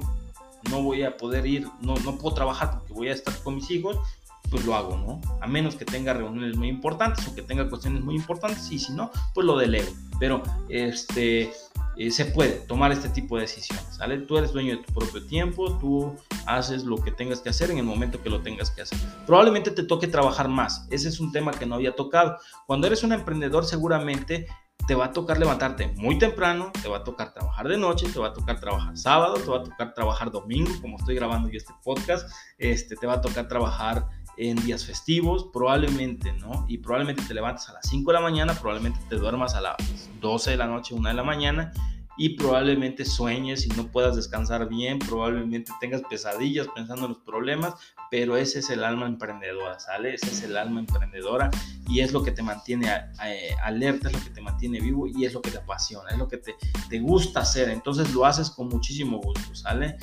no 0.70 0.82
voy 0.82 1.04
a 1.04 1.18
poder 1.18 1.46
ir, 1.46 1.68
no, 1.82 1.96
no 1.98 2.18
puedo 2.18 2.36
trabajar 2.36 2.72
porque 2.72 2.94
voy 2.94 3.10
a 3.10 3.14
estar 3.14 3.34
con 3.44 3.56
mis 3.56 3.70
hijos, 3.72 3.98
pues 4.50 4.66
lo 4.66 4.76
hago, 4.76 4.98
¿no? 4.98 5.22
A 5.42 5.48
menos 5.48 5.76
que 5.76 5.86
tenga 5.86 6.14
reuniones 6.14 6.58
muy 6.58 6.70
importantes 6.70 7.28
o 7.28 7.36
que 7.36 7.42
tenga 7.42 7.70
cuestiones 7.70 8.04
muy 8.04 8.16
importantes 8.16 8.72
y 8.72 8.80
si 8.80 8.94
no, 8.94 9.12
pues 9.34 9.46
lo 9.46 9.58
delego. 9.58 9.92
Pero 10.20 10.44
este, 10.70 11.52
eh, 12.00 12.12
se 12.12 12.24
puede 12.24 12.52
tomar 12.52 12.94
este 12.94 13.10
tipo 13.10 13.36
de 13.36 13.42
decisiones, 13.42 13.98
¿sale? 13.98 14.20
Tú 14.20 14.38
eres 14.38 14.54
dueño 14.54 14.78
de 14.78 14.84
tu 14.84 14.94
propio 14.94 15.22
tiempo, 15.28 15.78
tú 15.80 16.16
haces 16.46 16.86
lo 16.86 16.96
que 16.96 17.12
tengas 17.12 17.42
que 17.42 17.50
hacer 17.50 17.72
en 17.72 17.78
el 17.78 17.84
momento 17.84 18.24
que 18.24 18.30
lo 18.30 18.40
tengas 18.42 18.72
que 18.72 18.84
hacer. 18.84 18.98
Probablemente 19.28 19.70
te 19.70 19.84
toque 19.84 20.08
trabajar 20.08 20.48
más, 20.48 20.88
ese 20.92 21.10
es 21.10 21.20
un 21.20 21.34
tema 21.34 21.52
que 21.52 21.66
no 21.66 21.76
había 21.76 21.94
tocado. 21.98 22.38
Cuando 22.68 22.88
eres 22.88 23.04
un 23.04 23.12
emprendedor 23.12 23.66
seguramente 23.66 24.48
te 24.88 24.96
va 24.96 25.06
a 25.06 25.12
tocar 25.12 25.38
levantarte 25.38 25.90
muy 25.98 26.18
temprano, 26.18 26.72
te 26.82 26.88
va 26.88 27.00
a 27.00 27.04
tocar 27.04 27.34
trabajar 27.34 27.68
de 27.68 27.78
noche, 27.78 28.08
te 28.08 28.18
va 28.18 28.28
a 28.28 28.34
tocar 28.34 28.62
trabajar 28.62 28.98
sábado, 28.98 29.34
te 29.34 29.52
va 29.52 29.58
a 29.58 29.64
tocar 29.64 29.94
trabajar 29.94 30.32
domingo, 30.32 30.72
como 30.82 30.98
estoy 30.98 31.16
grabando 31.16 31.50
yo 31.50 31.58
este 31.58 31.74
podcast, 31.84 32.32
este, 32.58 32.96
te 32.96 33.06
va 33.06 33.16
a 33.16 33.22
tocar 33.22 33.48
trabajar 33.50 34.08
en 34.40 34.56
días 34.64 34.86
festivos, 34.86 35.50
probablemente, 35.52 36.32
¿no? 36.34 36.66
Y 36.70 36.78
probablemente 36.78 37.22
te 37.28 37.34
levantes 37.34 37.68
a 37.70 37.74
las 37.74 37.88
5 37.90 38.10
de 38.10 38.18
la 38.18 38.22
mañana, 38.22 38.54
probablemente 38.54 39.00
te 39.10 39.18
duermas 39.18 39.54
a 39.54 39.62
las 39.62 39.76
12 40.22 40.52
de 40.52 40.58
la 40.58 40.66
noche, 40.66 40.96
1 40.96 41.10
de 41.10 41.16
la 41.16 41.24
mañana 41.24 41.74
y 42.20 42.30
probablemente 42.30 43.06
sueñes 43.06 43.66
y 43.66 43.70
no 43.70 43.88
puedas 43.88 44.16
descansar 44.16 44.68
bien, 44.68 45.00
probablemente 45.00 45.72
tengas 45.80 46.02
pesadillas 46.10 46.68
pensando 46.76 47.06
en 47.06 47.14
los 47.14 47.22
problemas, 47.22 47.76
pero 48.12 48.36
ese 48.36 48.60
es 48.60 48.70
el 48.70 48.84
alma 48.84 49.08
emprendedora, 49.08 49.80
¿sale? 49.80 50.16
Ese 50.16 50.28
es 50.28 50.44
el 50.44 50.58
alma 50.58 50.82
emprendedora 50.82 51.50
y 51.88 52.02
es 52.02 52.12
lo 52.12 52.22
que 52.22 52.32
te 52.32 52.44
mantiene 52.44 52.90
eh, 53.26 53.56
alerta, 53.64 54.10
es 54.10 54.14
lo 54.14 54.24
que 54.24 54.32
te 54.32 54.42
mantiene 54.42 54.82
vivo 54.82 55.08
y 55.08 55.24
es 55.24 55.34
lo 55.34 55.42
que 55.42 55.52
te 55.52 55.60
apasiona, 55.60 56.10
es 56.12 56.18
lo 56.18 56.28
que 56.28 56.38
te, 56.38 56.56
te 56.90 57.00
gusta 57.00 57.40
hacer, 57.40 57.70
entonces 57.70 58.14
lo 58.14 58.26
haces 58.26 58.50
con 58.50 58.68
muchísimo 58.68 59.20
gusto, 59.20 59.56
¿sale? 59.56 59.98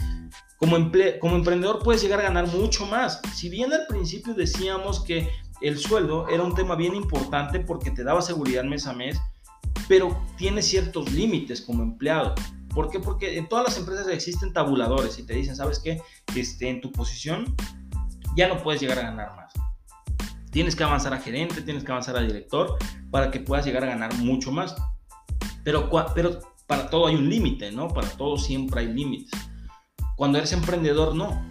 Como, 0.59 0.77
como 1.21 1.37
emprendedor 1.37 1.83
puedes 1.83 2.03
llegar 2.03 2.21
a 2.21 2.25
ganar 2.25 2.47
mucho 2.49 2.87
más. 2.87 3.21
Si 3.35 3.49
bien 3.49 3.73
al 3.73 3.87
principio 3.87 4.35
decíamos 4.35 5.01
que 5.01 5.29
el 5.61 5.79
sueldo 5.79 6.29
era 6.29 6.43
un 6.43 6.55
tema 6.55 6.75
bien 6.75 6.95
importante 6.95 7.61
porque 7.61 7.91
te 7.91 8.05
daba 8.05 8.23
seguridad 8.23 8.65
mes 8.65 8.87
a 8.87 8.93
mes, 8.93 9.21
pero 9.89 10.19
tiene 10.37 10.63
ciertos 10.63 11.13
límites 11.13 11.61
como 11.61 11.83
empleado. 11.83 12.35
¿Por 12.75 12.91
qué? 12.91 13.01
Porque 13.01 13.39
en 13.39 13.49
todas 13.49 13.65
las 13.65 13.79
empresas 13.79 14.09
existen 14.09 14.53
tabuladores 14.53 15.19
y 15.19 15.23
te 15.23 15.35
dicen, 15.35 15.57
¿sabes 15.57 15.79
qué? 15.79 16.03
Este, 16.35 16.69
en 16.69 16.81
tu 16.81 16.93
posición 16.93 17.55
ya 18.37 18.49
no 18.49 18.63
puedes 18.63 18.81
llegar 18.81 18.99
a 18.99 19.03
ganar 19.03 19.35
más. 19.35 19.53
Tienes 20.51 20.77
que 20.77 20.85
avanzar 20.85 21.15
a 21.15 21.19
gerente, 21.19 21.63
tienes 21.63 21.85
que 21.85 21.93
avanzar 21.93 22.17
a 22.17 22.21
director 22.21 22.77
para 23.11 23.31
que 23.31 23.41
puedas 23.41 23.65
llegar 23.65 23.85
a 23.85 23.87
ganar 23.87 24.15
mucho 24.17 24.53
más. 24.53 24.77
Pero, 25.65 25.91
pero 26.15 26.39
para 26.67 26.91
todo 26.91 27.07
hay 27.07 27.15
un 27.15 27.29
límite, 27.29 27.73
¿no? 27.73 27.89
Para 27.89 28.09
todo 28.09 28.37
siempre 28.37 28.81
hay 28.81 28.93
límites. 28.93 29.31
Cuando 30.17 30.39
eres 30.39 30.53
emprendedor, 30.53 31.15
no. 31.15 31.45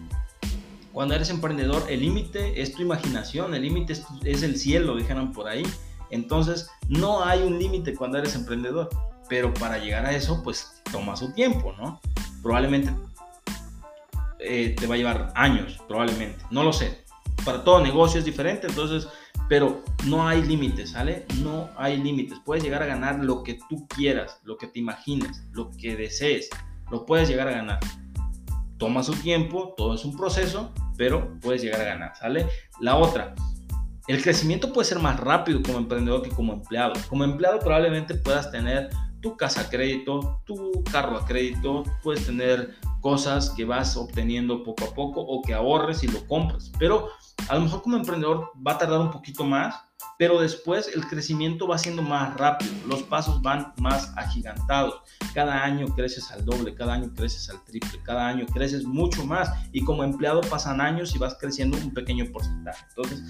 Cuando 0.92 1.14
eres 1.14 1.30
emprendedor, 1.30 1.86
el 1.90 2.02
límite 2.02 2.62
es 2.62 2.74
tu 2.74 2.82
imaginación, 2.82 3.54
el 3.54 3.62
límite 3.62 3.94
es, 3.94 4.06
es, 4.24 4.44
el 4.44 4.58
cielo, 4.58 4.96
dijeron 4.96 5.32
por 5.32 5.48
ahí. 5.48 5.64
Entonces, 6.10 6.70
no 6.88 7.24
hay 7.24 7.44
un 7.44 7.60
límite 7.60 7.94
cuando 7.94 8.18
eres 8.18 8.36
emprendedor, 8.36 8.90
pero 9.30 9.54
para 9.54 9.78
llegar 9.78 10.06
a 10.06 10.12
eso, 10.12 10.42
pues 10.44 10.82
toma 10.92 11.16
su 11.16 11.34
tiempo, 11.34 11.74
¿no? 11.78 12.00
Probablemente 12.42 12.92
eh, 14.40 14.76
te 14.78 14.86
va 14.88 14.96
a 14.96 14.98
llevar 14.98 15.34
años, 15.36 15.80
probablemente, 15.88 16.44
no 16.52 16.64
lo 16.64 16.72
sé. 16.72 17.04
Para 17.44 17.64
todo 17.64 17.82
negocio 17.82 18.20
es 18.20 18.26
diferente, 18.26 18.68
entonces, 18.68 19.08
pero 19.50 19.84
no 20.06 20.28
hay 20.28 20.44
límites, 20.44 20.92
¿sale? 20.92 21.26
No 21.42 21.70
hay 21.76 21.98
límites. 21.98 22.40
Puedes 22.46 22.64
llegar 22.64 22.82
a 22.84 22.86
ganar 22.86 23.24
lo 23.24 23.44
que 23.44 23.60
tú 23.70 23.88
quieras, 23.88 24.40
lo 24.44 24.58
que 24.58 24.68
te 24.68 24.80
imagines, 24.80 25.44
lo 25.52 25.72
que 25.72 25.96
desees, 25.96 26.50
lo 26.92 27.06
puedes 27.06 27.28
llegar 27.28 27.48
a 27.48 27.52
ganar. 27.52 27.80
Toma 28.78 29.04
su 29.04 29.14
tiempo, 29.14 29.74
todo 29.78 29.96
es 29.96 30.04
un 30.06 30.16
proceso, 30.16 30.74
pero 30.98 31.38
puedes 31.42 31.62
llegar 31.62 31.82
a 31.82 31.86
ganar, 31.86 32.16
¿sale? 32.16 32.48
La 32.80 32.98
otra, 32.98 33.34
el 34.08 34.22
crecimiento 34.22 34.72
puede 34.72 34.88
ser 34.88 35.00
más 35.00 35.20
rápido 35.20 35.62
como 35.64 35.80
emprendedor 35.80 36.22
que 36.22 36.30
como 36.30 36.54
empleado. 36.54 36.94
Como 37.10 37.24
empleado 37.24 37.60
probablemente 37.60 38.14
puedas 38.16 38.52
tener 38.52 38.90
tu 39.22 39.36
casa 39.36 39.62
a 39.62 39.70
crédito, 39.70 40.42
tu 40.46 40.84
carro 40.92 41.18
a 41.18 41.26
crédito, 41.26 41.84
puedes 42.04 42.26
tener 42.26 42.76
cosas 43.06 43.52
que 43.52 43.66
vas 43.66 43.96
obteniendo 43.98 44.64
poco 44.64 44.84
a 44.86 44.96
poco 44.96 45.22
o 45.22 45.40
que 45.44 45.54
ahorres 45.54 46.02
y 46.02 46.08
lo 46.08 46.26
compras. 46.26 46.72
Pero 46.80 47.12
a 47.48 47.54
lo 47.54 47.62
mejor 47.62 47.84
como 47.84 47.98
emprendedor 47.98 48.50
va 48.66 48.72
a 48.72 48.78
tardar 48.80 49.00
un 49.00 49.12
poquito 49.12 49.44
más, 49.44 49.76
pero 50.18 50.42
después 50.42 50.90
el 50.92 51.06
crecimiento 51.06 51.68
va 51.68 51.78
siendo 51.78 52.02
más 52.02 52.36
rápido, 52.36 52.74
los 52.88 53.04
pasos 53.04 53.44
van 53.44 53.76
más 53.78 54.12
agigantados. 54.18 55.04
Cada 55.36 55.64
año 55.64 55.86
creces 55.94 56.32
al 56.32 56.46
doble, 56.46 56.74
cada 56.74 56.94
año 56.94 57.14
creces 57.16 57.48
al 57.52 57.64
triple, 57.64 58.02
cada 58.02 58.28
año 58.28 58.48
creces 58.48 58.86
mucho 58.86 59.24
más 59.24 59.52
y 59.72 59.84
como 59.84 60.04
empleado 60.04 60.42
pasan 60.42 60.82
años 60.82 61.14
y 61.14 61.20
vas 61.20 61.38
creciendo 61.40 61.78
un 61.78 61.94
pequeño 61.94 62.26
porcentaje. 62.34 62.88
Entonces, 62.90 63.22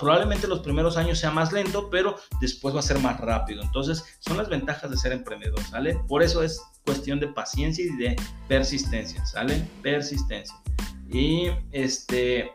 probablemente 0.00 0.48
los 0.48 0.58
primeros 0.62 0.96
años 0.96 1.20
sea 1.20 1.30
más 1.30 1.52
lento, 1.52 1.90
pero 1.90 2.16
después 2.40 2.74
va 2.74 2.80
a 2.80 2.82
ser 2.82 2.98
más 2.98 3.20
rápido. 3.20 3.62
Entonces, 3.62 4.18
son 4.18 4.36
las 4.36 4.48
ventajas 4.48 4.90
de 4.90 4.96
ser 4.96 5.12
emprendedor, 5.12 5.60
¿sale? 5.62 5.94
Por 6.08 6.24
eso 6.24 6.42
es 6.42 6.60
cuestión 6.86 7.20
de 7.20 7.28
paciencia 7.28 7.84
y 7.84 7.94
de 7.96 8.16
persistencia, 8.48 9.26
¿sale? 9.26 9.62
Persistencia. 9.82 10.56
Y 11.10 11.48
este 11.72 12.50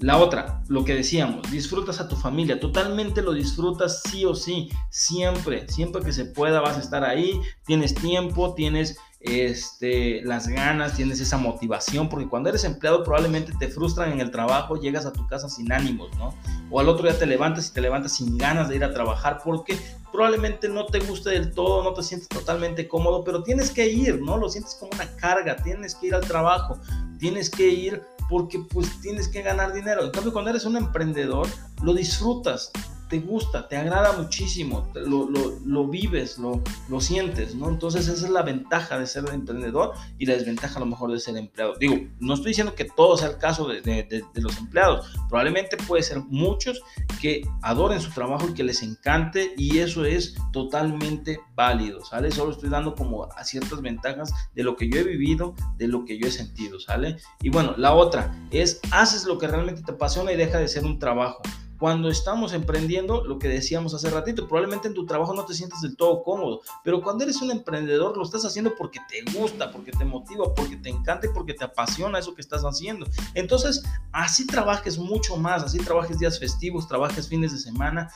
la 0.00 0.16
otra, 0.16 0.62
lo 0.68 0.82
que 0.82 0.94
decíamos, 0.94 1.50
disfrutas 1.50 2.00
a 2.00 2.08
tu 2.08 2.16
familia, 2.16 2.58
totalmente 2.58 3.20
lo 3.20 3.34
disfrutas 3.34 4.00
sí 4.02 4.24
o 4.24 4.34
sí, 4.34 4.70
siempre, 4.88 5.68
siempre 5.68 6.00
que 6.00 6.12
se 6.12 6.24
pueda 6.24 6.62
vas 6.62 6.78
a 6.78 6.80
estar 6.80 7.04
ahí, 7.04 7.38
tienes 7.66 7.94
tiempo, 7.94 8.54
tienes 8.54 8.96
este, 9.20 10.22
las 10.22 10.48
ganas, 10.48 10.96
tienes 10.96 11.20
esa 11.20 11.36
motivación, 11.36 12.08
porque 12.08 12.26
cuando 12.26 12.48
eres 12.48 12.64
empleado 12.64 13.04
probablemente 13.04 13.52
te 13.58 13.68
frustran 13.68 14.12
en 14.12 14.20
el 14.22 14.30
trabajo, 14.30 14.76
llegas 14.76 15.04
a 15.04 15.12
tu 15.12 15.26
casa 15.26 15.50
sin 15.50 15.70
ánimos, 15.70 16.08
¿no? 16.16 16.34
O 16.70 16.80
al 16.80 16.88
otro 16.88 17.06
día 17.06 17.18
te 17.18 17.26
levantas 17.26 17.68
y 17.68 17.74
te 17.74 17.82
levantas 17.82 18.16
sin 18.16 18.38
ganas 18.38 18.70
de 18.70 18.76
ir 18.76 18.84
a 18.84 18.94
trabajar 18.94 19.42
porque 19.44 19.78
probablemente 20.12 20.68
no 20.68 20.86
te 20.86 20.98
guste 21.00 21.30
del 21.30 21.52
todo, 21.52 21.82
no 21.82 21.94
te 21.94 22.02
sientes 22.02 22.28
totalmente 22.28 22.88
cómodo, 22.88 23.24
pero 23.24 23.42
tienes 23.42 23.70
que 23.70 23.88
ir, 23.88 24.20
¿no? 24.20 24.36
Lo 24.36 24.48
sientes 24.48 24.76
como 24.78 24.92
una 24.92 25.16
carga, 25.16 25.56
tienes 25.56 25.94
que 25.94 26.08
ir 26.08 26.14
al 26.14 26.26
trabajo, 26.26 26.78
tienes 27.18 27.50
que 27.50 27.68
ir 27.68 28.02
porque 28.28 28.60
pues 28.70 29.00
tienes 29.00 29.28
que 29.28 29.42
ganar 29.42 29.72
dinero. 29.72 30.04
En 30.04 30.10
cambio, 30.10 30.32
cuando 30.32 30.50
eres 30.50 30.64
un 30.64 30.76
emprendedor, 30.76 31.46
lo 31.82 31.94
disfrutas, 31.94 32.70
te 33.10 33.18
gusta, 33.18 33.68
te 33.68 33.76
agrada 33.76 34.12
muchísimo, 34.16 34.88
lo, 34.94 35.28
lo, 35.28 35.58
lo, 35.66 35.88
vives, 35.88 36.38
lo, 36.38 36.62
lo 36.88 37.00
sientes, 37.00 37.56
¿no? 37.56 37.68
Entonces 37.68 38.06
esa 38.06 38.26
es 38.26 38.30
la 38.30 38.42
ventaja 38.42 38.98
de 39.00 39.06
ser 39.06 39.24
emprendedor 39.32 39.94
y 40.16 40.26
la 40.26 40.34
desventaja 40.34 40.76
a 40.76 40.80
lo 40.80 40.86
mejor 40.86 41.10
de 41.10 41.18
ser 41.18 41.36
empleado. 41.36 41.74
Digo, 41.78 41.96
no 42.20 42.34
estoy 42.34 42.50
diciendo 42.50 42.76
que 42.76 42.84
todo 42.84 43.16
sea 43.16 43.30
el 43.30 43.38
caso 43.38 43.66
de, 43.66 43.82
de, 43.82 44.24
los 44.40 44.56
empleados, 44.58 45.12
probablemente 45.28 45.76
puede 45.76 46.04
ser 46.04 46.20
muchos 46.28 46.80
que 47.20 47.42
adoren 47.62 48.00
su 48.00 48.12
trabajo 48.12 48.48
y 48.48 48.54
que 48.54 48.62
les 48.62 48.80
encante 48.84 49.54
y 49.56 49.78
eso 49.78 50.04
es 50.04 50.36
totalmente 50.52 51.40
válido, 51.56 52.04
¿sale? 52.04 52.30
Solo 52.30 52.52
estoy 52.52 52.70
dando 52.70 52.94
como 52.94 53.24
a 53.24 53.44
ciertas 53.44 53.82
ventajas 53.82 54.32
de 54.54 54.62
lo 54.62 54.76
que 54.76 54.88
yo 54.88 55.00
he 55.00 55.04
vivido, 55.04 55.56
de 55.76 55.88
lo 55.88 56.04
que 56.04 56.16
yo 56.16 56.28
he 56.28 56.30
sentido, 56.30 56.78
¿sale? 56.78 57.16
Y 57.42 57.50
bueno, 57.50 57.74
la 57.76 57.92
otra 57.92 58.32
es, 58.52 58.80
haces 58.92 59.24
lo 59.24 59.36
que 59.36 59.48
realmente 59.48 59.82
te 59.82 59.90
apasiona 59.90 60.32
y 60.32 60.36
deja 60.36 60.58
de 60.58 60.68
ser 60.68 60.84
un 60.84 61.00
trabajo 61.00 61.42
cuando 61.80 62.10
estamos 62.10 62.52
emprendiendo, 62.52 63.24
lo 63.24 63.38
que 63.38 63.48
decíamos 63.48 63.94
hace 63.94 64.10
ratito, 64.10 64.46
probablemente 64.46 64.86
en 64.86 64.92
tu 64.92 65.06
trabajo 65.06 65.32
no 65.32 65.46
te 65.46 65.54
sientes 65.54 65.80
del 65.80 65.96
todo 65.96 66.22
cómodo, 66.22 66.60
pero 66.84 67.00
cuando 67.00 67.24
eres 67.24 67.40
un 67.40 67.50
emprendedor 67.50 68.18
lo 68.18 68.22
estás 68.22 68.44
haciendo 68.44 68.74
porque 68.76 69.00
te 69.08 69.24
gusta, 69.32 69.72
porque 69.72 69.90
te 69.90 70.04
motiva, 70.04 70.54
porque 70.54 70.76
te 70.76 70.90
encanta 70.90 71.26
y 71.26 71.30
porque 71.30 71.54
te 71.54 71.64
apasiona 71.64 72.18
eso 72.18 72.34
que 72.34 72.42
estás 72.42 72.64
haciendo. 72.64 73.06
Entonces, 73.32 73.82
así 74.12 74.46
trabajes 74.46 74.98
mucho 74.98 75.38
más, 75.38 75.62
así 75.62 75.78
trabajes 75.78 76.18
días 76.18 76.38
festivos, 76.38 76.86
trabajes 76.86 77.26
fines 77.26 77.52
de 77.52 77.58
semana, 77.58 78.10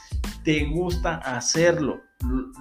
te 0.44 0.66
gusta 0.66 1.16
hacerlo, 1.16 2.02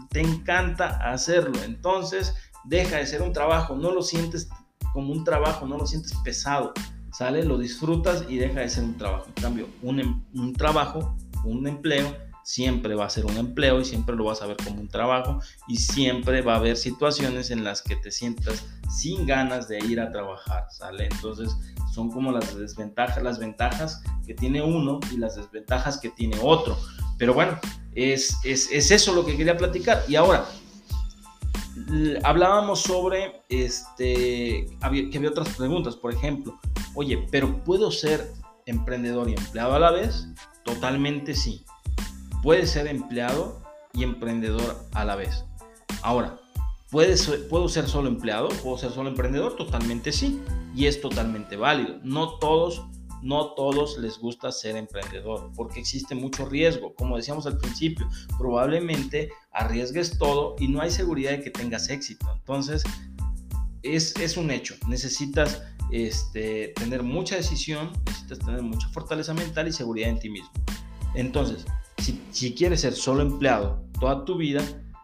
te 0.10 0.22
encanta 0.22 0.88
hacerlo. 1.12 1.62
Entonces, 1.66 2.34
deja 2.64 2.96
de 2.96 3.08
ser 3.08 3.22
un 3.22 3.34
trabajo, 3.34 3.76
no 3.76 3.92
lo 3.92 4.04
sientes 4.04 4.48
como 4.94 5.12
un 5.12 5.26
trabajo, 5.26 5.68
no 5.68 5.78
lo 5.78 5.86
sientes 5.86 6.14
pesado, 6.24 6.74
¿sale? 7.14 7.44
Lo 7.44 7.58
disfrutas 7.58 8.26
y 8.28 8.38
deja 8.38 8.62
de 8.62 8.70
ser 8.70 8.84
un 8.84 8.98
trabajo. 8.98 9.28
En 9.28 9.42
cambio, 9.42 9.68
un, 9.82 10.00
em, 10.00 10.24
un 10.34 10.54
trabajo, 10.54 11.16
un 11.46 11.68
empleo, 11.68 12.16
siempre 12.44 12.94
va 12.94 13.06
a 13.06 13.10
ser 13.10 13.26
un 13.26 13.38
empleo 13.38 13.80
y 13.80 13.86
siempre 13.86 14.16
lo 14.16 14.26
vas 14.26 14.42
a 14.42 14.48
ver 14.48 14.58
como 14.58 14.82
un 14.82 14.90
trabajo 14.90 15.40
y 15.68 15.78
siempre 15.78 16.42
va 16.42 16.56
a 16.56 16.58
haber 16.58 16.76
situaciones 16.76 17.52
en 17.52 17.64
las 17.64 17.82
que 17.82 17.96
te 17.96 18.12
sientas 18.12 18.66
sin 18.90 19.26
ganas 19.26 19.68
de 19.70 19.80
ir 19.80 20.00
a 20.00 20.12
trabajar, 20.12 20.68
¿sale? 20.70 21.08
Entonces 21.10 21.56
son 21.94 22.12
como 22.12 22.32
las 22.32 22.56
desventajas, 22.58 23.24
las 23.24 23.40
ventajas 23.40 24.04
que 24.26 24.34
tiene 24.34 24.62
uno 24.62 25.00
y 25.12 25.18
las 25.18 25.36
desventajas 25.36 25.98
que 25.98 26.10
tiene 26.10 26.38
otro. 26.42 26.78
Pero 27.18 27.34
bueno, 27.34 27.58
es, 27.96 28.38
es, 28.44 28.70
es 28.72 28.92
eso 28.92 29.14
lo 29.14 29.26
que 29.26 29.38
quería 29.38 29.56
platicar. 29.56 30.04
Y 30.08 30.16
ahora, 30.16 30.46
hablábamos 32.24 32.82
sobre 32.82 33.42
este, 33.50 34.68
que 34.80 35.18
había 35.18 35.30
otras 35.30 35.50
preguntas, 35.50 35.96
por 35.96 36.14
ejemplo, 36.14 36.60
oye, 36.96 37.28
pero 37.32 37.64
¿puedo 37.64 37.92
ser 37.92 38.34
emprendedor 38.66 39.30
y 39.30 39.34
empleado 39.34 39.76
a 39.76 39.80
la 39.80 39.92
vez? 39.92 40.28
Totalmente 40.64 41.36
sí. 41.36 41.66
Puedes 42.42 42.72
ser 42.72 42.88
empleado 42.88 43.62
y 43.94 44.04
emprendedor 44.04 44.86
a 44.94 45.06
la 45.06 45.16
vez. 45.16 45.46
Ahora, 46.02 46.40
¿puedo 46.90 47.70
ser 47.70 47.88
solo 47.88 48.08
empleado? 48.08 48.50
¿Puedo 48.50 48.78
ser 48.78 48.92
solo 48.92 49.10
emprendedor? 49.10 49.56
Totalmente 49.56 50.12
sí. 50.12 50.42
Y 50.76 50.88
es 50.88 51.02
totalmente 51.02 51.56
válido. 51.56 52.00
No 52.04 52.40
todos 52.40 52.84
no 53.24 53.54
todos 53.54 53.98
les 54.00 54.20
gusta 54.20 54.52
ser 54.52 54.76
emprendedor 54.76 55.50
porque 55.56 55.80
existe 55.80 56.14
mucho 56.14 56.46
riesgo. 56.46 56.94
Como 56.94 57.16
decíamos 57.16 57.48
al 57.48 57.58
principio, 57.58 58.08
probablemente 58.38 59.30
arriesgues 59.54 60.18
todo 60.18 60.58
y 60.60 60.68
no 60.68 60.82
hay 60.82 60.92
seguridad 60.92 61.32
de 61.32 61.42
que 61.42 61.50
tengas 61.50 61.90
éxito. 61.90 62.28
Entonces, 62.36 62.84
es, 63.82 64.14
es 64.18 64.36
un 64.36 64.52
hecho. 64.52 64.76
Necesitas 64.88 65.64
este, 65.92 66.70
tener 66.70 67.04
mucha 67.04 67.36
decisión, 67.36 67.92
necesitas 68.06 68.40
tener 68.40 68.62
mucha 68.62 68.88
fortaleza 68.90 69.34
mental 69.34 69.68
y 69.68 69.74
seguridad 69.74 70.10
en 70.10 70.20
ti 70.20 70.30
mismo. 70.30 70.52
Entonces, 71.16 71.66
si, 72.32 72.54
quieres 72.54 72.82
ser 72.82 72.94
solo 72.94 73.22
empleado 73.22 73.84
toda 74.00 74.26
tu 74.26 74.38
vida, 74.38 74.62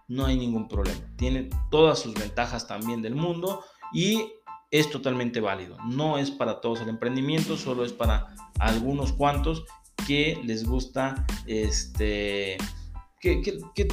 no 0.08 0.26
hay 0.26 0.38
ningún 0.38 0.68
problema. 0.68 1.00
Tiene 1.16 1.50
todas 1.70 2.00
sus 2.00 2.14
ventajas 2.14 2.68
también 2.68 3.02
del 3.02 3.16
mundo 3.16 3.64
y 3.94 4.34
es 4.72 4.90
totalmente 4.90 5.40
válido. 5.40 5.78
No 5.86 6.18
es 6.18 6.32
para 6.32 6.62
todos 6.62 6.82
el 6.82 6.90
emprendimiento, 6.90 7.58
solo 7.58 7.86
es 7.86 7.94
para 7.94 8.36
algunos 8.60 9.14
cuantos 9.14 9.66
que 10.08 10.42
les 10.44 10.66
gusta, 10.66 11.26
este, 11.46 12.58
que, 13.20 13.42
que, 13.42 13.88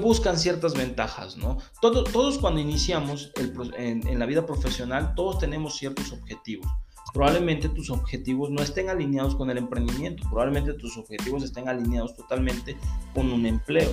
buscan 0.00 0.38
ciertas 0.38 0.74
ventajas, 0.74 1.36
¿no? 1.36 1.58
todos 1.80 2.38
cuando 2.38 2.60
iniciamos 2.60 3.32
en, 3.76 4.18
la 4.18 4.26
vida 4.26 4.46
profesional, 4.46 5.14
todos 5.14 5.38
tenemos 5.38 5.76
ciertos 5.76 6.12
objetivos 6.12 6.66
probablemente 7.12 7.68
tus 7.68 7.90
objetivos 7.90 8.50
no 8.50 8.62
estén 8.62 8.88
alineados 8.88 9.36
con 9.36 9.48
el 9.50 9.58
emprendimiento, 9.58 10.24
probablemente 10.28 10.72
tus 10.72 10.96
objetivos 10.96 11.44
estén 11.44 11.68
alineados 11.68 12.16
totalmente 12.16 12.76
con 13.14 13.30
un 13.30 13.46
empleo 13.46 13.92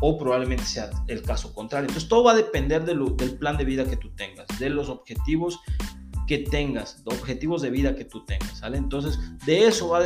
o 0.00 0.18
probablemente 0.18 0.64
sea 0.64 0.90
el 1.08 1.22
caso 1.22 1.52
contrario. 1.54 1.88
Entonces 1.88 2.08
todo 2.08 2.24
va 2.24 2.32
a 2.32 2.36
depender 2.36 2.84
del 2.84 3.38
plan 3.38 3.56
de 3.56 3.64
vida 3.64 3.84
que 3.84 3.96
tú 3.96 4.10
tengas, 4.10 4.46
de 4.58 4.68
los 4.68 4.88
objetivos 4.88 5.60
que 6.26 6.38
tengas, 6.38 7.04
de 7.04 7.14
objetivos 7.14 7.62
de 7.62 7.70
vida 7.70 7.94
que 7.94 8.04
tú 8.04 8.24
tengas, 8.24 8.58
¿sale? 8.58 8.78
Entonces 8.78 9.18
de 9.44 9.66
eso 9.66 9.88
va, 9.88 10.02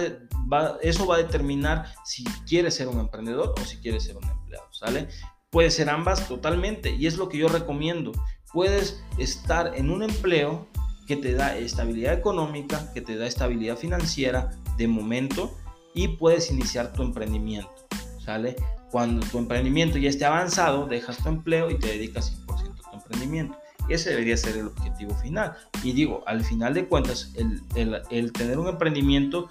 eso 0.82 1.06
va 1.06 1.16
a 1.16 1.18
determinar 1.18 1.86
si 2.04 2.24
quieres 2.46 2.74
ser 2.74 2.88
un 2.88 3.00
emprendedor 3.00 3.54
o 3.60 3.64
si 3.64 3.78
quieres 3.78 4.04
ser 4.04 4.16
un 4.16 4.24
empleado, 4.24 4.45
¿sale? 4.78 5.08
Puede 5.50 5.70
ser 5.70 5.88
ambas 5.88 6.28
totalmente 6.28 6.90
y 6.90 7.06
es 7.06 7.16
lo 7.16 7.28
que 7.28 7.38
yo 7.38 7.48
recomiendo. 7.48 8.12
Puedes 8.52 9.02
estar 9.18 9.72
en 9.76 9.90
un 9.90 10.02
empleo 10.02 10.66
que 11.06 11.16
te 11.16 11.34
da 11.34 11.56
estabilidad 11.56 12.14
económica, 12.14 12.92
que 12.92 13.00
te 13.00 13.16
da 13.16 13.26
estabilidad 13.26 13.76
financiera 13.76 14.50
de 14.76 14.88
momento 14.88 15.56
y 15.94 16.08
puedes 16.08 16.50
iniciar 16.50 16.92
tu 16.92 17.02
emprendimiento, 17.02 17.86
¿sale? 18.18 18.56
Cuando 18.90 19.26
tu 19.26 19.38
emprendimiento 19.38 19.98
ya 19.98 20.10
esté 20.10 20.24
avanzado, 20.24 20.86
dejas 20.86 21.16
tu 21.22 21.28
empleo 21.28 21.70
y 21.70 21.78
te 21.78 21.88
dedicas 21.88 22.36
100% 22.46 22.86
a 22.86 22.90
tu 22.90 22.96
emprendimiento. 22.96 23.58
Ese 23.88 24.10
debería 24.10 24.36
ser 24.36 24.56
el 24.56 24.66
objetivo 24.66 25.14
final. 25.16 25.56
Y 25.82 25.92
digo, 25.92 26.22
al 26.26 26.44
final 26.44 26.74
de 26.74 26.86
cuentas, 26.86 27.32
el, 27.36 28.32
tener 28.32 28.58
un 28.58 28.68
emprendimiento 28.68 29.48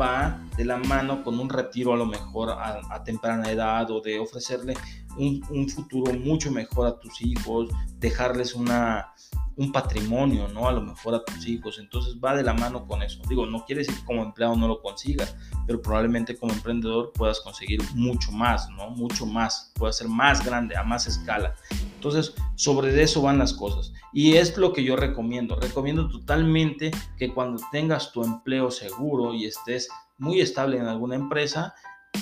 va 0.00 0.40
de 0.56 0.64
la 0.64 0.76
mano 0.76 1.22
con 1.22 1.38
un 1.38 1.48
retiro 1.48 1.92
a 1.92 1.96
lo 1.96 2.06
mejor 2.06 2.50
a, 2.50 3.02
temprana 3.04 3.50
edad 3.50 3.90
o 3.90 4.00
de 4.00 4.18
ofrecerle 4.18 4.74
un, 5.16 5.68
futuro 5.68 6.12
mucho 6.12 6.50
mejor 6.50 6.86
a 6.86 6.98
tus 6.98 7.22
hijos, 7.22 7.70
dejarles 7.98 8.54
una, 8.54 9.12
un 9.56 9.72
patrimonio, 9.72 10.48
¿no? 10.48 10.68
A 10.68 10.72
lo 10.72 10.80
mejor 10.80 11.14
a 11.14 11.24
tus 11.24 11.46
hijos. 11.46 11.78
Entonces 11.78 12.16
va 12.22 12.34
de 12.34 12.42
la 12.42 12.54
mano 12.54 12.86
con 12.86 13.02
eso. 13.02 13.20
Digo, 13.28 13.46
no 13.46 13.64
quiere 13.64 13.80
decir 13.80 13.94
que 13.96 14.04
como 14.04 14.22
empleado 14.22 14.56
no 14.56 14.68
lo 14.68 14.80
consigas, 14.80 15.36
pero 15.66 15.80
probablemente 15.80 16.36
como 16.36 16.52
emprendedor 16.52 17.12
puedas 17.12 17.40
conseguir 17.40 17.80
mucho 17.94 18.32
más, 18.32 18.68
¿no? 18.70 18.90
Mucho 18.90 19.26
más. 19.26 19.72
Puede 19.74 19.92
ser 19.92 20.08
más 20.08 20.44
grande, 20.44 20.76
a 20.76 20.82
más 20.82 21.06
escala. 21.06 21.54
Entonces, 21.94 22.34
sobre 22.54 23.02
eso 23.02 23.22
van 23.22 23.38
las 23.38 23.52
cosas. 23.52 23.92
Y 24.12 24.34
es 24.34 24.56
lo 24.56 24.72
que 24.72 24.84
yo 24.84 24.96
recomiendo. 24.96 25.56
Recomiendo 25.56 26.08
totalmente 26.08 26.90
que 27.18 27.32
cuando 27.32 27.62
tengas 27.72 28.12
tu 28.12 28.24
empleo 28.24 28.70
seguro 28.70 29.34
y 29.34 29.46
estés 29.46 29.88
muy 30.18 30.40
estable 30.40 30.78
en 30.78 30.86
alguna 30.86 31.16
empresa, 31.16 31.74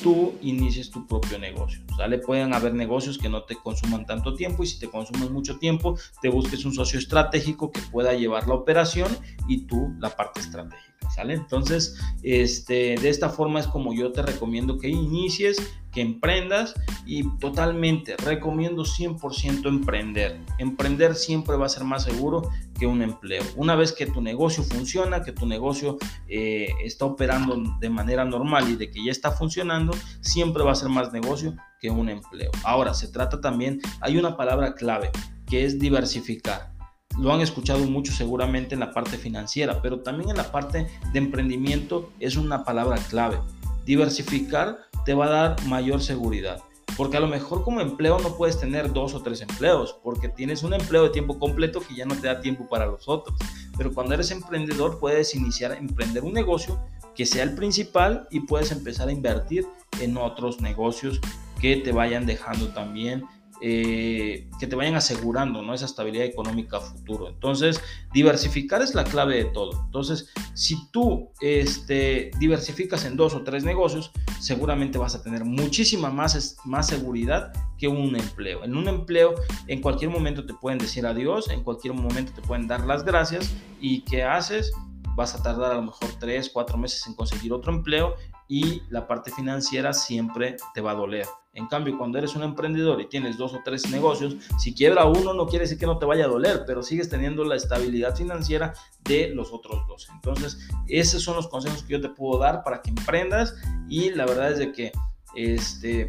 tú 0.02 0.34
inicies 0.42 0.90
tu 0.90 1.06
propio 1.06 1.38
negocio. 1.38 1.82
¿sale? 1.96 2.18
Pueden 2.18 2.54
haber 2.54 2.74
negocios 2.74 3.18
que 3.18 3.28
no 3.28 3.44
te 3.44 3.56
consuman 3.56 4.06
tanto 4.06 4.34
tiempo 4.34 4.62
y 4.62 4.66
si 4.66 4.78
te 4.78 4.88
consumen 4.88 5.32
mucho 5.32 5.58
tiempo, 5.58 5.98
te 6.20 6.28
busques 6.28 6.64
un 6.64 6.74
socio 6.74 6.98
estratégico 6.98 7.70
que 7.70 7.80
pueda 7.80 8.14
llevar 8.14 8.46
la 8.46 8.54
operación 8.54 9.10
y 9.48 9.66
tú 9.66 9.94
la 9.98 10.10
parte 10.10 10.40
estratégica. 10.40 10.91
¿Sale? 11.14 11.34
Entonces, 11.34 11.98
este, 12.22 12.96
de 12.96 13.08
esta 13.08 13.28
forma 13.28 13.60
es 13.60 13.66
como 13.66 13.92
yo 13.92 14.12
te 14.12 14.22
recomiendo 14.22 14.78
que 14.78 14.88
inicies, 14.88 15.56
que 15.92 16.00
emprendas 16.00 16.74
y 17.04 17.28
totalmente 17.38 18.16
recomiendo 18.16 18.84
100% 18.84 19.68
emprender. 19.68 20.40
Emprender 20.58 21.14
siempre 21.14 21.56
va 21.56 21.66
a 21.66 21.68
ser 21.68 21.84
más 21.84 22.04
seguro 22.04 22.48
que 22.78 22.86
un 22.86 23.02
empleo. 23.02 23.42
Una 23.56 23.76
vez 23.76 23.92
que 23.92 24.06
tu 24.06 24.22
negocio 24.22 24.64
funciona, 24.64 25.22
que 25.22 25.32
tu 25.32 25.46
negocio 25.46 25.98
eh, 26.28 26.68
está 26.82 27.04
operando 27.04 27.62
de 27.78 27.90
manera 27.90 28.24
normal 28.24 28.70
y 28.70 28.76
de 28.76 28.90
que 28.90 29.04
ya 29.04 29.12
está 29.12 29.32
funcionando, 29.32 29.92
siempre 30.20 30.64
va 30.64 30.72
a 30.72 30.76
ser 30.76 30.88
más 30.88 31.12
negocio 31.12 31.54
que 31.78 31.90
un 31.90 32.08
empleo. 32.08 32.50
Ahora, 32.64 32.94
se 32.94 33.08
trata 33.08 33.40
también, 33.40 33.80
hay 34.00 34.16
una 34.16 34.36
palabra 34.36 34.74
clave 34.74 35.10
que 35.46 35.66
es 35.66 35.78
diversificar 35.78 36.71
lo 37.18 37.32
han 37.32 37.40
escuchado 37.40 37.84
mucho 37.86 38.12
seguramente 38.12 38.74
en 38.74 38.80
la 38.80 38.92
parte 38.92 39.18
financiera, 39.18 39.80
pero 39.82 40.00
también 40.00 40.30
en 40.30 40.36
la 40.36 40.50
parte 40.50 40.88
de 41.12 41.18
emprendimiento 41.18 42.10
es 42.20 42.36
una 42.36 42.64
palabra 42.64 42.96
clave. 43.10 43.38
Diversificar 43.84 44.78
te 45.04 45.14
va 45.14 45.26
a 45.26 45.30
dar 45.30 45.66
mayor 45.66 46.02
seguridad. 46.02 46.62
Porque 46.96 47.16
a 47.16 47.20
lo 47.20 47.26
mejor 47.26 47.64
como 47.64 47.80
empleo 47.80 48.18
no 48.18 48.36
puedes 48.36 48.60
tener 48.60 48.92
dos 48.92 49.14
o 49.14 49.22
tres 49.22 49.40
empleos, 49.40 49.98
porque 50.02 50.28
tienes 50.28 50.62
un 50.62 50.74
empleo 50.74 51.04
de 51.04 51.10
tiempo 51.10 51.38
completo 51.38 51.80
que 51.80 51.94
ya 51.94 52.04
no 52.04 52.14
te 52.14 52.26
da 52.26 52.40
tiempo 52.40 52.68
para 52.68 52.86
los 52.86 53.08
otros. 53.08 53.34
Pero 53.78 53.92
cuando 53.94 54.14
eres 54.14 54.30
emprendedor 54.30 55.00
puedes 55.00 55.34
iniciar 55.34 55.72
a 55.72 55.78
emprender 55.78 56.22
un 56.22 56.34
negocio 56.34 56.78
que 57.14 57.24
sea 57.24 57.44
el 57.44 57.54
principal 57.54 58.26
y 58.30 58.40
puedes 58.40 58.72
empezar 58.72 59.08
a 59.08 59.12
invertir 59.12 59.66
en 60.00 60.16
otros 60.16 60.60
negocios 60.60 61.20
que 61.60 61.76
te 61.76 61.92
vayan 61.92 62.26
dejando 62.26 62.68
también 62.68 63.24
eh, 63.64 64.48
que 64.58 64.66
te 64.66 64.74
vayan 64.74 64.96
asegurando 64.96 65.62
¿no? 65.62 65.72
esa 65.72 65.84
estabilidad 65.84 66.26
económica 66.26 66.80
futuro. 66.80 67.28
Entonces, 67.28 67.80
diversificar 68.12 68.82
es 68.82 68.94
la 68.96 69.04
clave 69.04 69.36
de 69.36 69.44
todo. 69.44 69.84
Entonces, 69.84 70.30
si 70.54 70.90
tú 70.90 71.30
este, 71.40 72.32
diversificas 72.40 73.04
en 73.04 73.16
dos 73.16 73.34
o 73.34 73.44
tres 73.44 73.62
negocios, 73.62 74.10
seguramente 74.40 74.98
vas 74.98 75.14
a 75.14 75.22
tener 75.22 75.44
muchísima 75.44 76.10
más, 76.10 76.56
más 76.64 76.88
seguridad 76.88 77.52
que 77.78 77.86
un 77.86 78.16
empleo. 78.16 78.64
En 78.64 78.76
un 78.76 78.88
empleo, 78.88 79.34
en 79.68 79.80
cualquier 79.80 80.10
momento 80.10 80.44
te 80.44 80.54
pueden 80.54 80.80
decir 80.80 81.06
adiós, 81.06 81.48
en 81.48 81.62
cualquier 81.62 81.94
momento 81.94 82.32
te 82.32 82.42
pueden 82.42 82.66
dar 82.66 82.84
las 82.84 83.04
gracias 83.04 83.54
y 83.80 84.00
¿qué 84.00 84.24
haces? 84.24 84.72
Vas 85.14 85.36
a 85.36 85.42
tardar 85.42 85.70
a 85.70 85.74
lo 85.76 85.82
mejor 85.82 86.08
tres, 86.18 86.50
cuatro 86.52 86.76
meses 86.76 87.06
en 87.06 87.14
conseguir 87.14 87.52
otro 87.52 87.72
empleo 87.72 88.16
y 88.48 88.82
la 88.90 89.06
parte 89.06 89.30
financiera 89.30 89.92
siempre 89.92 90.56
te 90.74 90.80
va 90.80 90.90
a 90.90 90.94
doler. 90.94 91.26
En 91.54 91.66
cambio, 91.66 91.98
cuando 91.98 92.16
eres 92.16 92.34
un 92.34 92.44
emprendedor 92.44 92.98
y 93.00 93.08
tienes 93.08 93.36
dos 93.36 93.52
o 93.52 93.60
tres 93.62 93.90
negocios, 93.90 94.36
si 94.58 94.74
quiebra 94.74 95.04
uno 95.04 95.34
no 95.34 95.46
quiere 95.46 95.64
decir 95.64 95.78
que 95.78 95.84
no 95.84 95.98
te 95.98 96.06
vaya 96.06 96.24
a 96.24 96.28
doler, 96.28 96.64
pero 96.66 96.82
sigues 96.82 97.10
teniendo 97.10 97.44
la 97.44 97.56
estabilidad 97.56 98.16
financiera 98.16 98.72
de 99.04 99.28
los 99.34 99.52
otros 99.52 99.86
dos. 99.86 100.08
Entonces, 100.14 100.66
esos 100.88 101.22
son 101.22 101.36
los 101.36 101.48
consejos 101.48 101.82
que 101.82 101.92
yo 101.92 102.00
te 102.00 102.08
puedo 102.08 102.38
dar 102.38 102.64
para 102.64 102.80
que 102.80 102.88
emprendas 102.88 103.54
y 103.86 104.10
la 104.10 104.24
verdad 104.24 104.52
es 104.52 104.58
de 104.58 104.72
que 104.72 104.92
este 105.34 106.08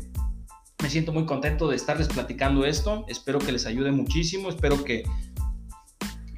me 0.81 0.89
siento 0.89 1.13
muy 1.13 1.25
contento 1.25 1.67
de 1.67 1.75
estarles 1.75 2.07
platicando 2.07 2.65
esto. 2.65 3.05
Espero 3.07 3.39
que 3.39 3.51
les 3.51 3.65
ayude 3.65 3.91
muchísimo, 3.91 4.49
espero 4.49 4.83
que 4.83 5.03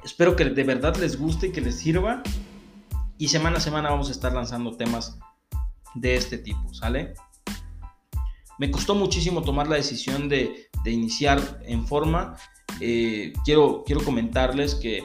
espero 0.04 0.34
que 0.34 0.46
de 0.46 0.64
verdad 0.64 0.96
les 0.96 1.18
guste 1.18 1.48
y 1.48 1.52
que 1.52 1.60
les 1.60 1.76
sirva. 1.76 2.22
Y 3.18 3.28
semana 3.28 3.58
a 3.58 3.60
semana 3.60 3.90
vamos 3.90 4.08
a 4.08 4.12
estar 4.12 4.32
lanzando 4.32 4.76
temas 4.76 5.18
de 5.94 6.16
este 6.16 6.38
tipo, 6.38 6.74
¿sale? 6.74 7.14
Me 8.58 8.70
costó 8.70 8.94
muchísimo 8.94 9.42
tomar 9.42 9.68
la 9.68 9.76
decisión 9.76 10.28
de, 10.28 10.70
iniciar 10.84 11.60
en 11.64 11.86
forma. 11.86 12.36
Eh, 12.80 13.32
quiero, 13.44 13.82
quiero 13.84 14.04
comentarles 14.04 14.74
que 14.74 15.02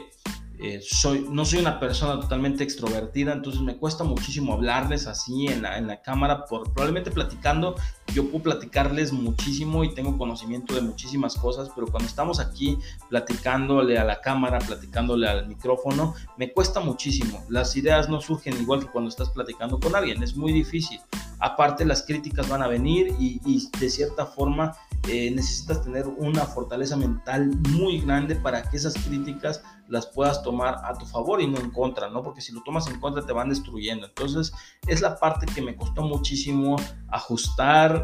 eh, 0.58 0.80
soy, 0.80 1.26
no 1.28 1.44
soy 1.44 1.58
una 1.58 1.80
persona 1.80 2.20
totalmente 2.20 2.62
extrovertida, 2.62 3.32
entonces 3.32 3.60
me 3.62 3.76
cuesta 3.76 4.04
muchísimo 4.04 4.52
hablarles 4.52 5.08
así 5.08 5.48
en 5.48 5.62
la, 5.62 5.76
en 5.76 5.88
la 5.88 6.02
cámara, 6.02 6.44
por, 6.44 6.72
probablemente 6.72 7.10
platicando, 7.10 7.74
yo 8.14 8.30
puedo 8.30 8.44
platicarles 8.44 9.12
muchísimo 9.12 9.84
y 9.84 9.94
tengo 9.94 10.16
conocimiento 10.18 10.74
de 10.74 10.80
muchísimas 10.82 11.34
cosas, 11.36 11.70
pero 11.74 11.86
cuando 11.86 12.08
estamos 12.08 12.40
aquí 12.40 12.78
platicándole 13.08 13.98
a 13.98 14.04
la 14.04 14.20
cámara, 14.20 14.58
platicándole 14.58 15.28
al 15.28 15.46
micrófono, 15.48 16.14
me 16.36 16.52
cuesta 16.52 16.80
muchísimo. 16.80 17.44
Las 17.48 17.76
ideas 17.76 18.08
no 18.08 18.20
surgen 18.20 18.60
igual 18.60 18.80
que 18.80 18.86
cuando 18.86 19.08
estás 19.08 19.30
platicando 19.30 19.78
con 19.80 19.94
alguien, 19.94 20.22
es 20.22 20.36
muy 20.36 20.52
difícil. 20.52 21.00
Aparte 21.38 21.84
las 21.84 22.02
críticas 22.02 22.48
van 22.48 22.62
a 22.62 22.68
venir 22.68 23.14
y, 23.18 23.40
y 23.44 23.68
de 23.78 23.90
cierta 23.90 24.26
forma 24.26 24.76
eh, 25.08 25.32
necesitas 25.32 25.82
tener 25.82 26.06
una 26.06 26.44
fortaleza 26.44 26.96
mental 26.96 27.50
muy 27.70 28.00
grande 28.00 28.36
para 28.36 28.62
que 28.62 28.76
esas 28.76 28.94
críticas 28.94 29.60
las 29.88 30.06
puedas 30.06 30.44
tomar 30.44 30.76
a 30.84 30.94
tu 30.94 31.04
favor 31.06 31.40
y 31.42 31.48
no 31.48 31.58
en 31.58 31.70
contra, 31.70 32.08
¿no? 32.08 32.22
Porque 32.22 32.40
si 32.40 32.52
lo 32.52 32.62
tomas 32.62 32.86
en 32.86 33.00
contra 33.00 33.26
te 33.26 33.32
van 33.32 33.48
destruyendo. 33.48 34.06
Entonces 34.06 34.52
es 34.86 35.00
la 35.00 35.18
parte 35.18 35.46
que 35.46 35.60
me 35.60 35.74
costó 35.74 36.02
muchísimo 36.02 36.76
ajustar, 37.08 38.01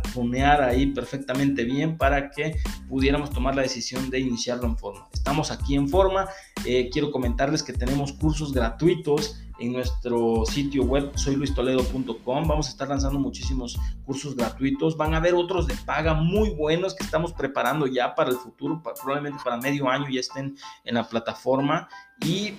ahí 0.61 0.87
perfectamente 0.87 1.65
bien 1.65 1.97
para 1.97 2.31
que 2.31 2.57
pudiéramos 2.89 3.31
tomar 3.31 3.55
la 3.55 3.63
decisión 3.63 4.11
de 4.11 4.21
iniciarlo 4.21 4.67
en 4.67 4.77
forma. 4.77 5.09
Estamos 5.13 5.51
aquí 5.51 5.75
en 5.75 5.89
forma. 5.89 6.29
Eh, 6.65 6.89
quiero 6.93 7.11
comentarles 7.11 7.63
que 7.63 7.73
tenemos 7.73 8.13
cursos 8.13 8.53
gratuitos 8.53 9.41
en 9.59 9.73
nuestro 9.73 10.45
sitio 10.47 10.85
web 10.85 11.13
soyluistoledo.com. 11.15 12.49
Vamos 12.49 12.69
a 12.69 12.71
estar 12.71 12.89
lanzando 12.89 13.19
muchísimos 13.19 13.79
cursos 14.05 14.37
gratuitos. 14.37 14.97
Van 14.97 15.15
a 15.15 15.19
haber 15.19 15.35
otros 15.35 15.67
de 15.67 15.75
paga 15.85 16.15
muy 16.15 16.51
buenos 16.51 16.95
que 16.95 17.05
estamos 17.05 17.33
preparando 17.33 17.87
ya 17.87 18.15
para 18.15 18.31
el 18.31 18.37
futuro, 18.37 18.83
probablemente 18.83 19.39
para 19.43 19.57
medio 19.57 19.89
año 19.89 20.07
ya 20.11 20.21
estén 20.21 20.57
en 20.85 20.95
la 20.95 21.09
plataforma 21.09 21.89
y 22.25 22.55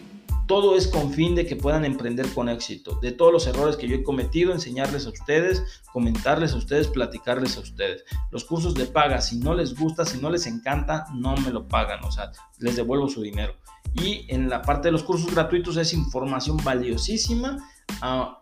todo 0.49 0.75
es 0.75 0.87
con 0.87 1.13
fin 1.13 1.35
de 1.35 1.45
que 1.45 1.55
puedan 1.55 1.85
emprender 1.85 2.27
con 2.33 2.49
éxito. 2.49 2.99
De 3.03 3.11
todos 3.11 3.31
los 3.31 3.45
errores 3.45 3.77
que 3.77 3.87
yo 3.87 3.95
he 3.95 4.03
cometido, 4.03 4.51
enseñarles 4.51 5.05
a 5.05 5.09
ustedes, 5.09 5.63
comentarles 5.93 6.53
a 6.53 6.57
ustedes, 6.57 6.87
platicarles 6.87 7.55
a 7.55 7.59
ustedes. 7.59 8.03
Los 8.31 8.45
cursos 8.45 8.73
de 8.73 8.87
paga, 8.87 9.21
si 9.21 9.37
no 9.37 9.53
les 9.53 9.77
gusta, 9.77 10.05
si 10.05 10.17
no 10.17 10.31
les 10.31 10.47
encanta, 10.47 11.05
no 11.13 11.37
me 11.37 11.51
lo 11.51 11.67
pagan, 11.67 12.03
o 12.03 12.11
sea, 12.11 12.31
les 12.57 12.75
devuelvo 12.75 13.07
su 13.07 13.21
dinero. 13.21 13.53
Y 13.93 14.25
en 14.29 14.49
la 14.49 14.61
parte 14.61 14.87
de 14.87 14.91
los 14.91 15.03
cursos 15.03 15.33
gratuitos 15.33 15.77
es 15.77 15.93
información 15.93 16.57
valiosísima 16.63 17.57
a, 18.01 18.35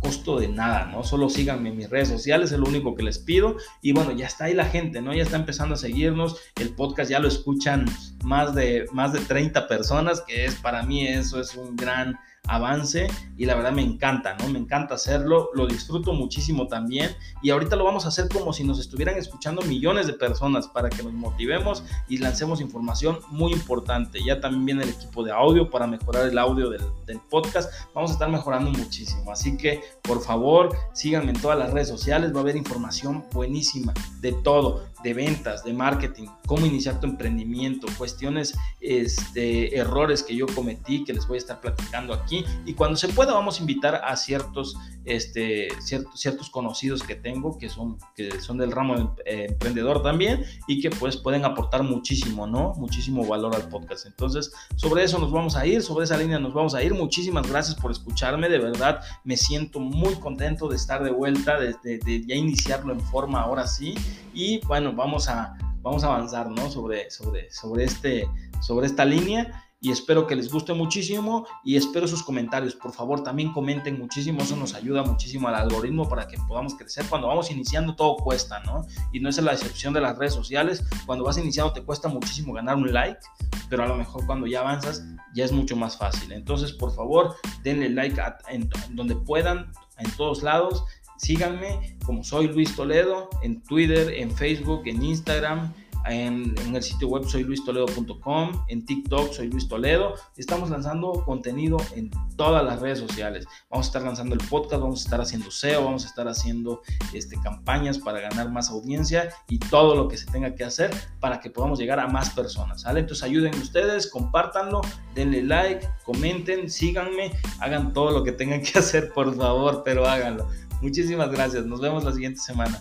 costo 0.00 0.38
de 0.38 0.48
nada, 0.48 0.86
¿no? 0.86 1.02
Solo 1.04 1.28
síganme 1.28 1.68
en 1.68 1.76
mis 1.76 1.90
redes 1.90 2.08
sociales, 2.08 2.50
es 2.50 2.58
lo 2.58 2.66
único 2.66 2.94
que 2.94 3.02
les 3.02 3.18
pido. 3.18 3.56
Y 3.82 3.92
bueno, 3.92 4.12
ya 4.12 4.26
está 4.26 4.44
ahí 4.46 4.54
la 4.54 4.64
gente, 4.64 5.02
¿no? 5.02 5.12
Ya 5.12 5.22
está 5.22 5.36
empezando 5.36 5.74
a 5.74 5.78
seguirnos. 5.78 6.36
El 6.58 6.70
podcast 6.70 7.10
ya 7.10 7.18
lo 7.18 7.28
escuchan 7.28 7.84
más 8.24 8.54
de, 8.54 8.86
más 8.92 9.12
de 9.12 9.20
30 9.20 9.68
personas, 9.68 10.22
que 10.22 10.46
es 10.46 10.54
para 10.54 10.82
mí 10.84 11.06
eso 11.06 11.40
es 11.40 11.56
un 11.56 11.76
gran 11.76 12.18
avance 12.46 13.08
y 13.36 13.46
la 13.46 13.54
verdad 13.54 13.72
me 13.72 13.82
encanta, 13.82 14.36
¿no? 14.38 14.48
Me 14.48 14.58
encanta 14.58 14.94
hacerlo, 14.94 15.50
lo 15.54 15.66
disfruto 15.66 16.12
muchísimo 16.12 16.68
también 16.68 17.10
y 17.42 17.50
ahorita 17.50 17.76
lo 17.76 17.84
vamos 17.84 18.04
a 18.04 18.08
hacer 18.08 18.28
como 18.28 18.52
si 18.52 18.64
nos 18.64 18.78
estuvieran 18.78 19.16
escuchando 19.16 19.62
millones 19.62 20.06
de 20.06 20.12
personas 20.12 20.68
para 20.68 20.90
que 20.90 21.02
nos 21.02 21.12
motivemos 21.12 21.84
y 22.08 22.18
lancemos 22.18 22.60
información 22.60 23.18
muy 23.30 23.52
importante. 23.52 24.22
Ya 24.24 24.40
también 24.40 24.64
viene 24.64 24.82
el 24.84 24.90
equipo 24.90 25.24
de 25.24 25.32
audio 25.32 25.70
para 25.70 25.86
mejorar 25.86 26.28
el 26.28 26.38
audio 26.38 26.70
del, 26.70 26.82
del 27.06 27.20
podcast. 27.30 27.72
Vamos 27.94 28.10
a 28.10 28.14
estar 28.14 28.28
mejorando 28.28 28.70
muchísimo, 28.70 29.32
así 29.32 29.56
que 29.56 29.82
por 30.02 30.22
favor 30.22 30.74
síganme 30.92 31.32
en 31.32 31.40
todas 31.40 31.58
las 31.58 31.72
redes 31.72 31.88
sociales, 31.88 32.32
va 32.32 32.38
a 32.38 32.42
haber 32.42 32.56
información 32.56 33.24
buenísima 33.32 33.92
de 34.20 34.32
todo 34.32 34.93
de 35.04 35.12
ventas, 35.12 35.62
de 35.62 35.72
marketing, 35.74 36.26
cómo 36.46 36.64
iniciar 36.64 36.98
tu 36.98 37.06
emprendimiento, 37.06 37.86
cuestiones, 37.98 38.56
este, 38.80 39.76
errores 39.76 40.22
que 40.22 40.34
yo 40.34 40.46
cometí, 40.46 41.04
que 41.04 41.12
les 41.12 41.28
voy 41.28 41.36
a 41.36 41.38
estar 41.38 41.60
platicando 41.60 42.14
aquí. 42.14 42.44
Y 42.64 42.72
cuando 42.72 42.96
se 42.96 43.08
pueda, 43.08 43.34
vamos 43.34 43.58
a 43.58 43.60
invitar 43.60 44.00
a 44.02 44.16
ciertos, 44.16 44.76
este, 45.04 45.68
ciertos, 45.80 46.18
ciertos 46.18 46.48
conocidos 46.48 47.02
que 47.02 47.14
tengo, 47.14 47.58
que 47.58 47.68
son, 47.68 47.98
que 48.16 48.40
son 48.40 48.56
del 48.56 48.72
ramo 48.72 49.14
eh, 49.26 49.46
emprendedor 49.50 50.02
también, 50.02 50.44
y 50.66 50.80
que 50.80 50.88
pues 50.88 51.18
pueden 51.18 51.44
aportar 51.44 51.82
muchísimo, 51.82 52.46
¿no? 52.46 52.72
Muchísimo 52.76 53.26
valor 53.26 53.54
al 53.54 53.68
podcast. 53.68 54.06
Entonces, 54.06 54.52
sobre 54.76 55.04
eso 55.04 55.18
nos 55.18 55.30
vamos 55.30 55.54
a 55.54 55.66
ir, 55.66 55.82
sobre 55.82 56.06
esa 56.06 56.16
línea 56.16 56.38
nos 56.38 56.54
vamos 56.54 56.74
a 56.74 56.82
ir. 56.82 56.94
Muchísimas 56.94 57.46
gracias 57.46 57.76
por 57.76 57.90
escucharme, 57.90 58.48
de 58.48 58.58
verdad 58.58 59.02
me 59.24 59.36
siento 59.36 59.80
muy 59.80 60.14
contento 60.14 60.66
de 60.68 60.76
estar 60.76 61.04
de 61.04 61.10
vuelta, 61.10 61.60
de, 61.60 61.74
de 61.82 62.24
ya 62.26 62.34
iniciarlo 62.34 62.94
en 62.94 63.00
forma 63.00 63.42
ahora 63.42 63.66
sí. 63.66 63.94
Y 64.32 64.60
bueno, 64.66 64.93
vamos 64.94 65.28
a, 65.28 65.56
vamos 65.82 66.04
a 66.04 66.06
avanzar, 66.06 66.50
¿no? 66.50 66.70
Sobre, 66.70 67.10
sobre, 67.10 67.50
sobre, 67.50 67.84
este, 67.84 68.28
sobre 68.60 68.86
esta 68.86 69.04
línea 69.04 69.64
y 69.84 69.92
espero 69.92 70.26
que 70.26 70.34
les 70.34 70.50
guste 70.50 70.72
muchísimo 70.72 71.46
y 71.62 71.76
espero 71.76 72.08
sus 72.08 72.22
comentarios. 72.22 72.74
Por 72.74 72.92
favor, 72.92 73.22
también 73.22 73.52
comenten 73.52 73.98
muchísimo, 73.98 74.40
eso 74.40 74.56
nos 74.56 74.72
ayuda 74.72 75.02
muchísimo 75.02 75.46
al 75.48 75.56
algoritmo 75.56 76.08
para 76.08 76.26
que 76.26 76.38
podamos 76.48 76.74
crecer. 76.74 77.04
Cuando 77.06 77.28
vamos 77.28 77.50
iniciando 77.50 77.94
todo 77.94 78.16
cuesta, 78.16 78.60
¿no? 78.60 78.86
Y 79.12 79.20
no 79.20 79.28
es 79.28 79.36
la 79.42 79.52
excepción 79.52 79.92
de 79.92 80.00
las 80.00 80.16
redes 80.16 80.32
sociales. 80.32 80.82
Cuando 81.04 81.22
vas 81.22 81.36
iniciando 81.36 81.74
te 81.74 81.82
cuesta 81.82 82.08
muchísimo 82.08 82.54
ganar 82.54 82.76
un 82.76 82.90
like, 82.94 83.20
pero 83.68 83.82
a 83.82 83.86
lo 83.86 83.96
mejor 83.96 84.24
cuando 84.24 84.46
ya 84.46 84.60
avanzas 84.60 85.04
ya 85.34 85.44
es 85.44 85.52
mucho 85.52 85.76
más 85.76 85.98
fácil. 85.98 86.32
Entonces, 86.32 86.72
por 86.72 86.94
favor, 86.94 87.36
denle 87.62 87.90
like 87.90 88.18
en 88.48 88.70
donde 88.92 89.16
puedan, 89.16 89.70
en 89.98 90.10
todos 90.12 90.42
lados 90.42 90.82
Síganme 91.16 91.96
como 92.04 92.24
soy 92.24 92.48
Luis 92.48 92.74
Toledo 92.74 93.30
en 93.42 93.62
Twitter, 93.62 94.12
en 94.14 94.30
Facebook, 94.30 94.82
en 94.86 95.02
Instagram, 95.02 95.72
en, 96.06 96.54
el 96.74 96.82
sitio 96.82 97.08
web 97.08 97.22
soy 97.22 97.42
soyluistoledo.com, 97.42 98.64
en 98.68 98.84
TikTok 98.84 99.32
soy 99.32 99.48
Luis 99.48 99.68
Toledo. 99.68 100.14
Estamos 100.36 100.70
lanzando 100.70 101.12
contenido 101.24 101.78
en 101.94 102.10
todas 102.36 102.64
las 102.64 102.80
redes 102.80 102.98
sociales. 102.98 103.46
Vamos 103.70 103.86
a 103.86 103.88
estar 103.88 104.02
lanzando 104.02 104.34
el 104.34 104.46
podcast, 104.48 104.82
vamos 104.82 105.00
a 105.00 105.04
estar 105.04 105.20
haciendo 105.20 105.50
SEO, 105.50 105.84
vamos 105.84 106.04
a 106.04 106.08
estar 106.08 106.28
haciendo 106.28 106.82
este, 107.12 107.40
campañas 107.40 107.98
para 107.98 108.20
ganar 108.20 108.50
más 108.50 108.70
audiencia 108.70 109.30
y 109.48 109.58
todo 109.58 109.94
lo 109.94 110.08
que 110.08 110.18
se 110.18 110.26
tenga 110.26 110.54
que 110.54 110.64
hacer 110.64 110.90
para 111.20 111.40
que 111.40 111.50
podamos 111.50 111.78
llegar 111.78 111.98
a 112.00 112.06
más 112.06 112.30
personas. 112.30 112.82
¿sale? 112.82 113.00
Entonces 113.00 113.24
ayuden 113.24 113.54
ustedes, 113.54 114.10
compártanlo, 114.10 114.82
denle 115.14 115.42
like, 115.42 115.88
comenten, 116.04 116.68
síganme, 116.68 117.32
hagan 117.60 117.92
todo 117.92 118.10
lo 118.10 118.24
que 118.24 118.32
tengan 118.32 118.62
que 118.62 118.78
hacer, 118.78 119.12
por 119.12 119.34
favor, 119.34 119.82
pero 119.84 120.06
háganlo. 120.06 120.48
Muchísimas 120.84 121.32
gracias. 121.32 121.64
Nos 121.64 121.80
vemos 121.80 122.04
la 122.04 122.12
siguiente 122.12 122.40
semana. 122.40 122.78